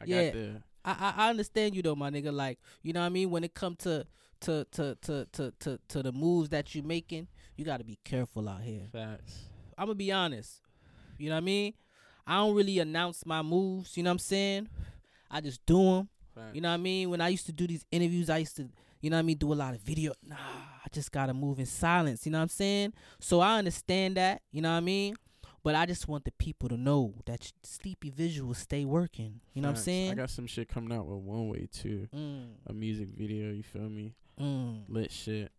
I 0.00 0.04
Yeah. 0.06 0.24
got 0.24 0.32
the 0.32 0.62
I, 0.86 0.90
I 0.92 1.26
I 1.26 1.30
understand 1.30 1.74
you 1.74 1.82
though, 1.82 1.94
my 1.94 2.10
nigga. 2.10 2.32
Like 2.32 2.58
you 2.82 2.92
know 2.92 3.00
what 3.00 3.06
I 3.06 3.10
mean. 3.10 3.30
When 3.30 3.44
it 3.44 3.54
come 3.54 3.76
to 3.76 4.06
to 4.40 4.66
to 4.72 4.96
to 5.02 5.26
to 5.32 5.52
to, 5.60 5.78
to 5.88 6.02
the 6.02 6.12
moves 6.12 6.48
that 6.50 6.74
you're 6.74 6.84
making, 6.84 7.28
you 7.56 7.64
got 7.64 7.78
to 7.78 7.84
be 7.84 7.98
careful 8.04 8.48
out 8.48 8.62
here. 8.62 8.88
facts. 8.92 9.44
I'm 9.78 9.86
gonna 9.86 9.94
be 9.96 10.12
honest. 10.12 10.60
You 11.18 11.28
know 11.30 11.34
what 11.36 11.42
I 11.42 11.44
mean? 11.44 11.74
I 12.26 12.36
don't 12.36 12.54
really 12.54 12.78
announce 12.78 13.24
my 13.26 13.42
moves. 13.42 13.96
You 13.96 14.02
know 14.02 14.10
what 14.10 14.14
I'm 14.14 14.18
saying? 14.20 14.68
I 15.30 15.40
just 15.40 15.64
do 15.66 15.82
them. 15.82 16.08
facts. 16.34 16.54
You 16.54 16.60
know 16.60 16.68
what 16.68 16.74
I 16.74 16.78
mean? 16.78 17.10
When 17.10 17.20
I 17.20 17.28
used 17.28 17.46
to 17.46 17.52
do 17.52 17.66
these 17.66 17.84
interviews, 17.90 18.30
I 18.30 18.38
used 18.38 18.56
to, 18.56 18.68
you 19.00 19.10
know 19.10 19.16
what 19.16 19.20
I 19.20 19.22
mean, 19.22 19.36
do 19.36 19.52
a 19.52 19.54
lot 19.54 19.74
of 19.74 19.80
video. 19.80 20.12
Nah, 20.26 20.36
I 20.36 20.88
just 20.92 21.12
gotta 21.12 21.34
move 21.34 21.58
in 21.58 21.66
silence. 21.66 22.24
You 22.26 22.32
know 22.32 22.38
what 22.38 22.42
I'm 22.42 22.48
saying? 22.48 22.92
So 23.20 23.40
I 23.40 23.58
understand 23.58 24.16
that. 24.16 24.42
You 24.52 24.62
know 24.62 24.70
what 24.70 24.76
I 24.78 24.80
mean? 24.80 25.14
But 25.62 25.74
I 25.74 25.86
just 25.86 26.08
want 26.08 26.24
the 26.24 26.32
people 26.32 26.68
to 26.68 26.76
know 26.76 27.14
that 27.24 27.50
sleepy 27.62 28.10
visuals 28.10 28.56
stay 28.56 28.84
working. 28.84 29.40
You 29.54 29.62
know 29.62 29.68
what 29.68 29.78
I'm 29.78 29.82
saying? 29.82 30.10
I 30.12 30.14
got 30.14 30.28
some 30.30 30.46
shit 30.46 30.68
coming 30.68 30.92
out 30.96 31.06
with 31.06 31.18
One 31.20 31.48
Way 31.48 31.68
too. 31.72 32.06
mm, 32.14 32.48
A 32.66 32.72
music 32.74 33.08
video. 33.08 33.50
You 33.50 33.62
feel 33.62 33.88
me? 33.88 34.14
Mm. 34.40 34.82
Lit 34.88 35.10
shit. 35.10 35.52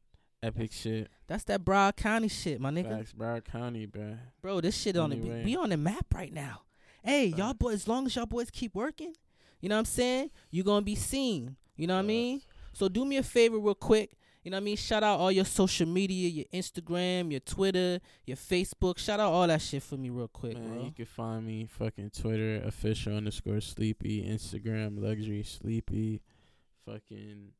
Epic 0.43 0.71
shit. 0.71 1.09
That's 1.27 1.43
that 1.45 1.65
Broward 1.65 1.95
County 1.95 2.27
shit, 2.27 2.61
my 2.61 2.69
nigga. 2.69 2.97
Facts. 2.97 3.13
Broward 3.13 3.45
County, 3.45 3.87
bruh. 3.87 4.19
Bro, 4.41 4.61
this 4.61 4.77
shit 4.77 4.95
on 4.95 5.09
the 5.09 5.15
we 5.17 5.55
on 5.55 5.69
the 5.69 5.77
map 5.77 6.05
right 6.13 6.31
now. 6.31 6.61
Hey, 7.03 7.27
y'all 7.27 7.53
boys, 7.53 7.73
as 7.73 7.87
long 7.87 8.05
as 8.05 8.15
y'all 8.15 8.25
boys 8.25 8.49
keep 8.51 8.75
working, 8.75 9.13
you 9.59 9.69
know 9.69 9.75
what 9.75 9.79
I'm 9.79 9.85
saying? 9.85 10.31
you 10.51 10.63
gonna 10.63 10.83
be 10.83 10.95
seen. 10.95 11.55
You 11.75 11.87
know 11.87 11.95
what 11.95 12.03
I 12.03 12.07
mean? 12.07 12.41
So 12.73 12.87
do 12.89 13.05
me 13.05 13.17
a 13.17 13.23
favor 13.23 13.57
real 13.57 13.75
quick. 13.75 14.11
You 14.43 14.51
know 14.51 14.57
what 14.57 14.61
I 14.61 14.65
mean? 14.65 14.77
Shout 14.77 15.01
out 15.01 15.19
all 15.19 15.31
your 15.31 15.45
social 15.45 15.87
media, 15.87 16.29
your 16.29 16.45
Instagram, 16.53 17.31
your 17.31 17.39
Twitter, 17.39 17.99
your 18.27 18.37
Facebook. 18.37 18.99
Shout 18.99 19.19
out 19.19 19.31
all 19.31 19.47
that 19.47 19.59
shit 19.59 19.81
for 19.81 19.97
me 19.97 20.11
real 20.11 20.27
quick, 20.27 20.55
Man, 20.55 20.69
bro. 20.69 20.83
you 20.83 20.91
can 20.91 21.05
find 21.07 21.47
me 21.47 21.65
fucking 21.65 22.11
Twitter 22.11 22.61
official 22.63 23.17
underscore 23.17 23.59
sleepy, 23.59 24.21
Instagram 24.21 25.01
luxury 25.01 25.41
sleepy, 25.41 26.21
fucking 26.85 27.53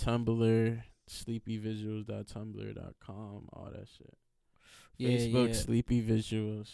Tumblr 0.00 0.82
sleepyvisuals.tumblr.com, 1.08 3.48
all 3.52 3.70
that 3.72 3.86
shit. 3.96 4.18
Yeah, 4.96 5.10
Facebook 5.10 5.48
yeah. 5.48 5.54
sleepy 5.54 6.02
visuals, 6.02 6.70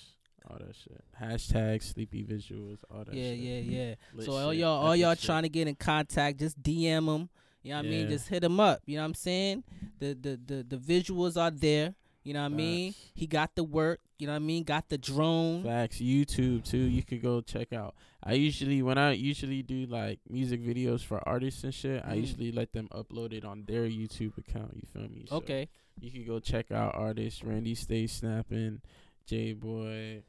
all 0.49 0.57
that 0.59 0.75
shit. 0.77 1.05
Hashtag 1.21 1.83
sleepy 1.83 2.25
visuals, 2.25 2.79
all 2.91 3.05
that 3.05 3.15
yeah, 3.15 3.31
shit. 3.31 3.39
yeah, 3.39 3.59
yeah. 3.59 3.95
Lit 4.15 4.27
so 4.27 4.33
all 4.33 4.51
shit, 4.51 4.61
y'all, 4.61 4.87
all 4.87 4.97
y'all 4.97 5.15
shit. 5.15 5.25
trying 5.25 5.43
to 5.43 5.49
get 5.49 5.69
in 5.69 5.75
contact, 5.75 6.39
just 6.39 6.63
DM 6.63 7.07
them. 7.07 7.29
You 7.63 7.71
know 7.71 7.79
what 7.79 7.87
I 7.87 7.89
mean? 7.89 8.09
Just 8.09 8.29
hit 8.29 8.43
him 8.43 8.59
up. 8.59 8.81
You 8.87 8.97
know 8.97 9.03
what 9.03 9.09
I'm 9.09 9.15
saying? 9.15 9.63
The 10.01 10.15
the 10.15 10.41
the 10.45 10.65
the 10.65 10.77
visuals 10.77 11.41
are 11.41 11.51
there. 11.51 11.95
You 12.25 12.35
know 12.35 12.41
what 12.43 12.53
I 12.53 12.57
mean? 12.57 12.95
He 13.15 13.27
got 13.27 13.55
the 13.57 13.65
work. 13.65 14.01
You 14.19 14.27
know 14.29 14.35
what 14.35 14.43
I 14.43 14.47
mean? 14.47 14.63
Got 14.63 14.89
the 14.89 14.99
drone. 14.99 15.65
Facts. 15.65 15.99
YouTube 15.99 16.65
too. 16.65 16.79
You 16.79 17.03
could 17.03 17.21
go 17.23 17.41
check 17.41 17.73
out. 17.73 17.95
I 18.23 18.35
usually 18.35 18.81
when 18.83 18.97
I 18.99 19.13
usually 19.13 19.63
do 19.63 19.87
like 19.87 20.21
music 20.31 20.63
videos 20.65 21.05
for 21.05 21.27
artists 21.29 21.65
and 21.65 21.75
shit, 21.75 22.03
I 22.05 22.15
Mm. 22.15 22.21
usually 22.21 22.53
let 22.53 22.73
them 22.73 22.89
upload 22.93 23.33
it 23.33 23.45
on 23.45 23.65
their 23.67 23.89
YouTube 23.89 24.39
account. 24.39 24.77
You 24.77 24.87
feel 24.93 25.09
me? 25.11 25.27
So 25.29 25.37
Okay. 25.37 25.69
You 26.01 26.11
could 26.13 26.27
go 26.27 26.39
check 26.39 26.71
out 26.71 26.95
artists. 26.95 27.43
Randy 27.43 27.75
Stay 27.75 28.07
Snapping, 28.07 28.81
J 29.27 29.53
Boy. 29.55 30.23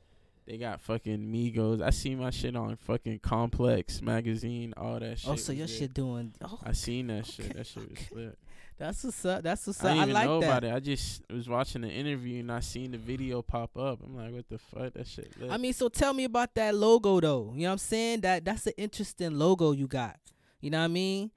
They 0.46 0.58
got 0.58 0.82
fucking 0.82 1.20
Migos. 1.20 1.82
I 1.82 1.92
see 1.92 2.16
my 2.16 2.30
shit 2.30 2.56
on 2.56 2.76
fucking 2.76 3.20
Complex 3.20 4.02
magazine. 4.02 4.74
All 4.76 5.00
that 5.00 5.12
oh, 5.12 5.16
shit. 5.16 5.30
Oh, 5.30 5.36
so 5.36 5.54
your 5.54 5.68
there. 5.68 5.76
shit 5.76 5.94
doing. 5.94 6.34
Oh, 6.44 6.60
I 6.64 6.74
seen 6.74 7.08
that 7.08 7.26
shit. 7.26 7.56
That 7.56 7.66
shit 7.66 7.90
was 7.90 8.00
okay. 8.00 8.08
lit. 8.12 8.38
that's 8.78 9.04
what's 9.06 9.26
up. 9.26 9.44
That's 9.44 9.66
what's 9.66 9.80
up. 9.80 9.86
I 9.86 9.94
didn't 9.94 10.00
I, 10.00 10.04
even 10.04 10.14
like 10.14 10.26
know 10.26 10.40
that. 10.42 10.46
about 10.46 10.64
it. 10.66 10.74
I 10.74 10.80
just 10.82 11.22
was 11.30 11.48
watching 11.48 11.84
the 11.84 11.90
interview 11.90 12.42
and 12.42 12.52
I 12.52 12.60
seen 12.60 12.92
the 12.92 12.98
video 12.98 13.42
pop 13.42 13.78
up. 13.78 14.00
I'm 14.04 14.18
like, 14.18 14.34
what 14.34 14.50
the 14.50 14.58
fuck? 14.58 14.94
That 14.94 15.08
shit 15.08 15.32
lit. 15.40 15.50
I 15.50 15.58
mean, 15.58 15.72
so 15.72 15.88
tell 15.88 16.14
me 16.14 16.26
about 16.26 16.54
that 16.56 16.76
logo 16.76 17.22
though. 17.22 17.54
You 17.56 17.62
know 17.62 17.68
what 17.70 17.72
I'm 17.74 17.78
saying? 17.78 18.22
That 18.22 18.44
that's 18.44 18.68
an 18.68 18.74
interesting 18.78 19.40
logo 19.40 19.72
you 19.72 19.88
got. 19.88 20.18
You 20.60 20.72
know 20.72 20.80
what 20.80 20.86
I 20.86 20.90
mean? 20.90 21.32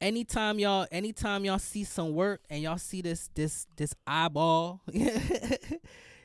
Anytime 0.00 0.58
y'all 0.58 0.86
anytime 0.90 1.44
y'all 1.44 1.58
see 1.58 1.84
some 1.84 2.14
work 2.14 2.42
and 2.50 2.62
y'all 2.62 2.78
see 2.78 3.00
this 3.00 3.30
this 3.34 3.68
this 3.76 3.94
eyeball, 4.06 4.80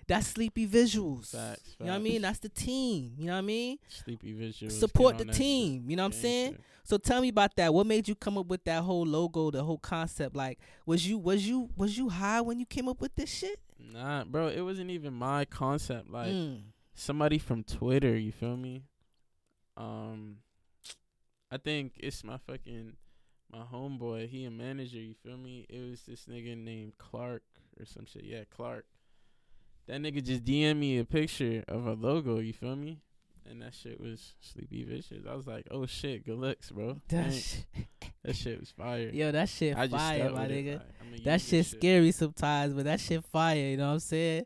that's 0.08 0.28
sleepy 0.28 0.68
visuals. 0.68 1.32
Facts, 1.36 1.76
You 1.80 1.86
know 1.88 1.91
what 1.93 1.97
I 1.99 2.01
mean? 2.01 2.22
That's 2.22 2.39
the 2.39 2.49
team. 2.49 3.14
You 3.18 3.26
know 3.28 3.32
what 3.34 3.38
I 3.39 3.41
mean? 3.41 3.78
Sleepy 3.88 4.34
visuals. 4.34 4.72
Support 4.74 5.18
the 5.18 5.26
that 5.26 5.34
shit. 5.34 5.41
team. 5.41 5.89
You 5.89 5.95
know 5.95 6.03
what 6.03 6.14
I'm 6.16 6.22
saying? 6.22 6.51
shit. 6.53 6.62
So 6.84 6.97
tell 6.97 7.22
me 7.22 7.30
about 7.30 7.56
that. 7.56 7.74
What 7.74 7.88
made 7.88 8.08
you 8.08 8.14
come 8.16 8.38
up 8.38 8.45
with 8.47 8.64
that 8.66 8.84
whole 8.84 9.06
logo, 9.06 9.49
the 9.49 9.64
whole 9.64 9.80
concept? 9.80 10.36
Like, 10.36 10.60
was 10.86 11.08
you 11.08 11.18
was 11.18 11.47
you 11.47 11.70
was 11.76 11.97
you 11.97 12.10
high 12.10 12.41
when 12.41 12.60
you 12.60 12.66
came 12.66 12.88
up 12.88 13.01
with 13.01 13.16
this 13.16 13.32
shit? 13.32 13.60
Nah, 13.80 14.24
bro, 14.24 14.47
it 14.49 14.62
wasn't 14.62 14.91
even 14.91 15.14
my 15.14 15.45
concept. 15.45 16.10
Like 16.12 16.28
Mm. 16.34 16.62
somebody 16.93 17.38
from 17.39 17.64
Twitter, 17.64 18.16
you 18.18 18.32
feel 18.32 18.56
me? 18.58 18.84
Um, 19.78 20.38
I 21.51 21.58
think 21.58 21.93
it's 21.97 22.24
my 22.24 22.38
fucking 22.38 22.93
my 23.51 23.64
homeboy. 23.64 24.28
He 24.30 24.45
a 24.45 24.51
manager, 24.51 24.97
you 24.99 25.14
feel 25.16 25.38
me? 25.38 25.66
It 25.70 25.80
was 25.89 26.01
this 26.03 26.26
nigga 26.26 26.58
named 26.58 26.97
Clark 26.97 27.43
or 27.80 27.86
some 27.86 28.06
shit. 28.06 28.24
Yeah, 28.26 28.43
Clark. 28.56 28.86
That 29.88 30.02
nigga 30.02 30.24
just 30.24 30.44
DM 30.44 30.78
me 30.78 30.98
a 31.00 31.06
picture 31.06 31.64
of 31.68 31.86
a 31.86 31.94
logo, 31.94 32.40
you 32.40 32.54
feel 32.54 32.76
me? 32.76 33.00
And 33.48 33.62
that 33.62 33.76
shit 33.76 34.02
was 34.02 34.34
Sleepy 34.42 34.84
Visuals. 34.86 35.30
I 35.30 35.36
was 35.36 35.46
like, 35.46 35.68
oh 35.70 35.86
shit, 35.86 36.26
good 36.26 36.40
looks, 36.40 36.72
bro. 36.72 37.00
That 37.10 37.32
shit, 37.32 37.66
that 38.24 38.36
shit 38.36 38.60
was 38.60 38.72
fire. 38.72 39.10
yo, 39.14 39.32
that 39.32 39.48
shit 39.50 39.78
I 39.78 39.86
just 39.86 39.96
fire, 40.04 40.30
my 40.32 40.48
nigga. 40.48 40.82
like, 41.12 41.24
That 41.24 41.42
shit 41.42 41.66
scary 41.68 42.12
sometimes, 42.12 42.74
but 42.74 42.86
that 42.86 43.00
shit 43.00 43.24
fire. 43.26 43.58
You 43.70 43.78
know 43.78 43.88
what 43.88 43.94
I'm 43.94 44.00
saying? 44.00 44.46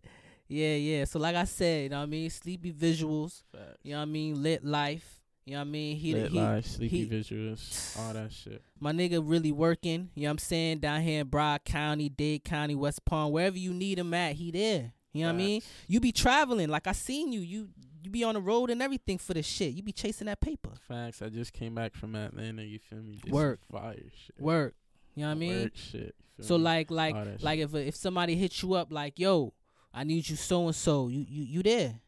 Yeah, 0.50 0.76
yeah. 0.76 1.06
So 1.06 1.20
like 1.20 1.36
I 1.38 1.46
said, 1.46 1.84
you 1.84 1.90
know 1.90 1.98
what 2.00 2.04
I 2.04 2.08
mean? 2.08 2.30
Sleepy 2.30 2.74
visuals. 2.74 3.44
Facts. 3.54 3.78
You 3.84 3.92
know 3.94 3.98
what 4.00 4.04
I 4.04 4.06
mean? 4.06 4.44
Lit 4.44 4.66
life. 4.66 5.22
You 5.46 5.54
know 5.54 5.60
what 5.60 5.68
I 5.68 5.72
mean? 5.72 5.96
He, 5.98 6.14
Lit 6.14 6.32
he 6.32 6.40
life, 6.42 6.66
sleepy 6.66 7.06
he- 7.06 7.10
visuals, 7.10 7.98
all 8.00 8.14
that 8.14 8.34
shit. 8.34 8.62
my 8.80 8.92
nigga 8.92 9.22
really 9.24 9.54
working. 9.54 10.10
You 10.14 10.24
know 10.24 10.28
what 10.28 10.32
I'm 10.34 10.38
saying? 10.40 10.80
Down 10.80 11.02
here 11.02 11.22
in 11.22 11.28
Broward 11.28 11.64
County, 11.64 12.10
Dade 12.10 12.44
County, 12.44 12.76
West 12.76 13.06
Palm, 13.06 13.32
wherever 13.32 13.58
you 13.58 13.74
need 13.74 13.98
him 13.98 14.14
at, 14.14 14.34
he 14.36 14.52
there. 14.52 14.92
You 15.14 15.24
know 15.24 15.30
what 15.30 15.36
I 15.36 15.38
mean? 15.38 15.62
You 15.88 16.00
be 16.00 16.12
traveling, 16.12 16.70
like 16.70 16.88
I 16.88 16.92
seen 16.92 17.32
you. 17.32 17.42
You 17.42 17.70
you 18.04 18.10
be 18.10 18.24
on 18.24 18.36
the 18.36 18.42
road 18.42 18.70
and 18.70 18.82
everything 18.82 19.18
for 19.18 19.34
this 19.34 19.46
shit. 19.46 19.74
You 19.74 19.84
be 19.84 19.92
chasing 19.92 20.26
that 20.28 20.40
paper. 20.40 20.70
Facts. 20.88 21.22
I 21.22 21.30
just 21.30 21.52
came 21.54 21.76
back 21.76 21.96
from 21.96 22.16
Atlanta. 22.16 22.64
You 22.64 22.80
feel 22.80 23.00
me? 23.00 23.20
Work. 23.30 23.60
fire 23.72 23.96
shit. 23.96 24.40
Work. 24.40 24.76
You 25.16 25.24
know 25.24 25.30
what 25.30 25.36
I 25.36 25.40
mean? 25.40 25.64
Work 25.64 25.76
shit. 25.76 26.16
So 26.42 26.58
me? 26.58 26.64
like 26.64 26.92
like 26.92 27.16
like 27.42 27.60
if 27.60 27.76
if 27.76 27.96
somebody 27.96 28.36
hits 28.36 28.62
you 28.64 28.74
up 28.74 28.92
like, 28.92 29.20
yo, 29.20 29.54
I 29.94 30.04
need 30.04 30.30
you 30.30 30.36
so 30.36 30.68
and 30.68 30.76
so, 30.76 31.08
you 31.08 31.26
you 31.28 31.44
you 31.44 31.64
there. 31.64 32.00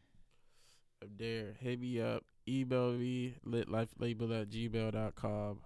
up 1.02 1.08
there, 1.18 1.54
hit 1.60 1.80
me 1.80 2.00
up. 2.00 2.24
Email 2.48 2.92
me 2.92 3.34
litlifelabel 3.46 4.42
at 4.42 4.50
gmail.com. 4.50 5.60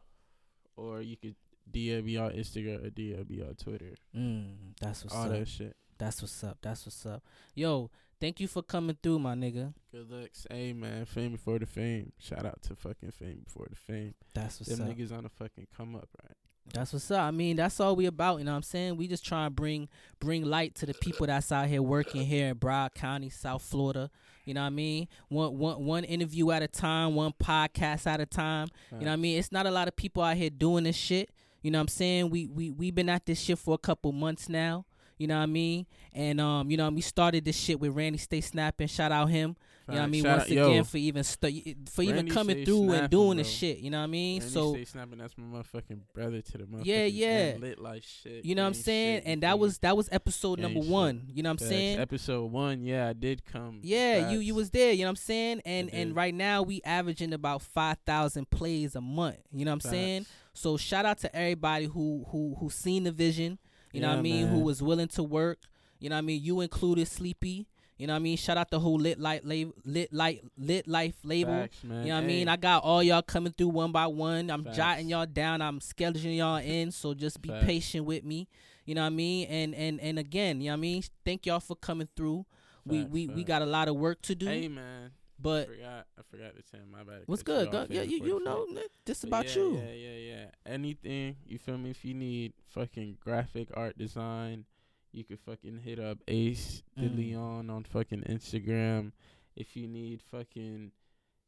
Or 0.76 1.00
you 1.00 1.16
could 1.16 1.36
DM 1.70 2.04
me 2.04 2.16
on 2.16 2.32
Instagram 2.32 2.84
or 2.84 2.90
DM 2.90 3.30
me 3.30 3.42
on 3.42 3.54
Twitter. 3.54 3.94
Mm, 4.14 4.74
that's 4.80 5.04
what's 5.04 5.14
all 5.14 5.24
up. 5.24 5.30
that 5.30 5.48
shit. 5.48 5.76
That's 5.98 6.22
what's 6.22 6.44
up. 6.44 6.58
That's 6.62 6.86
what's 6.86 7.04
up. 7.06 7.22
Yo, 7.54 7.90
thank 8.20 8.40
you 8.40 8.48
for 8.48 8.62
coming 8.62 8.96
through, 9.02 9.18
my 9.18 9.34
nigga. 9.34 9.72
Good 9.92 10.10
looks. 10.10 10.46
Hey 10.50 10.72
man, 10.72 11.04
fame 11.06 11.32
before 11.32 11.58
the 11.58 11.66
fame. 11.66 12.12
Shout 12.18 12.44
out 12.44 12.62
to 12.62 12.76
fucking 12.76 13.12
fame 13.12 13.42
before 13.44 13.66
the 13.70 13.76
fame. 13.76 14.14
That's 14.34 14.60
what's 14.60 14.72
up. 14.72 14.78
Them 14.78 14.88
up. 14.88 14.96
niggas 14.96 15.16
on 15.16 15.22
the 15.24 15.28
fucking 15.30 15.66
come 15.76 15.96
up, 15.96 16.08
right? 16.22 16.36
That's 16.74 16.92
what's 16.92 17.10
up. 17.10 17.20
I 17.20 17.30
mean, 17.30 17.56
that's 17.56 17.78
all 17.78 17.94
we 17.94 18.06
about. 18.06 18.38
You 18.38 18.44
know 18.44 18.50
what 18.50 18.56
I'm 18.56 18.62
saying? 18.62 18.96
We 18.96 19.06
just 19.06 19.24
try 19.24 19.46
and 19.46 19.54
bring 19.54 19.88
bring 20.20 20.44
light 20.44 20.74
to 20.76 20.86
the 20.86 20.94
people 20.94 21.26
that's 21.26 21.52
out 21.52 21.68
here 21.68 21.80
working 21.82 22.26
here 22.26 22.48
in 22.48 22.56
Broward 22.56 22.94
County, 22.94 23.30
South 23.30 23.62
Florida. 23.62 24.10
You 24.44 24.54
know 24.54 24.62
what 24.62 24.68
I 24.68 24.70
mean? 24.70 25.08
One 25.28 25.58
one 25.58 25.84
one 25.84 26.04
interview 26.04 26.50
at 26.50 26.62
a 26.62 26.68
time, 26.68 27.14
one 27.14 27.32
podcast 27.32 28.06
at 28.06 28.20
a 28.20 28.26
time. 28.26 28.68
You 28.92 28.98
know 29.00 29.06
what 29.06 29.12
I 29.12 29.16
mean? 29.16 29.38
It's 29.38 29.52
not 29.52 29.66
a 29.66 29.70
lot 29.70 29.88
of 29.88 29.96
people 29.96 30.22
out 30.22 30.36
here 30.36 30.50
doing 30.50 30.84
this 30.84 30.96
shit. 30.96 31.30
You 31.62 31.70
know 31.70 31.78
what 31.78 31.82
I'm 31.82 31.88
saying? 31.88 32.30
We 32.30 32.46
we 32.46 32.70
we 32.70 32.90
been 32.90 33.08
at 33.08 33.26
this 33.26 33.40
shit 33.40 33.58
for 33.58 33.74
a 33.74 33.78
couple 33.78 34.12
months 34.12 34.48
now. 34.48 34.86
You 35.18 35.26
know 35.28 35.36
what 35.36 35.42
I 35.44 35.46
mean? 35.46 35.86
And 36.12 36.40
um, 36.40 36.70
you 36.70 36.76
know, 36.76 36.88
we 36.90 37.00
started 37.00 37.44
this 37.44 37.56
shit 37.56 37.80
with 37.80 37.92
Randy 37.94 38.18
Stay 38.18 38.40
Snapping. 38.40 38.88
Shout 38.88 39.12
out 39.12 39.26
him. 39.30 39.56
You 39.88 39.94
know 39.94 40.00
what 40.00 40.06
I 40.06 40.08
mean? 40.08 40.24
Shout 40.24 40.38
Once 40.38 40.50
out- 40.50 40.54
yo, 40.56 40.70
again 40.70 40.84
for 40.84 40.96
even 40.96 41.22
st- 41.22 41.88
for 41.90 42.02
even 42.02 42.28
coming 42.28 42.64
through 42.64 42.82
and 42.82 42.90
Snapping, 42.90 43.08
doing 43.10 43.36
this 43.38 43.46
bro. 43.46 43.54
shit. 43.68 43.78
You 43.78 43.90
know 43.90 43.98
what 43.98 44.04
I 44.04 44.06
mean? 44.08 44.40
Randy 44.40 44.52
so 44.52 44.72
Stay 44.74 44.84
snapping. 44.84 45.18
That's 45.18 45.38
my 45.38 45.44
motherfucking 45.62 46.00
brother 46.12 46.42
to 46.42 46.58
the 46.58 46.64
motherfucking 46.64 46.82
Yeah, 46.86 47.04
yeah. 47.04 47.56
lit 47.60 47.78
life 47.78 48.04
shit. 48.04 48.44
you 48.44 48.56
know 48.56 48.62
what 48.62 48.68
I'm 48.68 48.74
saying? 48.74 49.18
shit, 49.18 49.26
And 49.28 49.42
that 49.44 49.60
was 49.60 49.78
that 49.78 49.96
was 49.96 50.08
episode 50.10 50.58
number 50.58 50.80
shit. 50.82 50.90
one. 50.90 51.28
You 51.32 51.44
know 51.44 51.50
what 51.50 51.62
I'm 51.62 51.68
saying? 51.68 52.00
Episode 52.00 52.50
one, 52.50 52.82
yeah, 52.82 53.06
I 53.08 53.12
did 53.12 53.44
come. 53.44 53.78
Yeah, 53.84 54.30
you 54.32 54.40
you 54.40 54.56
was 54.56 54.70
there. 54.70 54.90
You 54.92 55.02
know 55.02 55.06
what 55.06 55.10
I'm 55.10 55.16
saying? 55.16 55.62
And 55.64 55.88
and 55.94 56.16
right 56.16 56.34
now 56.34 56.62
we 56.62 56.82
averaging 56.84 57.32
about 57.32 57.62
five 57.62 57.98
thousand 58.04 58.50
plays 58.50 58.96
a 58.96 59.00
month. 59.00 59.36
You 59.52 59.64
know 59.66 59.70
what 59.70 59.84
I'm 59.84 59.90
saying? 59.92 60.26
So 60.52 60.76
shout 60.76 61.06
out 61.06 61.18
to 61.18 61.36
everybody 61.36 61.84
who 61.84 62.24
who 62.30 62.56
who 62.58 62.70
seen 62.70 63.04
the 63.04 63.12
vision. 63.12 63.58
You 63.96 64.02
know 64.02 64.08
what 64.08 64.14
I 64.14 64.16
Yeah, 64.16 64.22
mean? 64.22 64.46
Who 64.48 64.60
was 64.60 64.82
willing 64.82 65.08
to 65.08 65.22
work. 65.22 65.58
You 65.98 66.10
know 66.10 66.16
what 66.16 66.18
I 66.18 66.22
mean? 66.22 66.42
You 66.42 66.60
included 66.60 67.08
Sleepy. 67.08 67.66
You 67.98 68.06
know 68.06 68.12
what 68.12 68.18
I 68.18 68.22
mean? 68.22 68.36
Shout 68.36 68.58
out 68.58 68.70
the 68.70 68.78
whole 68.78 68.98
lit 68.98 69.18
light 69.18 69.46
label, 69.46 69.72
lit 69.84 70.12
light 70.12 70.44
lit 70.58 70.86
life 70.86 71.14
label. 71.24 71.52
Facts, 71.62 71.82
man. 71.82 72.02
You 72.02 72.08
know 72.10 72.16
what 72.16 72.24
I 72.24 72.26
mean? 72.26 72.48
I 72.48 72.56
got 72.56 72.82
all 72.84 73.02
y'all 73.02 73.22
coming 73.22 73.54
through 73.56 73.68
one 73.68 73.90
by 73.92 74.06
one. 74.06 74.50
I'm 74.50 74.64
Facts. 74.64 74.76
jotting 74.76 75.08
y'all 75.08 75.24
down. 75.24 75.62
I'm 75.62 75.80
scheduling 75.80 76.36
y'all 76.36 76.56
in. 76.58 76.90
So 76.90 77.14
just 77.14 77.40
be 77.40 77.48
Facts. 77.48 77.64
patient 77.64 78.04
with 78.04 78.22
me. 78.22 78.48
You 78.84 78.94
know 78.94 79.00
what 79.00 79.06
I 79.06 79.10
mean? 79.10 79.46
And 79.48 79.74
and 79.74 79.98
and 80.00 80.18
again, 80.18 80.60
you 80.60 80.66
know 80.66 80.72
what 80.72 80.78
I 80.78 80.80
mean? 80.80 81.02
Thank 81.24 81.46
y'all 81.46 81.58
for 81.60 81.74
coming 81.76 82.08
through. 82.14 82.44
we 82.84 83.04
we 83.04 83.28
we 83.28 83.42
got 83.44 83.62
a 83.62 83.66
lot 83.66 83.88
of 83.88 83.96
work 83.96 84.20
to 84.22 84.34
do. 84.34 84.46
Hey 84.46 84.68
man, 84.68 85.12
I 85.38 85.42
but 85.42 85.68
forgot. 85.68 86.06
I 86.18 86.22
forgot 86.30 86.56
to 86.56 86.62
tell 86.62 86.80
my 86.90 87.02
bad. 87.04 87.22
what's 87.26 87.42
good? 87.42 87.70
Go, 87.70 87.86
yeah, 87.90 88.02
you 88.02 88.24
you 88.24 88.42
know 88.42 88.66
this 89.04 89.20
But 89.20 89.28
about 89.28 89.46
yeah, 89.56 89.62
you. 89.62 89.76
Yeah, 89.76 89.92
yeah, 89.92 90.34
yeah. 90.34 90.44
Anything 90.64 91.36
you 91.46 91.58
feel 91.58 91.76
me? 91.78 91.90
If 91.90 92.04
you 92.04 92.14
need 92.14 92.54
fucking 92.70 93.18
graphic 93.22 93.68
art 93.74 93.98
design, 93.98 94.64
you 95.12 95.24
could 95.24 95.40
fucking 95.40 95.80
hit 95.84 95.98
up 95.98 96.18
Ace 96.28 96.82
De 96.98 97.08
Mm. 97.08 97.16
Leon 97.16 97.70
on 97.70 97.84
fucking 97.84 98.22
Instagram. 98.22 99.12
If 99.54 99.76
you 99.76 99.86
need 99.86 100.20
fucking 100.22 100.92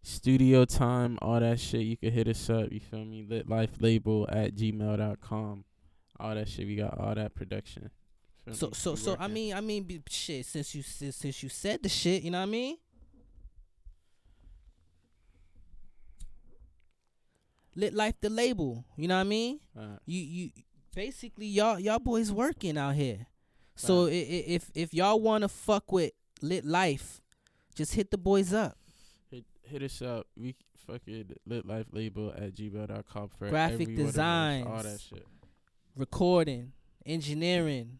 studio 0.02 0.64
time, 0.64 1.18
all 1.20 1.40
that 1.40 1.58
shit, 1.60 1.82
you 1.82 1.96
could 1.96 2.12
hit 2.12 2.28
us 2.28 2.48
up. 2.50 2.72
You 2.72 2.80
feel 2.80 3.04
me? 3.04 3.24
Lit 3.28 3.48
Life 3.48 3.80
Label 3.80 4.26
at 4.30 4.54
gmail.com. 4.54 5.64
All 6.20 6.34
that 6.34 6.48
shit, 6.48 6.66
we 6.66 6.76
got 6.76 6.98
all 6.98 7.14
that 7.14 7.34
production. 7.34 7.90
So 8.52 8.68
me? 8.68 8.72
so 8.74 8.90
We 8.92 8.96
so 8.96 9.16
I 9.18 9.28
mean 9.28 9.54
I 9.54 9.60
mean 9.60 10.02
shit 10.08 10.46
since 10.46 10.74
you 10.74 10.82
since, 10.82 11.16
since 11.16 11.42
you 11.42 11.48
said 11.48 11.82
the 11.82 11.88
shit, 11.88 12.22
you 12.22 12.30
know 12.30 12.38
what 12.38 12.48
I 12.48 12.50
mean? 12.50 12.76
Lit 17.78 17.94
life 17.94 18.14
the 18.20 18.28
label, 18.28 18.84
you 18.96 19.06
know 19.06 19.14
what 19.14 19.20
I 19.20 19.24
mean? 19.24 19.60
Uh, 19.78 19.98
You 20.04 20.20
you 20.20 20.50
basically 20.94 21.46
y'all 21.46 21.78
y'all 21.78 22.00
boys 22.00 22.32
working 22.32 22.76
out 22.76 22.94
here. 22.96 23.26
So 23.76 24.06
i- 24.06 24.10
i- 24.10 24.44
if 24.56 24.70
if 24.74 24.92
y'all 24.92 25.20
want 25.20 25.42
to 25.42 25.48
fuck 25.48 25.92
with 25.92 26.12
lit 26.42 26.64
life, 26.64 27.20
just 27.76 27.94
hit 27.94 28.10
the 28.10 28.18
boys 28.18 28.52
up. 28.52 28.76
hit, 29.30 29.44
hit 29.62 29.82
us 29.84 30.02
up. 30.02 30.26
We 30.36 30.56
fucking 30.86 31.36
Lit 31.46 31.64
Life 31.66 31.86
Label 31.92 32.32
at 32.36 32.54
gmail.com 32.54 33.28
for 33.28 33.48
Graphic 33.50 33.82
every 33.82 33.94
one 33.96 34.08
of 34.08 34.08
us, 34.08 34.66
all 34.66 34.82
that 34.82 35.00
shit. 35.00 35.26
recording, 35.94 36.72
engineering, 37.06 37.98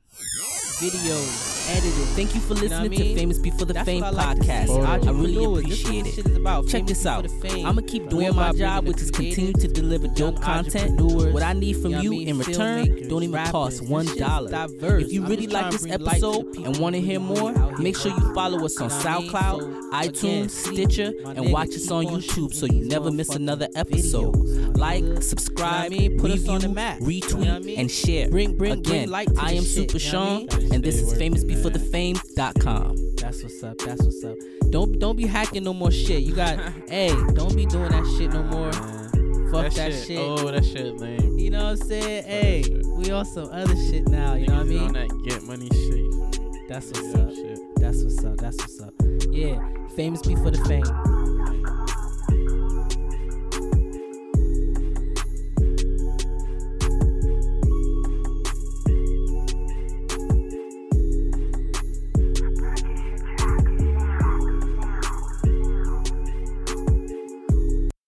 videos, 0.78 1.68
editing. 1.76 2.06
Thank 2.14 2.34
you 2.34 2.40
for 2.40 2.54
You 2.54 2.68
know 2.68 2.76
I 2.76 2.82
listening 2.82 2.90
mean? 3.00 3.14
to 3.14 3.20
Famous 3.20 3.38
Before 3.38 3.66
the 3.66 3.72
That's 3.72 3.84
Fame 3.86 4.04
I 4.04 4.10
like 4.10 4.38
podcast. 4.38 4.66
Photos. 4.68 4.84
I 4.86 5.10
really 5.10 5.36
Entrepreneurs. 5.46 5.64
This 5.64 5.72
is 5.80 5.84
appreciate 5.84 6.06
it. 6.06 6.14
Shit 6.14 6.26
is 6.26 6.36
about. 6.36 6.64
Check 6.68 6.72
Famous 6.72 6.88
this 6.88 7.06
out. 7.06 7.26
I'm 7.44 7.62
gonna 7.62 7.82
keep 7.82 8.08
doing 8.08 8.34
my 8.36 8.52
job, 8.52 8.86
which 8.86 9.00
is 9.02 9.10
continue 9.10 9.52
to 9.54 9.68
deliver 9.68 10.08
dope 10.08 10.40
content. 10.40 11.00
What 11.00 11.42
I 11.42 11.52
need 11.52 11.74
from 11.74 11.90
you 11.90 11.96
know 11.96 12.02
you 12.02 12.10
mean? 12.10 12.28
in 12.28 12.38
return 12.38 13.08
don't 13.08 13.22
even 13.22 13.32
rappers. 13.34 13.50
cost 13.52 13.82
one 13.82 14.06
dollar. 14.16 14.66
If 14.80 15.12
you 15.12 15.24
really 15.26 15.46
like 15.48 15.70
this 15.72 15.82
bring 15.82 16.00
light 16.00 16.20
to 16.20 16.20
the 16.20 16.28
episode 16.38 16.56
and 16.66 16.76
want 16.78 16.94
to 16.94 17.00
hear 17.00 17.18
more, 17.20 17.52
make 17.78 17.96
sure 17.96 18.12
you 18.12 18.34
follow 18.34 18.64
us 18.64 18.80
on 18.80 18.88
You 18.88 18.96
know 18.96 18.96
what 18.96 19.06
I 19.06 19.18
mean? 19.20 19.30
SoundCloud, 19.30 19.90
iTunes, 19.92 20.50
Stitcher, 20.50 21.12
and 21.26 21.52
watch 21.52 21.70
us 21.70 21.90
on 21.90 22.04
YouTube 22.06 22.54
so 22.54 22.66
you 22.66 22.84
never 22.86 23.10
miss 23.10 23.30
another 23.30 23.68
episode. 23.74 24.36
Like, 24.76 25.04
subscribe, 25.22 25.92
You 25.92 25.98
know 25.98 26.04
I 26.04 26.08
mean? 26.08 26.20
Put 26.20 26.30
us 26.30 26.48
on 26.48 26.60
the 26.60 26.68
map. 26.68 26.98
retweet, 27.00 27.30
You 27.30 27.44
know 27.44 27.54
I 27.56 27.58
mean? 27.58 27.78
and 27.80 27.90
share. 27.90 28.28
Bring- 28.30 28.56
bring- 28.56 28.80
bring 28.82 29.02
Again, 29.08 29.14
I 29.38 29.52
am 29.54 29.64
Super 29.64 29.98
Sean, 29.98 30.46
and 30.72 30.82
this 30.82 30.96
is 31.00 31.14
famousbefore.thefame.com. 31.14 32.96
That's 33.16 33.42
what's 33.42 33.62
up. 33.62 33.78
That's 33.78 34.02
what's 34.02 34.24
up. 34.24 34.36
Don't 34.70 34.98
don't 34.98 35.16
be 35.16 35.26
hacking 35.26 35.64
no 35.64 35.72
more 35.74 35.90
shit. 35.90 36.22
You 36.22 36.34
got 36.34 36.58
hey, 36.88 37.08
don't 37.34 37.54
be 37.56 37.66
doing 37.66 37.90
that 37.90 38.06
shit 38.18 38.32
no 38.32 38.42
more. 38.44 38.72
Fuck 39.50 39.72
that, 39.74 39.94
shit. 39.94 40.18
Oh, 40.20 40.50
that 40.50 40.62
shit 40.64 40.96
lame. 40.98 41.38
You 41.38 41.50
know 41.50 41.64
what 41.64 41.70
I'm 41.70 41.76
saying? 41.78 42.24
Fuck 42.24 42.24
Hey, 42.24 42.64
we 42.96 43.10
on 43.10 43.24
some 43.24 43.48
other 43.50 43.74
shit 43.76 44.06
now. 44.08 44.34
You 44.34 44.46
know 44.46 44.56
what 44.58 44.66
I 44.66 44.68
mean? 44.68 44.82
On 44.88 44.92
that 44.92 45.08
get 45.24 45.42
money 45.44 45.68
shit. 45.68 45.96
you 45.96 46.30
feel 46.30 46.50
me? 46.50 46.58
That's 46.68 46.90
Yeah, 46.92 47.00
what's 47.00 47.14
up. 47.14 47.34
Shit. 47.34 47.58
That's 47.76 48.02
what's 48.02 48.24
up. 48.24 48.36
That's 48.36 48.56
what's 48.58 48.80
up. 48.80 48.94
Yeah, 49.30 49.58
famous 49.96 50.20
before 50.20 50.50
the 50.50 50.58
fame. 50.68 51.57